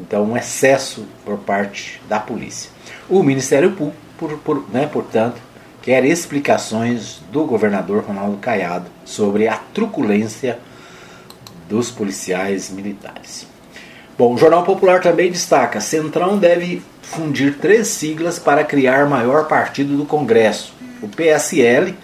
Então, 0.00 0.30
um 0.30 0.36
excesso 0.36 1.06
por 1.24 1.38
parte 1.38 2.00
da 2.08 2.20
polícia. 2.20 2.70
O 3.08 3.20
Ministério 3.22 3.72
Público, 3.72 3.98
por, 4.16 4.38
por, 4.38 4.70
né, 4.70 4.86
portanto, 4.86 5.40
quer 5.82 6.04
explicações 6.04 7.20
do 7.32 7.44
governador 7.44 8.04
Ronaldo 8.04 8.36
Caiado 8.36 8.86
sobre 9.04 9.48
a 9.48 9.56
truculência 9.56 10.60
dos 11.68 11.90
policiais 11.90 12.70
militares. 12.70 13.46
Bom, 14.16 14.34
o 14.34 14.38
Jornal 14.38 14.64
Popular 14.64 15.00
também 15.00 15.30
destaca: 15.30 15.80
Centrão 15.80 16.38
deve 16.38 16.82
fundir 17.02 17.58
três 17.58 17.88
siglas 17.88 18.38
para 18.38 18.64
criar 18.64 19.08
maior 19.08 19.46
partido 19.46 19.96
do 19.96 20.04
Congresso. 20.04 20.74
O 21.00 21.08
PSL, 21.08 21.94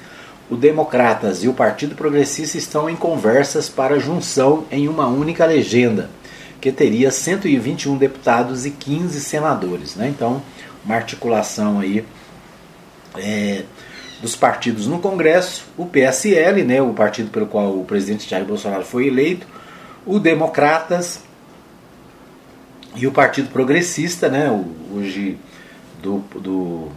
o 0.48 0.56
Democratas 0.56 1.42
e 1.42 1.48
o 1.48 1.52
Partido 1.52 1.94
Progressista 1.94 2.56
estão 2.56 2.88
em 2.88 2.96
conversas 2.96 3.68
para 3.68 3.98
junção 3.98 4.64
em 4.70 4.88
uma 4.88 5.06
única 5.08 5.44
legenda, 5.44 6.08
que 6.60 6.70
teria 6.70 7.10
121 7.10 7.96
deputados 7.96 8.64
e 8.64 8.70
15 8.70 9.20
senadores. 9.20 9.96
Né? 9.96 10.08
Então, 10.08 10.40
uma 10.84 10.94
articulação 10.94 11.80
aí 11.80 12.04
é, 13.16 13.64
dos 14.24 14.34
partidos 14.34 14.86
no 14.86 15.00
Congresso, 15.00 15.66
o 15.76 15.84
PSL, 15.84 16.64
né, 16.64 16.80
o 16.80 16.94
partido 16.94 17.30
pelo 17.30 17.46
qual 17.46 17.78
o 17.78 17.84
presidente 17.84 18.26
Jair 18.26 18.46
Bolsonaro 18.46 18.82
foi 18.82 19.06
eleito, 19.06 19.46
o 20.06 20.18
Democratas 20.18 21.20
e 22.96 23.06
o 23.06 23.12
Partido 23.12 23.50
Progressista, 23.50 24.30
né, 24.30 24.48
hoje 24.90 25.36
do, 26.02 26.20
do, 26.40 26.88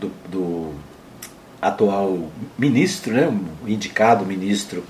do, 0.00 0.10
do 0.28 0.74
atual 1.60 2.32
ministro, 2.58 3.12
né, 3.12 3.32
indicado 3.64 4.26
ministro 4.26 4.82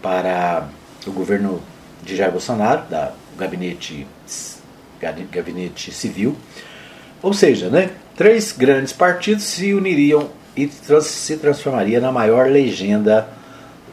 para 0.00 0.68
o 1.04 1.10
governo 1.10 1.60
de 2.04 2.14
Jair 2.14 2.30
Bolsonaro, 2.30 2.84
da 2.88 3.12
gabinete, 3.36 4.06
gabinete 5.32 5.90
civil. 5.90 6.36
Ou 7.22 7.32
seja, 7.32 7.68
né, 7.68 7.90
três 8.16 8.52
grandes 8.52 8.92
partidos 8.92 9.44
se 9.44 9.74
uniriam 9.74 10.28
e 10.56 10.66
trans, 10.66 11.06
se 11.06 11.36
transformaria 11.36 12.00
na 12.00 12.12
maior 12.12 12.48
legenda 12.48 13.28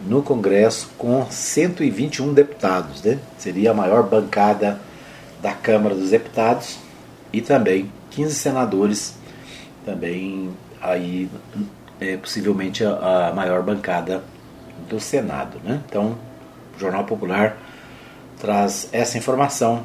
no 0.07 0.21
Congresso 0.21 0.89
com 0.97 1.25
121 1.29 2.33
deputados. 2.33 3.03
Né? 3.03 3.19
Seria 3.37 3.71
a 3.71 3.73
maior 3.73 4.03
bancada 4.03 4.79
da 5.41 5.53
Câmara 5.53 5.95
dos 5.95 6.09
Deputados 6.09 6.77
e 7.31 7.41
também 7.41 7.91
15 8.11 8.33
senadores, 8.35 9.15
também 9.85 10.49
aí 10.81 11.29
é, 11.99 12.17
possivelmente 12.17 12.83
a, 12.83 13.29
a, 13.29 13.33
maior 13.33 13.61
bancada 13.61 14.23
do 14.89 14.99
Senado. 14.99 15.59
Né? 15.63 15.81
Então, 15.87 16.17
o 16.75 16.79
Jornal 16.79 17.03
Popular 17.03 17.57
traz 18.39 18.89
essa 18.91 19.17
informação 19.17 19.83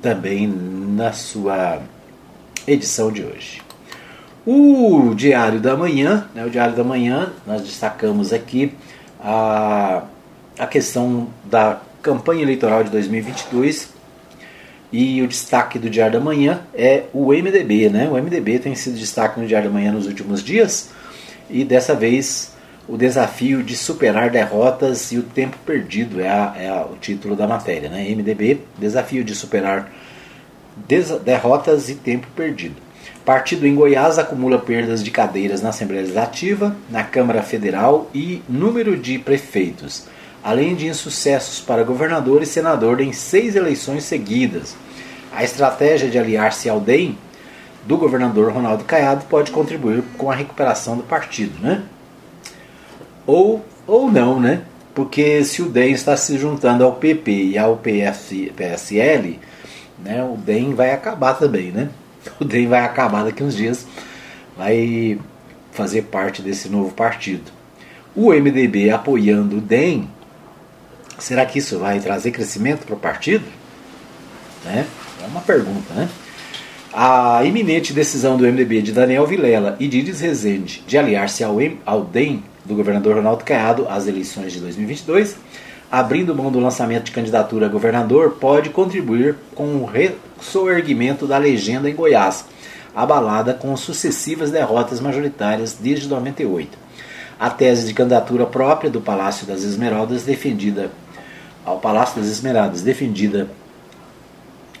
também 0.00 0.46
na 0.96 1.12
sua 1.12 1.82
edição 2.66 3.12
de 3.12 3.22
hoje. 3.22 3.60
O 4.46 5.12
Diário 5.14 5.60
da 5.60 5.76
Manhã, 5.76 6.26
né, 6.34 6.44
o 6.44 6.50
Diário 6.50 6.74
da 6.74 6.82
Manhã, 6.82 7.32
nós 7.46 7.62
destacamos 7.62 8.32
aqui 8.32 8.72
a, 9.20 10.04
a 10.58 10.66
questão 10.66 11.28
da 11.44 11.80
campanha 12.00 12.42
eleitoral 12.42 12.82
de 12.82 12.90
2022 12.90 13.90
e 14.90 15.20
o 15.20 15.26
destaque 15.26 15.78
do 15.78 15.90
Diário 15.90 16.18
da 16.18 16.24
Manhã 16.24 16.60
é 16.72 17.04
o 17.12 17.32
MDB, 17.32 17.90
né? 17.90 18.08
O 18.08 18.14
MDB 18.14 18.60
tem 18.60 18.74
sido 18.74 18.96
destaque 18.96 19.38
no 19.38 19.46
Diário 19.46 19.68
da 19.68 19.74
Manhã 19.74 19.92
nos 19.92 20.06
últimos 20.06 20.42
dias 20.42 20.90
e 21.50 21.62
dessa 21.62 21.94
vez 21.94 22.54
o 22.88 22.96
desafio 22.96 23.62
de 23.62 23.76
superar 23.76 24.30
derrotas 24.30 25.10
e 25.10 25.18
o 25.18 25.22
tempo 25.22 25.58
perdido 25.66 26.20
é, 26.20 26.28
a, 26.28 26.54
é 26.56 26.68
a, 26.68 26.86
o 26.86 26.96
título 26.96 27.34
da 27.36 27.46
matéria, 27.46 27.90
né? 27.90 28.08
MDB, 28.08 28.60
desafio 28.78 29.24
de 29.24 29.34
superar 29.34 29.90
derrotas 31.24 31.88
e 31.88 31.94
tempo 31.94 32.26
perdido. 32.34 32.76
Partido 33.24 33.66
em 33.66 33.74
Goiás 33.74 34.18
acumula 34.18 34.58
perdas 34.58 35.02
de 35.02 35.10
cadeiras 35.10 35.62
na 35.62 35.70
Assembleia 35.70 36.02
Legislativa, 36.02 36.76
na 36.90 37.02
Câmara 37.02 37.42
Federal 37.42 38.08
e 38.14 38.42
número 38.48 38.96
de 38.96 39.18
prefeitos 39.18 40.06
além 40.46 40.76
de 40.76 40.86
insucessos 40.86 41.60
para 41.60 41.82
governador 41.82 42.40
e 42.40 42.46
senador 42.46 43.00
em 43.00 43.12
seis 43.12 43.56
eleições 43.56 44.04
seguidas. 44.04 44.76
A 45.34 45.42
estratégia 45.42 46.08
de 46.08 46.16
aliar-se 46.16 46.68
ao 46.68 46.78
DEM 46.78 47.18
do 47.84 47.96
governador 47.96 48.52
Ronaldo 48.52 48.84
Caiado 48.84 49.24
pode 49.24 49.50
contribuir 49.50 50.04
com 50.16 50.30
a 50.30 50.36
recuperação 50.36 50.96
do 50.96 51.02
partido, 51.02 51.60
né? 51.60 51.82
Ou, 53.26 53.64
ou 53.88 54.08
não, 54.08 54.38
né? 54.38 54.62
Porque 54.94 55.42
se 55.42 55.62
o 55.62 55.68
DEM 55.68 55.90
está 55.90 56.16
se 56.16 56.38
juntando 56.38 56.84
ao 56.84 56.92
PP 56.92 57.32
e 57.32 57.58
ao 57.58 57.76
PSL, 57.76 59.40
né, 60.04 60.22
o 60.22 60.36
DEM 60.36 60.74
vai 60.74 60.92
acabar 60.92 61.34
também, 61.34 61.70
né? 61.70 61.90
O 62.40 62.44
DEM 62.44 62.66
vai 62.66 62.80
acabar 62.80 63.24
daqui 63.24 63.42
uns 63.42 63.54
dias, 63.54 63.86
vai 64.56 65.18
fazer 65.72 66.02
parte 66.02 66.42
desse 66.42 66.68
novo 66.68 66.92
partido. 66.92 67.52
O 68.14 68.32
MDB 68.32 68.90
apoiando 68.90 69.58
o 69.58 69.60
DEM 69.60 70.08
Será 71.18 71.46
que 71.46 71.58
isso 71.58 71.78
vai 71.78 71.98
trazer 71.98 72.30
crescimento 72.30 72.84
para 72.84 72.94
o 72.94 72.98
partido? 72.98 73.44
Né? 74.64 74.86
É 75.22 75.26
uma 75.26 75.40
pergunta, 75.40 75.94
né? 75.94 76.08
A 76.92 77.44
iminente 77.44 77.92
decisão 77.92 78.36
do 78.36 78.44
MDB 78.44 78.80
de 78.80 78.92
Daniel 78.92 79.26
Vilela 79.26 79.76
e 79.78 79.86
de 79.86 79.98
Iris 79.98 80.20
Rezende 80.20 80.82
de 80.86 80.96
aliar-se 80.96 81.44
ao, 81.44 81.56
ao 81.84 82.04
DEM 82.04 82.42
do 82.64 82.74
governador 82.74 83.16
Ronaldo 83.16 83.44
Caiado 83.44 83.86
às 83.88 84.06
eleições 84.06 84.52
de 84.52 84.60
2022, 84.60 85.36
abrindo 85.90 86.34
mão 86.34 86.50
do 86.50 86.60
lançamento 86.60 87.04
de 87.04 87.12
candidatura 87.12 87.66
a 87.66 87.68
governador, 87.68 88.32
pode 88.40 88.70
contribuir 88.70 89.36
com 89.54 89.76
o 89.76 89.84
ressoerguimento 89.84 91.26
da 91.26 91.38
legenda 91.38 91.88
em 91.88 91.94
Goiás, 91.94 92.44
abalada 92.94 93.54
com 93.54 93.76
sucessivas 93.76 94.50
derrotas 94.50 95.00
majoritárias 95.00 95.76
desde 95.78 96.08
98. 96.08 96.76
A 97.38 97.50
tese 97.50 97.86
de 97.86 97.94
candidatura 97.94 98.46
própria 98.46 98.90
do 98.90 99.00
Palácio 99.00 99.46
das 99.46 99.62
Esmeraldas, 99.62 100.24
defendida 100.24 100.90
ao 101.64 101.78
Palácio 101.78 102.20
das 102.20 102.30
Esmeraldas, 102.30 102.82
defendida 102.82 103.48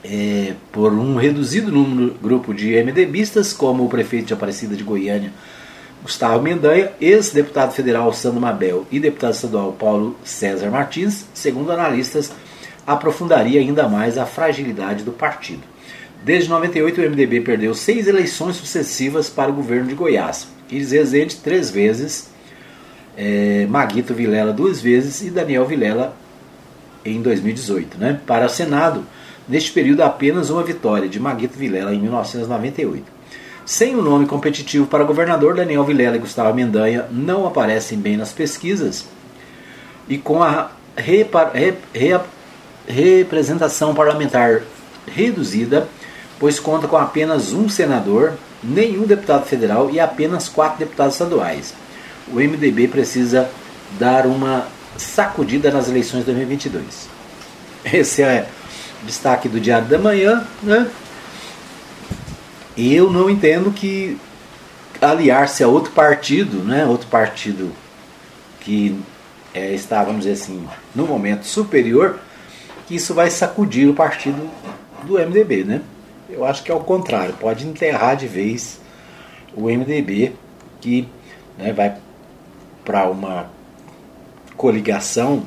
é, 0.02 0.54
por 0.72 0.92
um 0.92 1.16
reduzido 1.16 1.70
número, 1.70 2.14
grupo 2.22 2.54
de 2.54 2.82
MDBistas, 2.82 3.52
como 3.52 3.84
o 3.84 3.88
prefeito 3.88 4.26
de 4.26 4.32
Aparecida 4.32 4.76
de 4.76 4.84
Goiânia, 4.84 5.32
Gustavo 6.02 6.42
Mendanha, 6.42 6.92
ex-deputado 7.00 7.72
federal 7.72 8.12
Sandro 8.12 8.40
Mabel 8.40 8.86
e 8.90 9.00
deputado 9.00 9.34
estadual 9.34 9.72
Paulo 9.72 10.16
César 10.24 10.70
Martins, 10.70 11.26
segundo 11.34 11.72
analistas, 11.72 12.32
aprofundaria 12.86 13.60
ainda 13.60 13.88
mais 13.88 14.16
a 14.16 14.24
fragilidade 14.24 15.02
do 15.02 15.12
partido. 15.12 15.62
Desde 16.24 16.50
98, 16.50 17.00
o 17.00 17.04
MDB 17.04 17.40
perdeu 17.40 17.74
seis 17.74 18.06
eleições 18.06 18.56
sucessivas 18.56 19.28
para 19.28 19.50
o 19.50 19.54
governo 19.54 19.88
de 19.88 19.94
Goiás. 19.94 20.48
Iris 20.70 20.90
Rezende, 20.90 21.36
três 21.36 21.70
vezes, 21.70 22.30
é, 23.16 23.66
Maguito 23.68 24.12
Vilela, 24.12 24.52
duas 24.52 24.80
vezes, 24.80 25.22
e 25.22 25.30
Daniel 25.30 25.64
Vilela 25.64 26.16
em 27.04 27.22
2018. 27.22 27.98
Né? 27.98 28.20
Para 28.26 28.46
o 28.46 28.48
Senado, 28.48 29.04
neste 29.48 29.72
período, 29.72 30.02
apenas 30.02 30.50
uma 30.50 30.62
vitória 30.62 31.08
de 31.08 31.20
Maguito 31.20 31.56
Vilela 31.56 31.94
em 31.94 32.00
1998. 32.00 33.15
Sem 33.66 33.96
o 33.96 33.98
um 33.98 34.02
nome 34.02 34.26
competitivo 34.26 34.86
para 34.86 35.02
governador, 35.02 35.56
Daniel 35.56 35.82
Vilela 35.82 36.14
e 36.14 36.20
Gustavo 36.20 36.54
Mendanha 36.54 37.06
não 37.10 37.48
aparecem 37.48 37.98
bem 37.98 38.16
nas 38.16 38.30
pesquisas. 38.30 39.04
E 40.08 40.16
com 40.16 40.40
a 40.40 40.70
repa, 40.96 41.52
representação 42.86 43.92
parlamentar 43.92 44.62
reduzida, 45.04 45.88
pois 46.38 46.60
conta 46.60 46.86
com 46.86 46.96
apenas 46.96 47.52
um 47.52 47.68
senador, 47.68 48.34
nenhum 48.62 49.02
deputado 49.02 49.44
federal 49.46 49.90
e 49.90 49.98
apenas 49.98 50.48
quatro 50.48 50.78
deputados 50.78 51.14
estaduais. 51.14 51.74
O 52.28 52.36
MDB 52.36 52.86
precisa 52.86 53.50
dar 53.98 54.26
uma 54.26 54.68
sacudida 54.96 55.72
nas 55.72 55.88
eleições 55.88 56.20
de 56.20 56.26
2022. 56.26 57.08
Esse 57.92 58.22
é 58.22 58.48
o 59.02 59.06
destaque 59.06 59.48
do 59.48 59.58
Diário 59.58 59.88
da 59.88 59.98
Manhã. 59.98 60.46
Né? 60.62 60.88
Eu 62.76 63.10
não 63.10 63.30
entendo 63.30 63.70
que 63.70 64.18
aliar-se 65.00 65.62
a 65.62 65.68
outro 65.68 65.92
partido, 65.92 66.58
né, 66.58 66.86
outro 66.86 67.06
partido 67.08 67.72
que 68.60 68.98
é, 69.54 69.72
está, 69.72 70.02
vamos 70.02 70.24
dizer 70.24 70.32
assim, 70.32 70.66
no 70.94 71.06
momento 71.06 71.44
superior, 71.44 72.18
que 72.86 72.96
isso 72.96 73.14
vai 73.14 73.30
sacudir 73.30 73.88
o 73.88 73.94
partido 73.94 74.50
do 75.04 75.14
MDB, 75.14 75.64
né? 75.64 75.82
Eu 76.28 76.44
acho 76.44 76.62
que 76.62 76.70
é 76.70 76.74
o 76.74 76.80
contrário, 76.80 77.34
pode 77.34 77.66
enterrar 77.66 78.16
de 78.16 78.26
vez 78.26 78.80
o 79.54 79.70
MDB, 79.70 80.32
que 80.80 81.08
né, 81.56 81.72
vai 81.72 81.96
para 82.84 83.08
uma 83.08 83.48
coligação, 84.56 85.44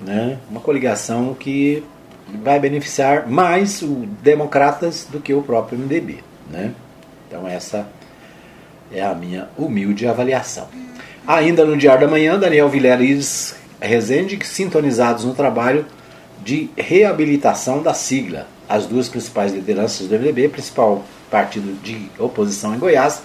né, 0.00 0.38
uma 0.48 0.60
coligação 0.60 1.34
que 1.34 1.82
vai 2.36 2.60
beneficiar 2.60 3.28
mais 3.28 3.82
os 3.82 4.06
democratas 4.22 5.06
do 5.10 5.20
que 5.20 5.32
o 5.32 5.42
próprio 5.42 5.78
MDB. 5.78 6.18
Né? 6.50 6.72
Então 7.26 7.46
essa 7.46 7.88
é 8.92 9.02
a 9.02 9.14
minha 9.14 9.48
humilde 9.56 10.06
avaliação. 10.06 10.68
Ainda 11.26 11.64
no 11.64 11.76
Diário 11.76 12.06
da 12.06 12.10
Manhã, 12.10 12.38
Daniel 12.38 12.68
Vileres 12.68 13.54
Rezende, 13.80 14.38
sintonizados 14.44 15.24
no 15.24 15.34
trabalho 15.34 15.86
de 16.42 16.70
reabilitação 16.76 17.82
da 17.82 17.94
sigla. 17.94 18.46
As 18.68 18.86
duas 18.86 19.08
principais 19.08 19.52
lideranças 19.52 20.08
do 20.08 20.14
MDB, 20.18 20.48
principal 20.48 21.04
partido 21.30 21.78
de 21.82 22.10
oposição 22.18 22.74
em 22.74 22.78
Goiás, 22.78 23.22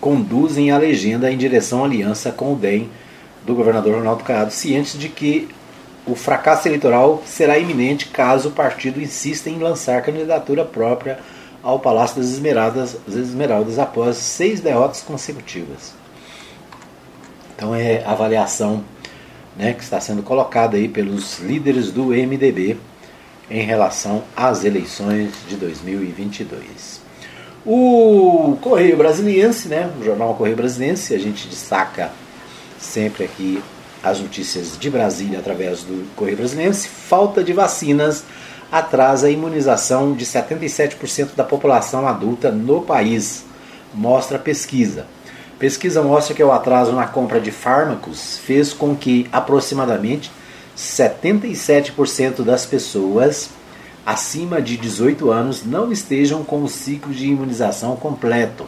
conduzem 0.00 0.70
a 0.70 0.78
legenda 0.78 1.30
em 1.30 1.36
direção 1.36 1.82
à 1.82 1.86
aliança 1.86 2.32
com 2.32 2.52
o 2.52 2.56
DEM 2.56 2.88
do 3.44 3.54
governador 3.54 3.94
Ronaldo 3.96 4.24
Caiado, 4.24 4.52
cientes 4.52 4.98
de 4.98 5.08
que 5.08 5.48
o 6.06 6.14
fracasso 6.14 6.68
eleitoral 6.68 7.22
será 7.26 7.58
iminente 7.58 8.06
caso 8.06 8.48
o 8.48 8.52
partido 8.52 9.00
insista 9.00 9.50
em 9.50 9.58
lançar 9.58 10.02
candidatura 10.02 10.64
própria 10.64 11.18
ao 11.62 11.80
Palácio 11.80 12.16
das 12.16 12.30
Esmeraldas, 12.30 12.96
das 13.06 13.16
Esmeraldas 13.16 13.78
após 13.78 14.16
seis 14.16 14.60
derrotas 14.60 15.02
consecutivas. 15.02 15.94
Então 17.54 17.74
é 17.74 18.04
a 18.04 18.12
avaliação 18.12 18.84
né, 19.56 19.72
que 19.72 19.82
está 19.82 20.00
sendo 20.00 20.22
colocada 20.22 20.76
aí 20.76 20.86
pelos 20.86 21.40
líderes 21.40 21.90
do 21.90 22.06
MDB 22.06 22.76
em 23.50 23.62
relação 23.62 24.22
às 24.36 24.64
eleições 24.64 25.32
de 25.48 25.56
2022. 25.56 27.00
O 27.64 28.56
Correio 28.60 28.96
Brasiliense, 28.96 29.66
né, 29.66 29.90
o 30.00 30.04
jornal 30.04 30.34
Correio 30.34 30.56
Brasiliense, 30.56 31.14
a 31.14 31.18
gente 31.18 31.48
destaca 31.48 32.12
sempre 32.78 33.24
aqui 33.24 33.60
as 34.02 34.20
notícias 34.20 34.78
de 34.78 34.90
Brasília 34.90 35.38
através 35.38 35.82
do 35.82 36.06
Correio 36.14 36.36
Brasiliense, 36.36 36.88
falta 36.88 37.42
de 37.42 37.52
vacinas 37.52 38.24
atrasa 38.70 39.28
a 39.28 39.30
imunização 39.30 40.12
de 40.14 40.24
77% 40.24 41.34
da 41.36 41.44
população 41.44 42.06
adulta 42.06 42.50
no 42.50 42.82
país, 42.82 43.44
mostra 43.94 44.36
a 44.36 44.40
pesquisa. 44.40 45.06
Pesquisa 45.58 46.02
mostra 46.02 46.34
que 46.34 46.42
o 46.42 46.52
atraso 46.52 46.92
na 46.92 47.06
compra 47.06 47.40
de 47.40 47.50
fármacos 47.50 48.38
fez 48.38 48.72
com 48.72 48.94
que 48.94 49.26
aproximadamente 49.32 50.30
77% 50.76 52.42
das 52.42 52.66
pessoas 52.66 53.48
acima 54.04 54.60
de 54.60 54.76
18 54.76 55.30
anos 55.30 55.64
não 55.64 55.90
estejam 55.90 56.44
com 56.44 56.62
o 56.62 56.68
ciclo 56.68 57.12
de 57.12 57.26
imunização 57.26 57.96
completo. 57.96 58.66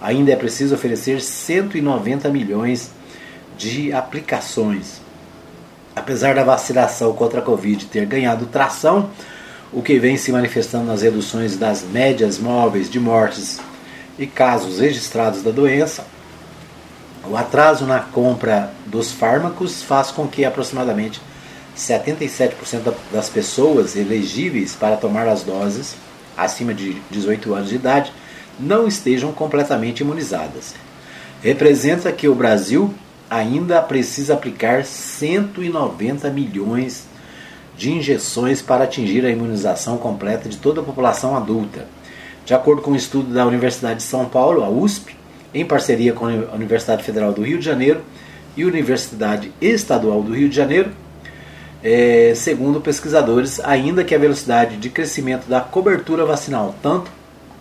Ainda 0.00 0.30
é 0.30 0.36
preciso 0.36 0.74
oferecer 0.74 1.20
190 1.20 2.28
milhões 2.28 2.90
de 3.58 3.92
aplicações. 3.92 5.00
Apesar 5.94 6.34
da 6.34 6.44
vacinação 6.44 7.12
contra 7.12 7.40
a 7.40 7.42
Covid 7.42 7.86
ter 7.86 8.06
ganhado 8.06 8.46
tração, 8.46 9.10
o 9.72 9.82
que 9.82 9.98
vem 9.98 10.16
se 10.16 10.32
manifestando 10.32 10.86
nas 10.86 11.02
reduções 11.02 11.56
das 11.56 11.82
médias 11.82 12.38
móveis 12.38 12.88
de 12.88 12.98
mortes 12.98 13.60
e 14.18 14.26
casos 14.26 14.78
registrados 14.78 15.42
da 15.42 15.50
doença, 15.50 16.06
o 17.28 17.36
atraso 17.36 17.84
na 17.84 17.98
compra 17.98 18.70
dos 18.86 19.12
fármacos 19.12 19.82
faz 19.82 20.10
com 20.10 20.26
que 20.26 20.44
aproximadamente 20.44 21.20
77% 21.76 22.94
das 23.12 23.28
pessoas 23.28 23.96
elegíveis 23.96 24.74
para 24.74 24.96
tomar 24.96 25.28
as 25.28 25.42
doses 25.42 25.96
acima 26.36 26.72
de 26.72 26.94
18 27.10 27.54
anos 27.54 27.68
de 27.68 27.74
idade 27.74 28.12
não 28.58 28.86
estejam 28.86 29.32
completamente 29.32 30.00
imunizadas. 30.00 30.74
Representa 31.42 32.10
que 32.10 32.28
o 32.28 32.34
Brasil 32.34 32.94
ainda 33.30 33.82
precisa 33.82 34.34
aplicar 34.34 34.84
190 34.84 36.30
milhões 36.30 37.06
de 37.76 37.92
injeções 37.92 38.60
para 38.60 38.84
atingir 38.84 39.24
a 39.24 39.30
imunização 39.30 39.98
completa 39.98 40.48
de 40.48 40.56
toda 40.56 40.80
a 40.80 40.84
população 40.84 41.36
adulta. 41.36 41.86
De 42.44 42.54
acordo 42.54 42.82
com 42.82 42.92
um 42.92 42.96
estudo 42.96 43.32
da 43.32 43.46
Universidade 43.46 43.96
de 43.96 44.02
São 44.02 44.24
Paulo, 44.24 44.64
a 44.64 44.68
USP, 44.68 45.16
em 45.54 45.64
parceria 45.64 46.12
com 46.12 46.26
a 46.26 46.54
Universidade 46.54 47.04
Federal 47.04 47.32
do 47.32 47.42
Rio 47.42 47.58
de 47.58 47.64
Janeiro 47.64 48.00
e 48.56 48.64
Universidade 48.64 49.52
Estadual 49.60 50.22
do 50.22 50.34
Rio 50.34 50.48
de 50.48 50.56
Janeiro, 50.56 50.90
é, 51.82 52.32
segundo 52.34 52.80
pesquisadores, 52.80 53.60
ainda 53.60 54.02
que 54.02 54.14
a 54.14 54.18
velocidade 54.18 54.76
de 54.76 54.90
crescimento 54.90 55.46
da 55.46 55.60
cobertura 55.60 56.24
vacinal, 56.24 56.74
tanto 56.82 57.10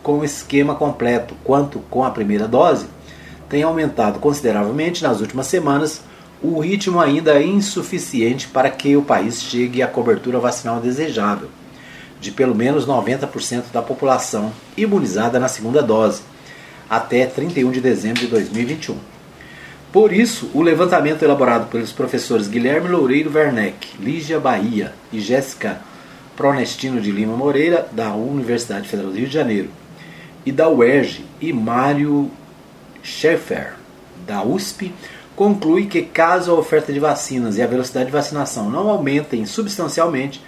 com 0.01 0.19
o 0.19 0.25
esquema 0.25 0.73
completo 0.73 1.35
quanto 1.43 1.79
com 1.89 2.03
a 2.03 2.09
primeira 2.09 2.47
dose, 2.47 2.87
tem 3.49 3.63
aumentado 3.63 4.19
consideravelmente 4.19 5.03
nas 5.03 5.21
últimas 5.21 5.47
semanas, 5.47 6.01
o 6.41 6.59
ritmo 6.59 6.99
ainda 6.99 7.33
é 7.33 7.43
insuficiente 7.43 8.47
para 8.47 8.69
que 8.69 8.95
o 8.95 9.01
país 9.01 9.41
chegue 9.41 9.81
à 9.81 9.87
cobertura 9.87 10.39
vacinal 10.39 10.79
desejável, 10.79 11.49
de 12.19 12.31
pelo 12.31 12.53
menos 12.53 12.85
90% 12.85 13.65
da 13.73 13.81
população 13.81 14.51
imunizada 14.75 15.39
na 15.39 15.47
segunda 15.47 15.81
dose, 15.81 16.21
até 16.89 17.25
31 17.25 17.71
de 17.71 17.81
dezembro 17.81 18.21
de 18.21 18.27
2021. 18.27 18.97
Por 19.91 20.13
isso, 20.13 20.51
o 20.53 20.61
levantamento 20.61 21.23
elaborado 21.23 21.67
pelos 21.69 21.91
professores 21.91 22.47
Guilherme 22.47 22.89
Loureiro 22.89 23.31
Werneck, 23.33 23.97
Lígia 23.99 24.39
Bahia 24.39 24.93
e 25.11 25.19
Jéssica 25.19 25.81
Pronestino 26.35 27.01
de 27.01 27.11
Lima 27.11 27.35
Moreira, 27.35 27.87
da 27.91 28.13
Universidade 28.13 28.87
Federal 28.87 29.11
do 29.11 29.17
Rio 29.17 29.27
de 29.27 29.33
Janeiro, 29.33 29.69
e 30.45 30.51
da 30.51 30.69
UERJ, 30.69 31.25
e 31.41 31.51
Mário 31.51 32.29
Schaeffer, 33.03 33.73
da 34.25 34.43
USP, 34.43 34.93
conclui 35.35 35.85
que 35.85 36.01
caso 36.01 36.51
a 36.51 36.55
oferta 36.55 36.91
de 36.91 36.99
vacinas 36.99 37.57
e 37.57 37.61
a 37.61 37.67
velocidade 37.67 38.07
de 38.07 38.11
vacinação 38.11 38.69
não 38.69 38.89
aumentem 38.89 39.45
substancialmente, 39.45 40.41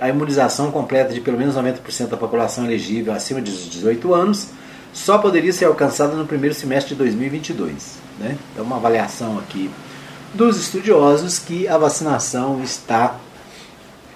a 0.00 0.08
imunização 0.08 0.72
completa 0.72 1.14
de 1.14 1.20
pelo 1.20 1.38
menos 1.38 1.54
90% 1.54 2.08
da 2.08 2.16
população 2.16 2.64
elegível 2.64 3.12
acima 3.12 3.40
de 3.40 3.52
18 3.68 4.12
anos 4.12 4.48
só 4.92 5.16
poderia 5.16 5.52
ser 5.52 5.66
alcançada 5.66 6.14
no 6.14 6.26
primeiro 6.26 6.54
semestre 6.54 6.94
de 6.94 6.98
2022. 6.98 7.98
Né? 8.18 8.36
Então, 8.52 8.64
uma 8.64 8.76
avaliação 8.76 9.38
aqui 9.38 9.70
dos 10.34 10.58
estudiosos 10.58 11.38
que 11.38 11.68
a 11.68 11.78
vacinação 11.78 12.62
está, 12.62 13.16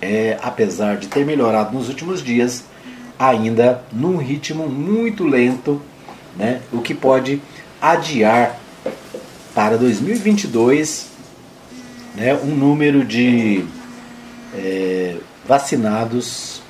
é, 0.00 0.38
apesar 0.42 0.96
de 0.96 1.06
ter 1.06 1.24
melhorado 1.24 1.72
nos 1.72 1.88
últimos 1.88 2.22
dias, 2.22 2.64
ainda 3.18 3.82
num 3.92 4.16
ritmo 4.16 4.68
muito 4.68 5.24
lento, 5.24 5.80
né? 6.36 6.60
o 6.72 6.80
que 6.80 6.94
pode 6.94 7.40
adiar 7.80 8.58
para 9.54 9.76
2022 9.76 11.08
né, 12.14 12.34
um 12.34 12.54
número 12.54 13.04
de 13.04 13.64
é, 14.54 15.16
vacinados 15.46 16.62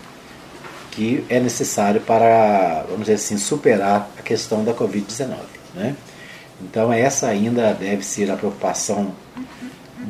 que 0.90 1.24
é 1.28 1.38
necessário 1.38 2.00
para, 2.00 2.84
vamos 2.88 3.02
dizer 3.02 3.14
assim, 3.14 3.36
superar 3.36 4.08
a 4.18 4.22
questão 4.22 4.64
da 4.64 4.72
Covid-19. 4.72 5.36
Né? 5.74 5.94
Então, 6.62 6.90
essa 6.92 7.26
ainda 7.26 7.74
deve 7.74 8.02
ser 8.02 8.30
a 8.30 8.36
preocupação 8.36 9.14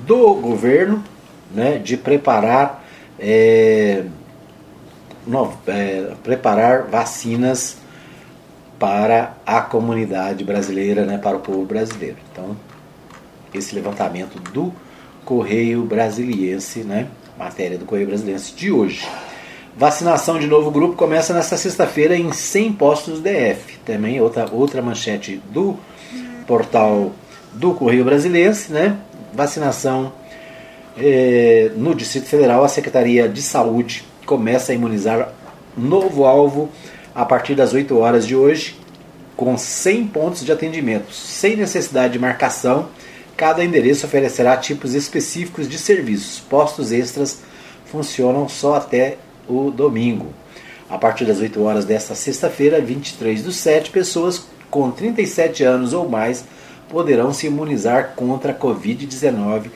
do 0.07 0.35
governo 0.35 1.03
né, 1.53 1.79
de 1.79 1.97
preparar, 1.97 2.85
é, 3.19 4.05
no, 5.27 5.53
é, 5.67 6.13
preparar 6.23 6.85
vacinas 6.85 7.79
para 8.79 9.37
a 9.45 9.61
comunidade 9.61 10.45
brasileira, 10.45 11.05
né, 11.05 11.19
para 11.19 11.37
o 11.37 11.41
povo 11.41 11.65
brasileiro. 11.65 12.17
Então, 12.33 12.57
esse 13.55 13.75
levantamento 13.75 14.39
do 14.53 14.73
Correio 15.25 15.83
Brasiliense, 15.85 16.81
né, 16.81 17.09
matéria 17.39 17.79
do 17.79 17.85
Correio 17.85 18.09
Brasiliense 18.09 18.55
de 18.55 18.71
hoje. 18.71 19.09
Vacinação 19.77 20.39
de 20.39 20.47
novo 20.47 20.71
grupo 20.71 20.95
começa 20.95 21.35
nesta 21.35 21.57
sexta-feira 21.57 22.17
em 22.17 22.33
100 22.33 22.73
postos 22.73 23.21
DF. 23.21 23.79
Também 23.85 24.21
outra, 24.21 24.47
outra 24.51 24.81
manchete 24.81 25.43
do 25.51 25.77
portal 26.47 27.13
do 27.53 27.75
Correio 27.75 28.05
Brasiliense, 28.05 28.73
né? 28.73 28.97
Vacinação 29.35 30.13
eh, 30.97 31.71
no 31.77 31.95
Distrito 31.95 32.27
Federal, 32.27 32.65
a 32.65 32.69
Secretaria 32.69 33.29
de 33.29 33.43
Saúde 33.43 34.05
começa 34.25 34.73
a 34.73 34.75
imunizar 34.75 35.31
novo 35.77 36.25
alvo 36.25 36.71
a 37.17 37.25
partir 37.25 37.55
das 37.55 37.73
8 37.73 37.97
horas 37.97 38.27
de 38.27 38.37
hoje, 38.37 38.77
com 39.35 39.57
100 39.57 40.09
pontos 40.09 40.45
de 40.45 40.53
atendimento, 40.53 41.11
sem 41.15 41.57
necessidade 41.57 42.13
de 42.13 42.19
marcação. 42.19 42.91
Cada 43.35 43.65
endereço 43.65 44.05
oferecerá 44.05 44.55
tipos 44.59 44.95
específicos 44.95 45.67
de 45.67 45.79
serviços. 45.79 46.41
Postos 46.41 46.93
extras 46.93 47.41
funcionam 47.87 48.47
só 48.51 48.75
até 48.75 49.17
o 49.49 49.71
domingo. 49.71 50.27
A 50.91 50.99
partir 50.99 51.25
das 51.25 51.41
8 51.41 51.63
horas 51.63 51.87
desta 51.87 52.15
sexta-feira, 52.15 52.83
23 52.83 53.43
dos 53.43 53.57
7 53.57 53.91
pessoas 53.91 54.47
com 54.71 54.91
37 54.91 55.65
anos 55.65 55.95
ou 55.95 56.07
mais 56.07 56.45
poderão 56.87 57.33
se 57.33 57.47
imunizar 57.47 58.13
contra 58.15 58.53
a 58.53 58.55
Covid-19 58.55 59.71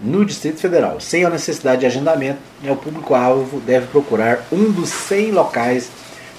no 0.00 0.24
Distrito 0.24 0.60
Federal. 0.60 1.00
Sem 1.00 1.24
a 1.24 1.30
necessidade 1.30 1.80
de 1.80 1.86
agendamento, 1.86 2.38
né, 2.62 2.70
o 2.70 2.76
público-alvo 2.76 3.58
deve 3.60 3.88
procurar 3.88 4.46
um 4.52 4.70
dos 4.70 4.90
100 4.90 5.32
locais 5.32 5.90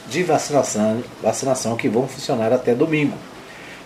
de 0.07 0.23
vacinação, 0.23 1.03
vacinação 1.21 1.75
que 1.75 1.89
vão 1.89 2.07
funcionar 2.07 2.53
até 2.53 2.73
domingo. 2.73 3.17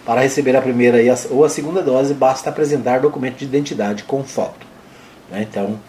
Para 0.05 0.21
receber 0.21 0.55
a 0.55 0.61
primeira 0.61 0.97
ou 1.29 1.45
a 1.45 1.49
segunda 1.49 1.81
dose, 1.81 2.13
basta 2.13 2.49
apresentar 2.49 2.99
documento 2.99 3.37
de 3.37 3.45
identidade 3.45 4.03
com 4.03 4.23
foto. 4.23 4.65
Né? 5.29 5.45
Então, 5.49 5.79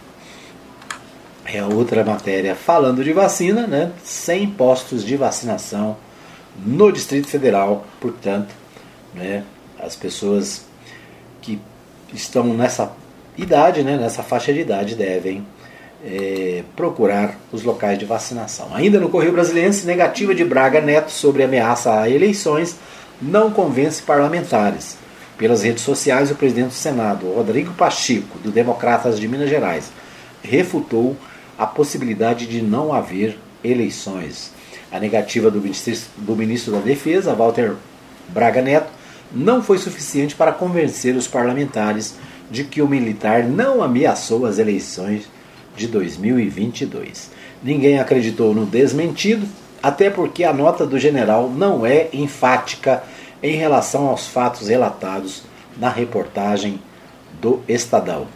é 1.44 1.64
outra 1.64 2.04
matéria 2.04 2.54
falando 2.54 3.02
de 3.02 3.12
vacina, 3.12 3.66
né? 3.66 3.90
100 4.04 4.50
postos 4.50 5.04
de 5.04 5.16
vacinação 5.16 5.96
no 6.56 6.92
Distrito 6.92 7.28
Federal, 7.28 7.86
portanto, 8.00 8.54
né? 9.14 9.44
As 9.78 9.96
pessoas 9.96 10.66
que 11.40 11.60
estão 12.12 12.44
nessa 12.54 12.92
idade, 13.36 13.82
né? 13.82 13.96
Nessa 13.96 14.22
faixa 14.22 14.52
de 14.52 14.60
idade 14.60 14.94
devem 14.94 15.44
é, 16.04 16.62
procurar 16.74 17.38
os 17.52 17.62
locais 17.62 17.98
de 17.98 18.04
vacinação. 18.04 18.74
Ainda 18.74 18.98
no 18.98 19.08
Correio 19.08 19.32
Brasiliense, 19.32 19.86
negativa 19.86 20.34
de 20.34 20.44
Braga 20.44 20.80
Neto 20.80 21.10
sobre 21.10 21.42
ameaça 21.42 22.00
a 22.00 22.08
eleições 22.08 22.76
não 23.20 23.50
convence 23.50 24.02
parlamentares. 24.02 24.96
Pelas 25.36 25.62
redes 25.62 25.82
sociais, 25.82 26.30
o 26.30 26.34
presidente 26.34 26.68
do 26.68 26.74
Senado, 26.74 27.26
Rodrigo 27.32 27.72
Pacheco, 27.74 28.38
do 28.38 28.50
Democratas 28.50 29.18
de 29.18 29.26
Minas 29.26 29.48
Gerais, 29.48 29.90
refutou 30.42 31.16
a 31.58 31.66
possibilidade 31.66 32.46
de 32.46 32.62
não 32.62 32.92
haver 32.92 33.38
eleições. 33.62 34.52
A 34.90 34.98
negativa 34.98 35.50
do 35.50 35.60
ministro, 35.60 35.94
do 36.16 36.36
ministro 36.36 36.72
da 36.72 36.80
Defesa, 36.80 37.34
Walter 37.34 37.74
Braga 38.28 38.62
Neto, 38.62 38.90
não 39.32 39.62
foi 39.62 39.78
suficiente 39.78 40.34
para 40.34 40.52
convencer 40.52 41.14
os 41.14 41.28
parlamentares 41.28 42.16
de 42.50 42.64
que 42.64 42.82
o 42.82 42.88
militar 42.88 43.44
não 43.44 43.82
ameaçou 43.82 44.44
as 44.44 44.58
eleições 44.58 45.28
de 45.80 45.88
2022. 45.88 47.30
Ninguém 47.62 47.98
acreditou 47.98 48.54
no 48.54 48.66
desmentido, 48.66 49.48
até 49.82 50.10
porque 50.10 50.44
a 50.44 50.52
nota 50.52 50.86
do 50.86 50.98
general 50.98 51.48
não 51.48 51.86
é 51.86 52.08
enfática 52.12 53.02
em 53.42 53.56
relação 53.56 54.06
aos 54.06 54.26
fatos 54.26 54.68
relatados 54.68 55.42
na 55.78 55.88
reportagem 55.88 56.80
do 57.40 57.60
Estadão. 57.66 58.26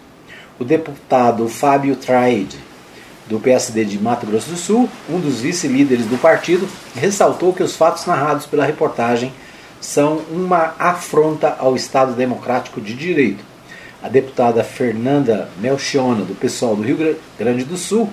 O 0.59 0.65
deputado 0.65 1.47
Fábio 1.47 1.97
Traide, 1.97 2.57
do 3.27 3.39
PSD 3.39 3.85
de 3.85 3.99
Mato 3.99 4.27
Grosso 4.27 4.51
do 4.51 4.57
Sul, 4.57 4.89
um 5.11 5.21
dos 5.21 5.41
vice-líderes 5.41 6.07
do 6.07 6.17
partido, 6.17 6.67
ressaltou 6.95 7.53
que 7.53 7.63
os 7.63 7.77
fatos 7.77 8.07
narrados 8.07 8.47
pela 8.47 8.65
reportagem 8.65 9.33
são 9.81 10.23
uma 10.31 10.75
afronta 10.79 11.57
ao 11.59 11.77
Estado 11.77 12.15
Democrático 12.15 12.81
de 12.81 12.95
Direito. 12.95 13.54
A 14.05 14.09
deputada 14.11 14.63
Fernanda 14.63 15.49
Melchiona, 15.59 16.27
do 16.27 16.35
PSOL 16.35 16.77
do 16.77 16.83
Rio 16.83 17.17
Grande 17.39 17.65
do 17.65 17.79
Sul, 17.79 18.07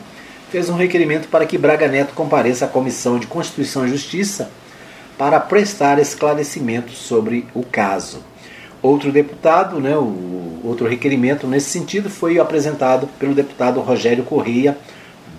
fez 0.50 0.70
um 0.70 0.78
requerimento 0.78 1.28
para 1.28 1.46
que 1.46 1.58
Braga 1.58 1.86
Neto 1.90 2.14
compareça 2.14 2.64
à 2.64 2.68
Comissão 2.70 3.20
de 3.20 3.28
Constituição 3.28 3.86
e 3.86 3.90
Justiça 3.90 4.50
para 5.18 5.38
prestar 5.38 6.00
esclarecimentos 6.00 6.98
sobre 6.98 7.46
o 7.54 7.62
caso. 7.62 8.24
Outro 8.82 9.12
deputado, 9.12 9.82
né, 9.82 9.98
o 9.98 10.62
outro 10.64 10.88
requerimento 10.88 11.46
nesse 11.46 11.70
sentido 11.72 12.10
foi 12.10 12.40
apresentado 12.40 13.10
pelo 13.20 13.36
deputado 13.36 13.82
Rogério 13.82 14.24
Correia, 14.24 14.78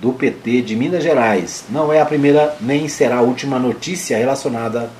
do 0.03 0.13
PT 0.13 0.61
de 0.61 0.77
Minas 0.77 1.03
Gerais. 1.03 1.65
Não 1.71 1.91
é 1.91 1.99
a 1.99 2.05
primeira 2.05 2.55
nem 2.61 2.89
será 2.89 3.17
a 3.17 3.23
última 3.23 3.59
notícia 3.59 4.19
relacionada 4.19 4.91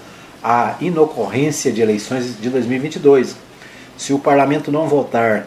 à 0.43 0.77
inocorrência 0.81 1.71
de 1.71 1.83
eleições 1.83 2.41
de 2.41 2.49
2022. 2.49 3.52
Se 4.03 4.13
o 4.13 4.19
parlamento 4.19 4.73
não 4.73 4.89
votar 4.89 5.47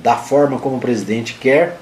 da 0.00 0.14
forma 0.14 0.60
como 0.60 0.76
o 0.76 0.80
presidente 0.80 1.34
quer, 1.34 1.76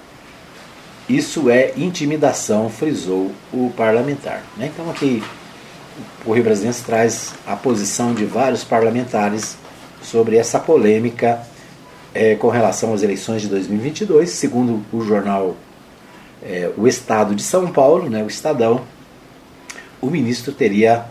isso 1.06 1.50
é 1.50 1.74
intimidação, 1.76 2.70
frisou 2.70 3.30
o 3.52 3.70
parlamentar. 3.76 4.42
Né? 4.56 4.70
Então 4.72 4.88
aqui 4.88 5.22
o 6.24 6.32
Rio 6.32 6.44
Brasilense 6.44 6.82
traz 6.82 7.34
a 7.46 7.56
posição 7.56 8.14
de 8.14 8.24
vários 8.24 8.64
parlamentares 8.64 9.58
sobre 10.02 10.38
essa 10.38 10.58
polêmica 10.58 11.42
é, 12.14 12.36
com 12.36 12.48
relação 12.48 12.94
às 12.94 13.02
eleições 13.02 13.42
de 13.42 13.48
2022, 13.48 14.30
segundo 14.30 14.82
o 14.90 15.04
jornal 15.04 15.56
é, 16.42 16.70
o 16.74 16.88
Estado 16.88 17.34
de 17.34 17.42
São 17.42 17.70
Paulo, 17.70 18.08
né, 18.08 18.22
o 18.22 18.28
Estadão, 18.28 18.80
o 20.00 20.06
ministro 20.06 20.52
teria 20.52 21.04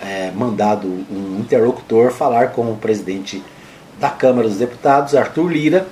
é, 0.00 0.32
mandado 0.32 0.88
um 0.88 1.38
interlocutor 1.38 2.10
falar 2.10 2.48
com 2.48 2.72
o 2.72 2.76
presidente 2.76 3.40
da 4.02 4.10
Câmara 4.10 4.48
dos 4.48 4.58
Deputados, 4.58 5.14
Arthur 5.14 5.46
Lira, 5.48 5.86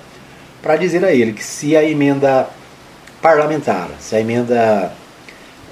para 0.61 0.75
dizer 0.77 1.05
a 1.05 1.13
ele 1.13 1.33
que 1.33 1.45
se 1.45 1.77
a 1.77 1.85
emenda 1.85 2.49
parlamentar, 3.23 3.89
se 4.01 4.17
a 4.17 4.21
emenda 4.21 4.93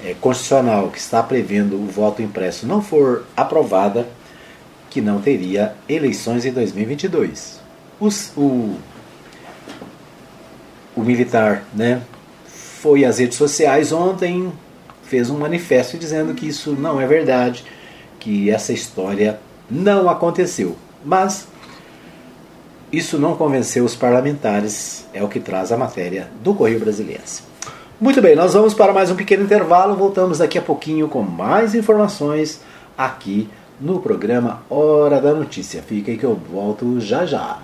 é, 0.05 0.15
constitucional 0.21 0.89
que 0.89 0.97
está 0.97 1.21
prevendo 1.21 1.75
o 1.75 1.85
voto 1.85 2.21
impresso 2.21 2.65
não 2.65 2.81
for 2.81 3.25
aprovada, 3.35 4.07
que 4.89 5.01
não 5.01 5.19
teria 5.19 5.75
eleições 5.89 6.45
em 6.45 6.53
2022. 6.53 7.59
Os, 7.99 8.31
o, 8.37 8.77
o 10.95 11.01
militar, 11.01 11.65
né, 11.73 12.01
foi 12.47 13.03
às 13.03 13.19
redes 13.19 13.37
sociais 13.37 13.91
ontem, 13.91 14.49
fez 15.03 15.29
um 15.29 15.37
manifesto 15.37 15.97
dizendo 15.97 16.33
que 16.33 16.47
isso 16.47 16.71
não 16.71 17.01
é 17.01 17.05
verdade, 17.05 17.65
que 18.17 18.49
essa 18.49 18.71
história 18.71 19.41
não 19.69 20.09
aconteceu. 20.09 20.77
Mas 21.03 21.45
isso 22.91 23.19
não 23.19 23.35
convenceu 23.35 23.85
os 23.85 23.95
parlamentares, 23.95 25.05
é 25.13 25.23
o 25.23 25.27
que 25.27 25.39
traz 25.39 25.71
a 25.71 25.77
matéria 25.77 26.29
do 26.43 26.53
Correio 26.53 26.79
Brasiliense. 26.79 27.43
Muito 28.01 28.21
bem, 28.21 28.35
nós 28.35 28.53
vamos 28.53 28.73
para 28.73 28.93
mais 28.93 29.11
um 29.11 29.15
pequeno 29.15 29.43
intervalo, 29.43 29.95
voltamos 29.95 30.39
daqui 30.39 30.57
a 30.57 30.61
pouquinho 30.61 31.07
com 31.07 31.21
mais 31.21 31.75
informações 31.75 32.61
aqui 32.97 33.49
no 33.79 33.99
programa 33.99 34.63
Hora 34.69 35.21
da 35.21 35.33
Notícia. 35.33 35.81
Fica 35.81 36.09
aí 36.09 36.17
que 36.17 36.23
eu 36.23 36.35
volto 36.35 36.99
já 36.99 37.25
já. 37.25 37.59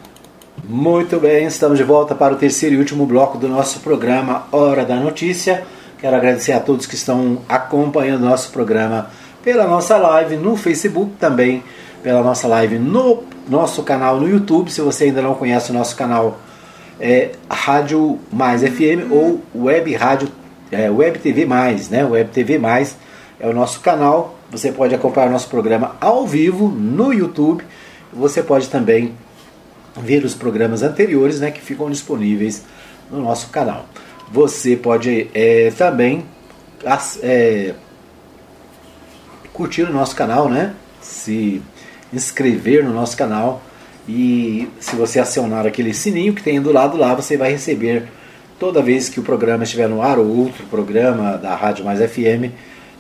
Muito 0.64 1.20
bem, 1.20 1.46
estamos 1.46 1.78
de 1.78 1.84
volta 1.84 2.14
para 2.14 2.34
o 2.34 2.38
terceiro 2.38 2.76
e 2.76 2.78
último 2.78 3.06
bloco 3.06 3.38
do 3.38 3.48
nosso 3.48 3.80
programa 3.80 4.46
Hora 4.52 4.86
da 4.86 4.96
Notícia. 4.98 5.66
Quero 6.00 6.16
agradecer 6.16 6.52
a 6.52 6.60
todos 6.60 6.86
que 6.86 6.96
estão 6.96 7.40
acompanhando 7.50 8.26
nosso 8.26 8.52
programa 8.52 9.10
pela 9.44 9.66
nossa 9.66 9.98
live 9.98 10.36
no 10.36 10.56
Facebook, 10.56 11.14
também 11.20 11.64
pela 12.04 12.22
nossa 12.22 12.48
live 12.48 12.78
no 12.78 13.24
nosso 13.48 13.84
canal 13.84 14.20
no 14.20 14.28
YouTube. 14.28 14.72
Se 14.72 14.82
você 14.82 15.06
ainda 15.06 15.22
não 15.22 15.36
conhece 15.36 15.72
o 15.72 15.74
nosso 15.74 15.96
canal, 15.96 16.40
é 17.00 17.32
Rádio 17.50 18.20
Mais 18.32 18.62
FM 18.62 19.12
ou 19.12 19.42
Web 19.56 19.94
Rádio 19.96 20.30
é, 20.72 20.90
Web 20.90 21.20
TV 21.20 21.46
Mais, 21.46 21.90
né? 21.90 22.04
Web 22.04 22.32
TV 22.32 22.58
Mais 22.58 22.98
é 23.40 23.48
o 23.48 23.54
nosso 23.54 23.80
canal. 23.80 24.38
Você 24.52 24.72
pode 24.72 24.96
acompanhar 24.96 25.30
nosso 25.30 25.50
programa 25.50 25.96
ao 26.00 26.26
vivo 26.26 26.68
no 26.68 27.12
YouTube. 27.14 27.64
Você 28.14 28.42
pode 28.42 28.70
também 28.70 29.14
ver 29.98 30.24
os 30.24 30.34
programas 30.34 30.84
anteriores 30.84 31.40
né, 31.40 31.52
que 31.52 31.62
ficam 31.62 31.90
disponíveis 31.90 32.64
no 33.10 33.22
nosso 33.22 33.50
canal. 33.50 33.86
você 34.32 34.76
pode 34.76 35.30
é, 35.34 35.72
também 35.78 36.26
é, 37.22 37.74
curtir 39.54 39.84
o 39.84 39.94
nosso 39.94 40.16
canal, 40.16 40.50
né? 40.50 40.74
Se 41.02 41.62
inscrever 42.16 42.84
no 42.84 42.94
nosso 42.94 43.16
canal 43.16 43.62
e 44.08 44.70
se 44.80 44.96
você 44.96 45.20
acionar 45.20 45.66
aquele 45.66 45.94
sininho 45.94 46.34
que 46.34 46.44
tem 46.44 46.62
do 46.62 46.72
lado 46.72 46.98
lá, 46.98 47.14
você 47.16 47.36
vai 47.38 47.52
receber 47.52 48.08
toda 48.60 48.82
vez 48.82 49.10
que 49.10 49.20
o 49.20 49.24
programa 49.24 49.64
estiver 49.64 49.90
no 49.90 50.02
ar 50.02 50.20
ou 50.20 50.28
outro 50.28 50.66
programa 50.68 51.38
da 51.38 51.56
Rádio 51.56 51.84
Mais 51.84 52.00
FM, 52.00 52.54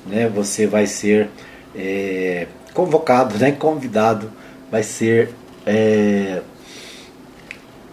né? 0.06 0.28
Você 0.34 0.66
vai 0.66 0.88
ser 0.88 1.30
é, 1.76 2.48
convocado, 2.74 3.38
né? 3.38 3.52
Convidado, 3.52 4.32
vai 4.72 4.82
ser 4.82 5.30
é, 5.66 6.42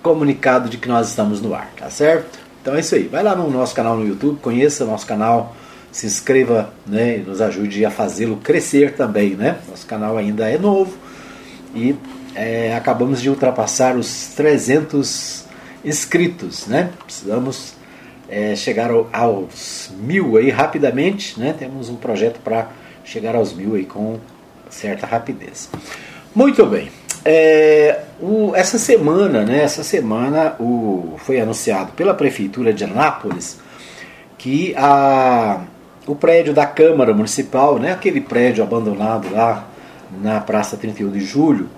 comunicado 0.03 0.71
de 0.71 0.79
que 0.79 0.89
nós 0.89 1.11
estamos 1.11 1.43
no 1.43 1.55
ar, 1.55 1.71
tá 1.77 1.91
certo? 1.91 2.39
Então 2.63 2.75
é 2.75 2.81
isso 2.81 2.95
aí. 2.95 3.09
Vai 3.09 3.23
lá 3.23 3.37
no 3.37 3.51
nosso 3.51 3.75
canal 3.75 3.97
no 3.97 4.07
YouTube, 4.07 4.39
conheça 4.41 4.85
o 4.85 4.87
nosso 4.87 5.07
canal, 5.07 5.55
se 5.91 6.07
inscreva 6.07 6.73
né, 6.87 7.19
e 7.19 7.21
nos 7.21 7.43
ajude 7.43 7.85
a 7.85 7.91
fazê-lo 7.91 8.37
crescer 8.37 8.95
também. 8.95 9.31
Né? 9.35 9.59
Nosso 9.69 9.87
canal 9.87 10.17
ainda 10.17 10.49
é 10.49 10.57
novo 10.57 11.02
e 11.75 11.97
é, 12.35 12.75
acabamos 12.75 13.21
de 13.21 13.29
ultrapassar 13.29 13.97
os 13.97 14.29
300 14.37 15.45
inscritos. 15.85 16.67
Né? 16.67 16.91
Precisamos 17.05 17.75
é, 18.29 18.55
chegar 18.57 18.91
ao, 18.91 19.09
aos 19.13 19.91
mil 19.99 20.37
aí 20.37 20.51
rapidamente. 20.51 21.39
Né? 21.39 21.55
Temos 21.59 21.89
um 21.89 21.97
projeto 21.97 22.41
para 22.41 22.69
chegar 23.05 23.35
aos 23.35 23.53
mil 23.53 23.75
aí 23.75 23.85
com 23.85 24.19
certa 24.71 25.07
rapidez. 25.07 25.69
Muito 26.35 26.65
bem. 26.67 26.91
É, 27.25 28.01
o, 28.21 28.53
essa 28.55 28.79
semana, 28.79 29.45
né, 29.45 29.63
essa 29.63 29.85
semana 29.85 30.57
o, 30.59 31.15
foi 31.19 31.41
anunciado 31.41 31.93
pela 31.93 32.15
Prefeitura 32.15 32.73
de 32.73 32.83
Anápolis 32.83 33.61
que 34.37 34.75
a, 34.77 35.61
o 36.05 36.17
prédio 36.17 36.53
da 36.53 36.67
Câmara 36.67 37.15
Municipal, 37.15 37.79
né, 37.79 37.93
aquele 37.93 38.21
prédio 38.21 38.65
abandonado 38.65 39.31
lá 39.31 39.69
na 40.21 40.41
Praça 40.41 40.77
31 40.77 41.11
de 41.11 41.21
Julho, 41.21 41.69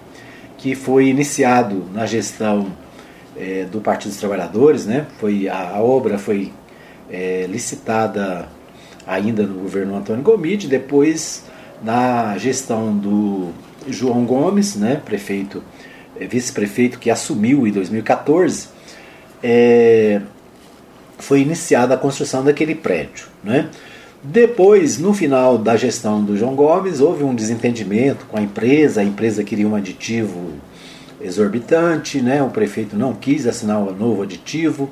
que 0.56 0.74
foi 0.74 1.08
iniciado 1.08 1.84
na 1.92 2.06
gestão 2.06 2.68
é, 3.36 3.64
do 3.64 3.80
Partido 3.80 4.10
dos 4.10 4.18
Trabalhadores, 4.18 4.86
né, 4.86 5.06
foi, 5.18 5.48
a, 5.48 5.76
a 5.76 5.82
obra 5.82 6.18
foi 6.18 6.52
é, 7.10 7.46
licitada 7.48 8.48
ainda 9.06 9.42
no 9.44 9.60
governo 9.60 9.96
Antônio 9.96 10.22
Gomide, 10.22 10.66
depois 10.66 11.44
na 11.82 12.36
gestão 12.38 12.96
do 12.96 13.52
João 13.86 14.24
Gomes, 14.24 14.74
né, 14.76 15.00
prefeito, 15.04 15.62
eh, 16.18 16.26
vice-prefeito 16.26 16.98
que 16.98 17.10
assumiu 17.10 17.66
em 17.66 17.70
2014, 17.70 18.68
é, 19.42 20.22
foi 21.18 21.40
iniciada 21.40 21.94
a 21.94 21.98
construção 21.98 22.42
daquele 22.42 22.74
prédio. 22.74 23.26
Né? 23.42 23.68
Depois, 24.26 24.96
no 24.96 25.12
final 25.12 25.58
da 25.58 25.76
gestão 25.76 26.24
do 26.24 26.34
João 26.34 26.54
Gomes, 26.54 26.98
houve 26.98 27.22
um 27.22 27.34
desentendimento 27.34 28.24
com 28.24 28.38
a 28.38 28.42
empresa, 28.42 29.02
a 29.02 29.04
empresa 29.04 29.44
queria 29.44 29.68
um 29.68 29.74
aditivo 29.74 30.52
exorbitante, 31.20 32.22
né? 32.22 32.42
o 32.42 32.48
prefeito 32.48 32.96
não 32.96 33.12
quis 33.12 33.46
assinar 33.46 33.78
o 33.80 33.90
um 33.90 33.94
novo 33.94 34.22
aditivo, 34.22 34.88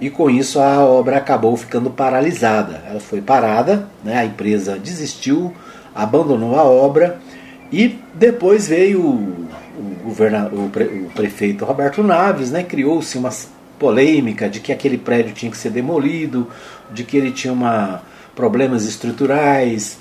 e 0.00 0.08
com 0.08 0.30
isso 0.30 0.58
a 0.58 0.80
obra 0.80 1.18
acabou 1.18 1.54
ficando 1.54 1.90
paralisada. 1.90 2.82
Ela 2.88 2.98
foi 2.98 3.20
parada, 3.20 3.90
né? 4.02 4.16
a 4.16 4.24
empresa 4.24 4.78
desistiu, 4.78 5.52
abandonou 5.94 6.58
a 6.58 6.64
obra 6.64 7.20
e 7.70 7.98
depois 8.14 8.68
veio 8.68 9.02
o, 9.02 9.48
o, 10.02 10.64
o, 10.64 10.70
pre, 10.70 10.84
o 10.84 11.10
prefeito 11.14 11.66
Roberto 11.66 12.02
Naves, 12.02 12.50
né? 12.50 12.62
criou-se 12.62 13.18
uma 13.18 13.30
polêmica 13.78 14.48
de 14.48 14.60
que 14.60 14.72
aquele 14.72 14.96
prédio 14.96 15.34
tinha 15.34 15.50
que 15.50 15.58
ser 15.58 15.68
demolido, 15.68 16.48
de 16.90 17.04
que 17.04 17.18
ele 17.18 17.32
tinha 17.32 17.52
uma, 17.52 18.00
problemas 18.34 18.84
estruturais. 18.84 19.98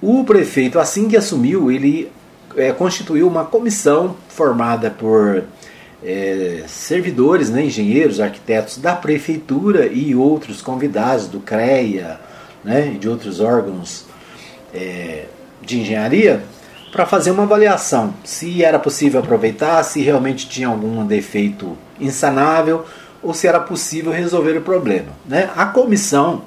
O 0.00 0.24
prefeito, 0.24 0.78
assim 0.78 1.08
que 1.08 1.16
assumiu, 1.16 1.70
ele 1.70 2.10
é, 2.56 2.72
constituiu 2.72 3.28
uma 3.28 3.44
comissão 3.44 4.16
formada 4.28 4.90
por 4.90 5.44
é, 6.04 6.64
servidores, 6.66 7.50
né, 7.50 7.64
engenheiros, 7.64 8.20
arquitetos 8.20 8.78
da 8.78 8.94
prefeitura 8.94 9.86
e 9.86 10.14
outros 10.14 10.60
convidados 10.60 11.28
do 11.28 11.40
CREA 11.40 12.20
né, 12.64 12.92
e 12.94 12.98
de 12.98 13.08
outros 13.08 13.40
órgãos 13.40 14.04
é, 14.74 15.26
de 15.60 15.80
engenharia 15.80 16.42
para 16.90 17.06
fazer 17.06 17.30
uma 17.30 17.44
avaliação 17.44 18.12
se 18.22 18.62
era 18.62 18.78
possível 18.78 19.20
aproveitar, 19.20 19.82
se 19.82 20.02
realmente 20.02 20.48
tinha 20.48 20.68
algum 20.68 21.06
defeito 21.06 21.76
insanável 21.98 22.84
ou 23.22 23.32
se 23.32 23.46
era 23.46 23.60
possível 23.60 24.12
resolver 24.12 24.58
o 24.58 24.62
problema. 24.62 25.08
Né? 25.24 25.48
A 25.56 25.66
comissão, 25.66 26.42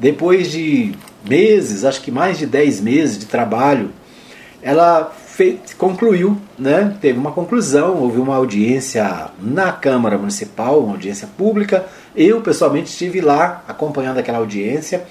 depois 0.00 0.50
de 0.50 0.94
meses, 1.28 1.84
acho 1.84 2.00
que 2.00 2.10
mais 2.10 2.38
de 2.38 2.46
10 2.46 2.80
meses 2.80 3.18
de 3.18 3.26
trabalho, 3.26 3.90
ela 4.62 5.12
concluiu, 5.78 6.38
né? 6.58 6.96
teve 7.00 7.18
uma 7.18 7.32
conclusão, 7.32 7.96
houve 7.96 8.18
uma 8.18 8.36
audiência 8.36 9.28
na 9.40 9.72
Câmara 9.72 10.18
Municipal, 10.18 10.80
uma 10.80 10.92
audiência 10.92 11.28
pública. 11.36 11.86
Eu 12.16 12.40
pessoalmente 12.40 12.90
estive 12.90 13.20
lá 13.20 13.62
acompanhando 13.68 14.18
aquela 14.18 14.38
audiência, 14.38 15.04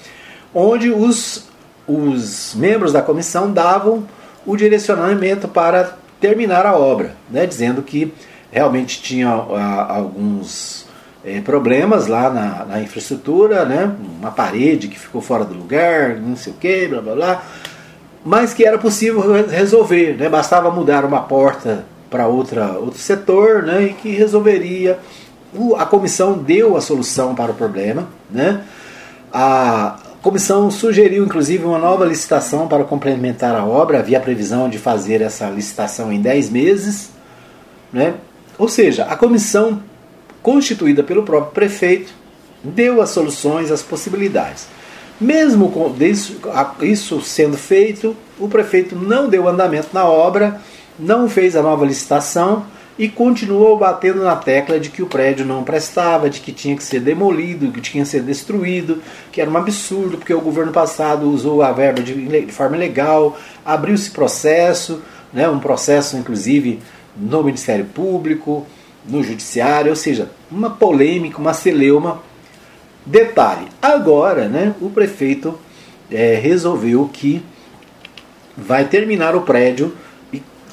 onde 0.54 0.90
os, 0.90 1.48
os 1.86 2.54
membros 2.54 2.92
da 2.92 3.02
comissão 3.02 3.52
davam 3.52 4.06
o 4.44 4.56
direcionamento 4.56 5.48
para 5.48 5.96
terminar 6.20 6.66
a 6.66 6.76
obra, 6.76 7.16
né, 7.30 7.46
dizendo 7.46 7.82
que 7.82 8.12
realmente 8.50 9.02
tinha 9.02 9.28
ah, 9.28 9.96
alguns 9.96 10.86
eh, 11.24 11.40
problemas 11.40 12.06
lá 12.06 12.30
na, 12.30 12.64
na, 12.64 12.80
infraestrutura, 12.80 13.64
né, 13.64 13.94
uma 14.18 14.30
parede 14.30 14.88
que 14.88 14.98
ficou 14.98 15.20
fora 15.20 15.44
do 15.44 15.54
lugar, 15.54 16.16
não 16.16 16.36
sei 16.36 16.52
o 16.52 16.56
que, 16.56 16.88
blá 16.88 17.00
blá 17.00 17.14
blá, 17.14 17.42
mas 18.24 18.54
que 18.54 18.64
era 18.64 18.78
possível 18.78 19.46
resolver, 19.46 20.16
né, 20.16 20.28
bastava 20.28 20.70
mudar 20.70 21.04
uma 21.04 21.20
porta 21.22 21.84
para 22.08 22.26
outra 22.26 22.78
outro 22.78 22.98
setor, 22.98 23.62
né, 23.62 23.82
e 23.84 23.92
que 23.92 24.10
resolveria. 24.10 24.98
O, 25.54 25.74
a 25.76 25.84
comissão 25.84 26.38
deu 26.38 26.76
a 26.76 26.80
solução 26.80 27.34
para 27.34 27.50
o 27.50 27.54
problema, 27.54 28.08
né. 28.30 28.62
A, 29.32 29.96
a 30.20 30.22
comissão 30.22 30.70
sugeriu 30.70 31.24
inclusive 31.24 31.64
uma 31.64 31.78
nova 31.78 32.04
licitação 32.04 32.68
para 32.68 32.84
complementar 32.84 33.54
a 33.54 33.64
obra, 33.64 34.00
havia 34.00 34.18
a 34.18 34.20
previsão 34.20 34.68
de 34.68 34.78
fazer 34.78 35.22
essa 35.22 35.48
licitação 35.48 36.12
em 36.12 36.20
10 36.20 36.50
meses. 36.50 37.10
Né? 37.92 38.14
Ou 38.58 38.68
seja, 38.68 39.04
a 39.04 39.16
comissão 39.16 39.82
constituída 40.42 41.02
pelo 41.02 41.22
próprio 41.22 41.52
prefeito 41.52 42.12
deu 42.62 43.00
as 43.00 43.10
soluções, 43.10 43.70
as 43.70 43.82
possibilidades. 43.82 44.66
Mesmo 45.20 45.70
com 45.70 45.94
isso, 46.80 47.20
sendo 47.20 47.56
feito, 47.56 48.16
o 48.38 48.48
prefeito 48.48 48.96
não 48.96 49.28
deu 49.28 49.46
andamento 49.48 49.88
na 49.92 50.04
obra, 50.04 50.60
não 50.98 51.28
fez 51.28 51.54
a 51.54 51.62
nova 51.62 51.84
licitação 51.84 52.64
e 52.98 53.08
continuou 53.08 53.78
batendo 53.78 54.22
na 54.22 54.36
tecla 54.36 54.78
de 54.78 54.90
que 54.90 55.02
o 55.02 55.06
prédio 55.06 55.44
não 55.46 55.64
prestava, 55.64 56.28
de 56.28 56.40
que 56.40 56.52
tinha 56.52 56.76
que 56.76 56.82
ser 56.82 57.00
demolido, 57.00 57.72
que 57.72 57.80
tinha 57.80 58.04
que 58.04 58.10
ser 58.10 58.22
destruído, 58.22 59.02
que 59.32 59.40
era 59.40 59.50
um 59.50 59.56
absurdo, 59.56 60.18
porque 60.18 60.34
o 60.34 60.40
governo 60.40 60.72
passado 60.72 61.30
usou 61.30 61.62
a 61.62 61.72
verba 61.72 62.02
de, 62.02 62.14
de 62.44 62.52
forma 62.52 62.76
ilegal, 62.76 63.38
abriu-se 63.64 64.10
processo, 64.10 65.02
né, 65.32 65.48
um 65.48 65.58
processo 65.58 66.16
inclusive 66.16 66.78
no 67.16 67.42
Ministério 67.42 67.86
Público, 67.86 68.66
no 69.08 69.22
Judiciário, 69.22 69.90
ou 69.90 69.96
seja, 69.96 70.30
uma 70.50 70.70
polêmica, 70.70 71.38
uma 71.38 71.54
celeuma. 71.54 72.22
Detalhe, 73.04 73.66
agora 73.80 74.48
né, 74.48 74.74
o 74.80 74.90
prefeito 74.90 75.58
é, 76.10 76.34
resolveu 76.34 77.08
que 77.10 77.42
vai 78.56 78.84
terminar 78.84 79.34
o 79.34 79.40
prédio 79.40 79.96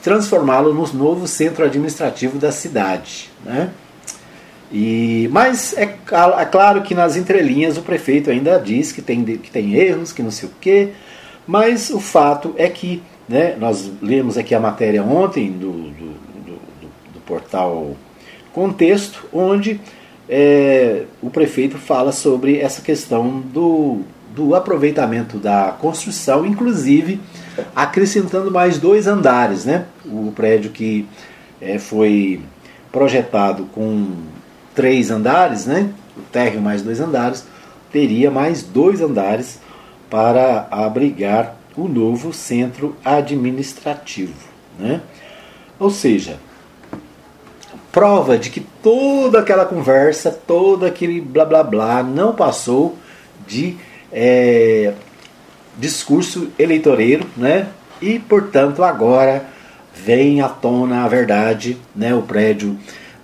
transformá-lo 0.07 0.73
no 0.73 0.87
novo 0.93 1.27
centro 1.27 1.65
administrativo 1.65 2.37
da 2.37 2.49
cidade. 2.49 3.29
Né? 3.43 3.69
E, 4.71 5.27
mas 5.33 5.73
é, 5.77 5.83
é, 5.83 6.45
claro 6.45 6.81
que 6.81 6.95
nas 6.95 7.17
entrelinhas 7.17 7.77
o 7.77 7.81
prefeito 7.81 8.29
ainda 8.29 8.57
diz 8.57 8.93
que 8.93 9.01
tem, 9.01 9.23
que 9.23 9.51
tem 9.51 9.75
erros, 9.75 10.13
que 10.13 10.23
não 10.23 10.31
sei 10.31 10.47
o 10.47 10.51
quê, 10.61 10.93
mas 11.45 11.89
o 11.89 11.99
fato 11.99 12.53
é 12.57 12.69
que 12.69 13.03
né, 13.27 13.57
nós 13.59 13.91
lemos 14.01 14.37
aqui 14.37 14.55
a 14.55 14.59
matéria 14.61 15.03
ontem 15.03 15.51
do, 15.51 15.71
do, 15.71 16.07
do, 16.45 16.59
do 17.13 17.19
portal 17.25 17.95
Contexto, 18.57 19.23
onde 19.31 19.79
é, 20.27 21.03
o 21.21 21.29
prefeito 21.29 21.77
fala 21.77 22.11
sobre 22.11 22.57
essa 22.57 22.81
questão 22.81 23.39
do, 23.39 24.01
do 24.35 24.55
aproveitamento 24.55 25.37
da 25.37 25.75
construção, 25.79 26.43
inclusive 26.43 27.21
acrescentando 27.75 28.49
mais 28.49 28.79
dois 28.79 29.05
andares. 29.05 29.63
Né? 29.63 29.85
O 30.03 30.31
prédio 30.35 30.71
que 30.71 31.07
é, 31.61 31.77
foi 31.77 32.41
projetado 32.91 33.65
com 33.65 34.07
três 34.73 35.11
andares, 35.11 35.67
né? 35.67 35.91
o 36.17 36.21
térreo 36.21 36.59
mais 36.59 36.81
dois 36.81 36.99
andares, 36.99 37.45
teria 37.91 38.31
mais 38.31 38.63
dois 38.63 39.01
andares 39.01 39.59
para 40.09 40.67
abrigar 40.71 41.55
o 41.75 41.87
novo 41.87 42.33
centro 42.33 42.95
administrativo. 43.05 44.33
Né? 44.79 44.99
Ou 45.79 45.91
seja, 45.91 46.39
prova 47.97 48.37
de 48.37 48.51
que 48.51 48.59
toda 48.59 49.39
aquela 49.39 49.65
conversa, 49.65 50.29
todo 50.29 50.85
aquele 50.85 51.19
blá 51.19 51.43
blá 51.43 51.63
blá 51.63 52.03
não 52.03 52.31
passou 52.31 52.95
de 53.47 53.75
é, 54.13 54.93
discurso 55.75 56.51
eleitoreiro, 56.59 57.25
né? 57.35 57.69
E 57.99 58.19
portanto 58.19 58.83
agora 58.83 59.47
vem 59.95 60.41
à 60.41 60.47
tona 60.47 61.05
a 61.05 61.07
verdade, 61.07 61.75
né? 61.95 62.13
O 62.13 62.21
prédio 62.21 62.77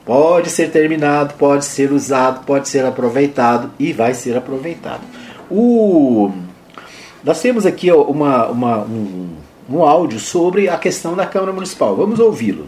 pode 0.03 0.49
ser 0.49 0.71
terminado, 0.71 1.36
pode 1.36 1.65
ser 1.65 1.91
usado, 1.91 2.43
pode 2.43 2.67
ser 2.67 2.84
aproveitado 2.84 3.69
e 3.78 3.93
vai 3.93 4.15
ser 4.15 4.36
aproveitado. 4.36 5.03
O 5.51 6.32
nós 7.24 7.39
temos 7.39 7.67
aqui 7.67 7.91
uma, 7.91 8.47
uma 8.47 8.78
um, 8.80 9.36
um 9.69 9.84
áudio 9.84 10.19
sobre 10.19 10.67
a 10.67 10.80
questão 10.80 11.15
da 11.15 11.28
Câmara 11.28 11.53
Municipal. 11.53 11.95
Vamos 11.95 12.19
ouvi-lo. 12.19 12.65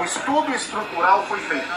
O 0.00 0.04
estrutural 1.00 1.24
foi 1.26 1.40
feito. 1.40 1.68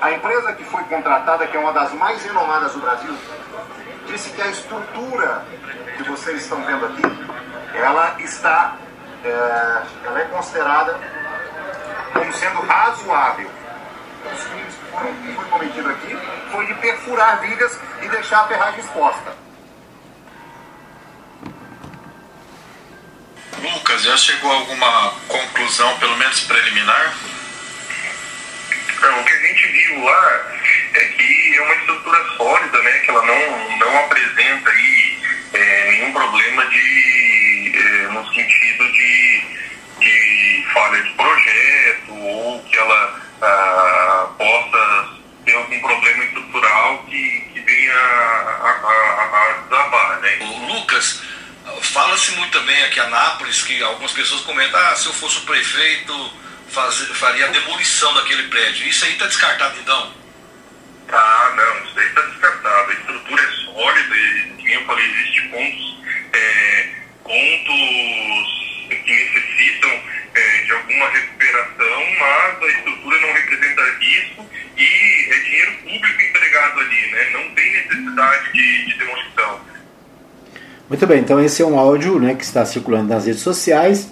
a 0.00 0.10
empresa 0.12 0.52
que 0.54 0.64
foi 0.64 0.82
contratada, 0.84 1.46
que 1.46 1.56
é 1.56 1.60
uma 1.60 1.72
das 1.72 1.92
mais 1.92 2.22
renomadas 2.24 2.72
do 2.72 2.80
Brasil, 2.80 3.16
disse 4.06 4.30
que 4.30 4.42
a 4.42 4.48
estrutura 4.48 5.44
que 5.96 6.02
vocês 6.04 6.42
estão 6.42 6.60
vendo 6.64 6.86
aqui, 6.86 7.02
ela 7.74 8.16
está, 8.20 8.76
é, 9.24 9.82
ela 10.04 10.20
é 10.20 10.24
considerada 10.24 10.98
como 12.12 12.32
sendo 12.32 12.60
razoável 12.62 13.48
os 14.34 14.44
crimes 14.44 14.74
que 14.74 14.84
foram 14.90 15.14
foi 15.34 15.44
cometido 15.46 15.88
aqui 15.88 16.18
foi 16.50 16.66
de 16.66 16.74
perfurar 16.74 17.40
vigas 17.40 17.78
e 18.02 18.08
deixar 18.08 18.40
a 18.40 18.48
ferragem 18.48 18.80
exposta. 18.80 19.32
Já 24.10 24.16
chegou 24.16 24.50
a 24.50 24.54
alguma 24.56 25.10
conclusão, 25.28 25.96
pelo 26.00 26.16
menos 26.16 26.40
preliminar? 26.40 27.14
O 28.98 29.24
que 29.24 29.32
a 29.32 29.38
gente 29.46 29.66
viu 29.68 30.04
lá 30.04 30.58
é 30.94 31.04
que 31.04 31.56
é 31.56 31.62
uma 31.62 31.74
estrutura 31.76 32.24
sólida, 32.36 32.82
né? 32.82 32.98
Que 32.98 33.10
ela 33.10 33.24
não, 33.24 33.78
não 33.78 33.98
apresenta 34.00 34.68
aí 34.68 35.18
é, 35.52 35.90
nenhum 35.92 36.12
problema 36.12 36.66
de, 36.66 37.72
é, 37.76 38.08
no 38.08 38.34
sentido 38.34 38.92
de, 38.92 39.44
de 40.00 40.66
falha 40.74 41.02
de 41.04 41.10
projeto 41.10 42.12
ou 42.12 42.62
que 42.64 42.76
ela 42.76 43.20
ah, 43.42 44.28
possa 44.36 45.20
ter 45.44 45.54
algum 45.54 45.80
problema 45.80 46.24
estrutural 46.24 47.04
que, 47.08 47.48
que 47.52 47.60
venha 47.60 47.94
a, 47.94 48.76
a, 48.82 49.50
a 49.50 49.62
desabar. 49.68 50.20
Né? 50.20 50.36
Lucas, 50.66 51.22
fala-se 51.90 52.32
muito 52.32 52.58
também 52.58 52.82
aqui 52.84 52.98
em 52.98 53.02
Anápolis 53.02 53.62
que 53.62 53.82
algumas 53.82 54.12
pessoas 54.12 54.42
comentam: 54.42 54.80
ah, 54.80 54.96
se 54.96 55.06
eu 55.06 55.12
fosse 55.12 55.38
o 55.38 55.42
prefeito, 55.42 56.32
faz, 56.68 56.96
faria 57.14 57.46
a 57.46 57.48
demolição 57.48 58.12
daquele 58.14 58.44
prédio. 58.44 58.88
Isso 58.88 59.04
aí 59.04 59.12
está 59.12 59.26
descartado 59.26 59.78
então? 59.80 60.14
Ah, 61.12 61.52
não, 61.56 61.84
isso 61.84 61.98
aí 61.98 62.06
está 62.06 62.20
descartado. 62.22 62.90
A 62.90 62.94
estrutura 62.94 63.42
é 63.42 63.50
sólida 63.64 64.16
e, 64.16 64.54
como 64.56 64.68
eu 64.68 64.86
falei, 64.86 65.06
existem 65.06 65.48
pontos, 65.48 65.98
é, 66.32 66.88
pontos 67.24 68.60
que 68.88 69.12
necessitam 69.12 70.02
é, 70.34 70.62
de 70.64 70.72
alguma 70.72 71.08
recuperação, 71.10 72.06
mas 72.18 72.62
a 72.62 72.66
estrutura 72.68 73.20
não 73.20 73.32
representa 73.32 73.82
risco 73.98 74.50
e 74.76 75.28
é 75.30 75.38
dinheiro 75.40 75.72
público 75.78 76.22
entregado 76.22 76.80
ali, 76.80 77.10
né? 77.10 77.30
Não 77.32 77.54
tem 77.54 77.72
necessidade 77.72 78.52
de, 78.52 78.86
de 78.86 78.98
demolição. 78.98 79.79
Muito 80.90 81.06
bem, 81.06 81.20
então 81.20 81.38
esse 81.38 81.62
é 81.62 81.64
um 81.64 81.78
áudio 81.78 82.18
né, 82.18 82.34
que 82.34 82.42
está 82.42 82.66
circulando 82.66 83.10
nas 83.10 83.24
redes 83.24 83.42
sociais. 83.42 84.08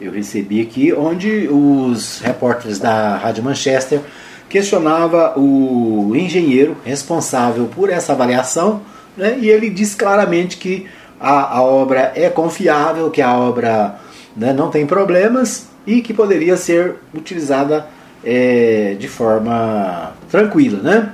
Eu 0.00 0.12
recebi 0.12 0.62
aqui, 0.62 0.90
onde 0.90 1.46
os 1.46 2.20
repórteres 2.20 2.78
da 2.78 3.18
Rádio 3.18 3.44
Manchester 3.44 4.00
questionava 4.48 5.38
o 5.38 6.16
engenheiro 6.16 6.74
responsável 6.86 7.66
por 7.66 7.90
essa 7.90 8.14
avaliação, 8.14 8.80
né, 9.14 9.36
e 9.38 9.50
ele 9.50 9.68
diz 9.68 9.94
claramente 9.94 10.56
que 10.56 10.86
a, 11.20 11.58
a 11.58 11.62
obra 11.62 12.12
é 12.16 12.30
confiável, 12.30 13.10
que 13.10 13.20
a 13.20 13.36
obra 13.36 13.96
né, 14.34 14.54
não 14.54 14.70
tem 14.70 14.86
problemas 14.86 15.66
e 15.86 16.00
que 16.00 16.14
poderia 16.14 16.56
ser 16.56 16.94
utilizada 17.14 17.88
é, 18.24 18.96
de 18.98 19.06
forma 19.06 20.12
tranquila. 20.30 20.78
Né? 20.82 21.12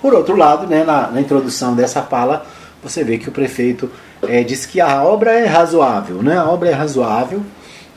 Por 0.00 0.14
outro 0.14 0.36
lado, 0.36 0.68
né, 0.68 0.84
na, 0.84 1.08
na, 1.08 1.20
introdução 1.20 1.74
dessa 1.74 2.00
fala, 2.02 2.46
você 2.80 3.02
vê 3.02 3.18
que 3.18 3.28
o 3.28 3.32
prefeito 3.32 3.90
é, 4.22 4.42
diz 4.42 4.66
que 4.66 4.80
a 4.80 5.02
obra 5.02 5.32
é 5.32 5.46
razoável, 5.46 6.22
né? 6.22 6.38
a 6.38 6.48
obra 6.48 6.70
é 6.70 6.72
razoável 6.72 7.42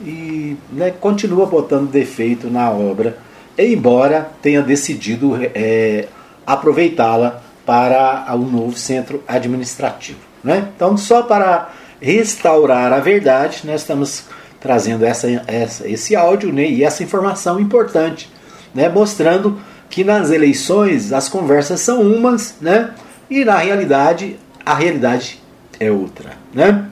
e 0.00 0.56
né, 0.72 0.90
continua 0.90 1.46
botando 1.46 1.90
defeito 1.90 2.48
na 2.48 2.70
obra, 2.70 3.18
embora 3.56 4.30
tenha 4.42 4.62
decidido 4.62 5.38
é, 5.54 6.06
aproveitá-la 6.46 7.42
para 7.64 8.26
o 8.30 8.36
um 8.36 8.50
novo 8.50 8.76
centro 8.76 9.22
administrativo. 9.26 10.18
Né? 10.42 10.68
Então, 10.74 10.96
só 10.96 11.22
para 11.22 11.70
restaurar 12.00 12.92
a 12.92 13.00
verdade, 13.00 13.62
nós 13.64 13.80
estamos 13.80 14.24
trazendo 14.60 15.04
essa, 15.04 15.28
essa, 15.46 15.88
esse 15.88 16.14
áudio 16.14 16.52
né, 16.52 16.68
e 16.68 16.84
essa 16.84 17.02
informação 17.02 17.58
importante, 17.58 18.30
né, 18.74 18.88
mostrando 18.88 19.58
que 19.88 20.04
nas 20.04 20.30
eleições 20.30 21.12
as 21.12 21.28
conversas 21.28 21.80
são 21.80 22.02
umas, 22.02 22.56
né, 22.60 22.90
e 23.30 23.44
na 23.44 23.56
realidade 23.56 24.38
a 24.64 24.74
realidade 24.74 25.40
é 25.78 25.90
outra, 25.90 26.32
né? 26.52 26.86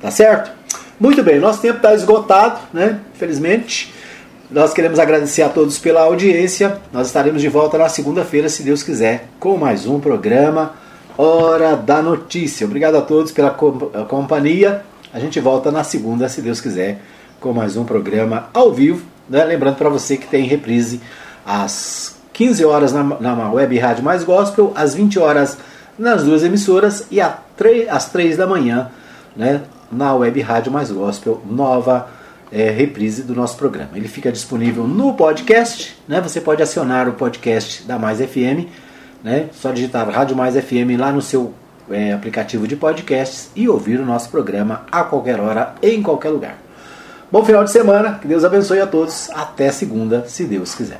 Tá 0.00 0.10
certo? 0.10 0.50
Muito 0.98 1.22
bem, 1.22 1.38
nosso 1.38 1.60
tempo 1.60 1.76
está 1.76 1.94
esgotado, 1.94 2.60
né? 2.72 3.00
Infelizmente. 3.14 3.92
Nós 4.50 4.72
queremos 4.72 4.98
agradecer 4.98 5.42
a 5.42 5.48
todos 5.48 5.78
pela 5.78 6.00
audiência. 6.00 6.78
Nós 6.92 7.06
estaremos 7.06 7.40
de 7.40 7.48
volta 7.48 7.78
na 7.78 7.88
segunda-feira, 7.88 8.48
se 8.48 8.64
Deus 8.64 8.82
quiser, 8.82 9.28
com 9.38 9.56
mais 9.56 9.86
um 9.86 10.00
programa 10.00 10.74
Hora 11.16 11.76
da 11.76 12.02
Notícia. 12.02 12.66
Obrigado 12.66 12.96
a 12.96 13.00
todos 13.00 13.30
pela 13.30 13.50
companhia. 13.50 14.82
A 15.14 15.20
gente 15.20 15.38
volta 15.38 15.70
na 15.70 15.84
segunda, 15.84 16.28
se 16.28 16.42
Deus 16.42 16.60
quiser, 16.60 17.00
com 17.38 17.52
mais 17.52 17.76
um 17.76 17.84
programa 17.84 18.48
ao 18.52 18.72
vivo. 18.72 19.04
Né? 19.28 19.44
Lembrando 19.44 19.76
para 19.76 19.88
você 19.88 20.16
que 20.16 20.26
tem 20.26 20.44
reprise 20.44 21.00
às 21.46 22.16
15 22.32 22.64
horas 22.64 22.92
na, 22.92 23.04
na 23.04 23.52
Web 23.52 23.78
Rádio 23.78 24.02
Mais 24.02 24.24
Gospel, 24.24 24.72
às 24.74 24.94
20 24.94 25.18
horas 25.20 25.58
nas 25.96 26.24
duas 26.24 26.42
emissoras 26.42 27.06
e 27.10 27.20
às 27.20 27.34
3, 27.60 27.90
às 27.90 28.08
3 28.10 28.38
da 28.38 28.46
manhã 28.46 28.90
né? 29.36 29.60
na 29.92 30.14
Web 30.14 30.40
Rádio 30.40 30.72
Mais 30.72 30.90
Gospel, 30.90 31.42
nova 31.44 32.08
é, 32.50 32.70
reprise 32.70 33.22
do 33.22 33.34
nosso 33.34 33.58
programa. 33.58 33.90
Ele 33.94 34.08
fica 34.08 34.32
disponível 34.32 34.88
no 34.88 35.12
podcast, 35.12 35.98
né? 36.08 36.22
você 36.22 36.40
pode 36.40 36.62
acionar 36.62 37.06
o 37.06 37.12
podcast 37.12 37.82
da 37.82 37.98
Mais 37.98 38.18
FM, 38.18 38.66
né? 39.22 39.50
só 39.52 39.72
digitar 39.72 40.08
Rádio 40.08 40.34
Mais 40.34 40.54
FM 40.56 40.98
lá 40.98 41.12
no 41.12 41.20
seu 41.20 41.52
é, 41.90 42.14
aplicativo 42.14 42.66
de 42.66 42.76
podcasts 42.76 43.50
e 43.54 43.68
ouvir 43.68 44.00
o 44.00 44.06
nosso 44.06 44.30
programa 44.30 44.86
a 44.90 45.04
qualquer 45.04 45.38
hora, 45.38 45.74
em 45.82 46.02
qualquer 46.02 46.30
lugar. 46.30 46.56
Bom 47.30 47.44
final 47.44 47.62
de 47.62 47.70
semana, 47.70 48.18
que 48.18 48.26
Deus 48.26 48.42
abençoe 48.42 48.80
a 48.80 48.86
todos. 48.86 49.28
Até 49.34 49.70
segunda, 49.70 50.24
se 50.26 50.44
Deus 50.44 50.74
quiser. 50.74 50.98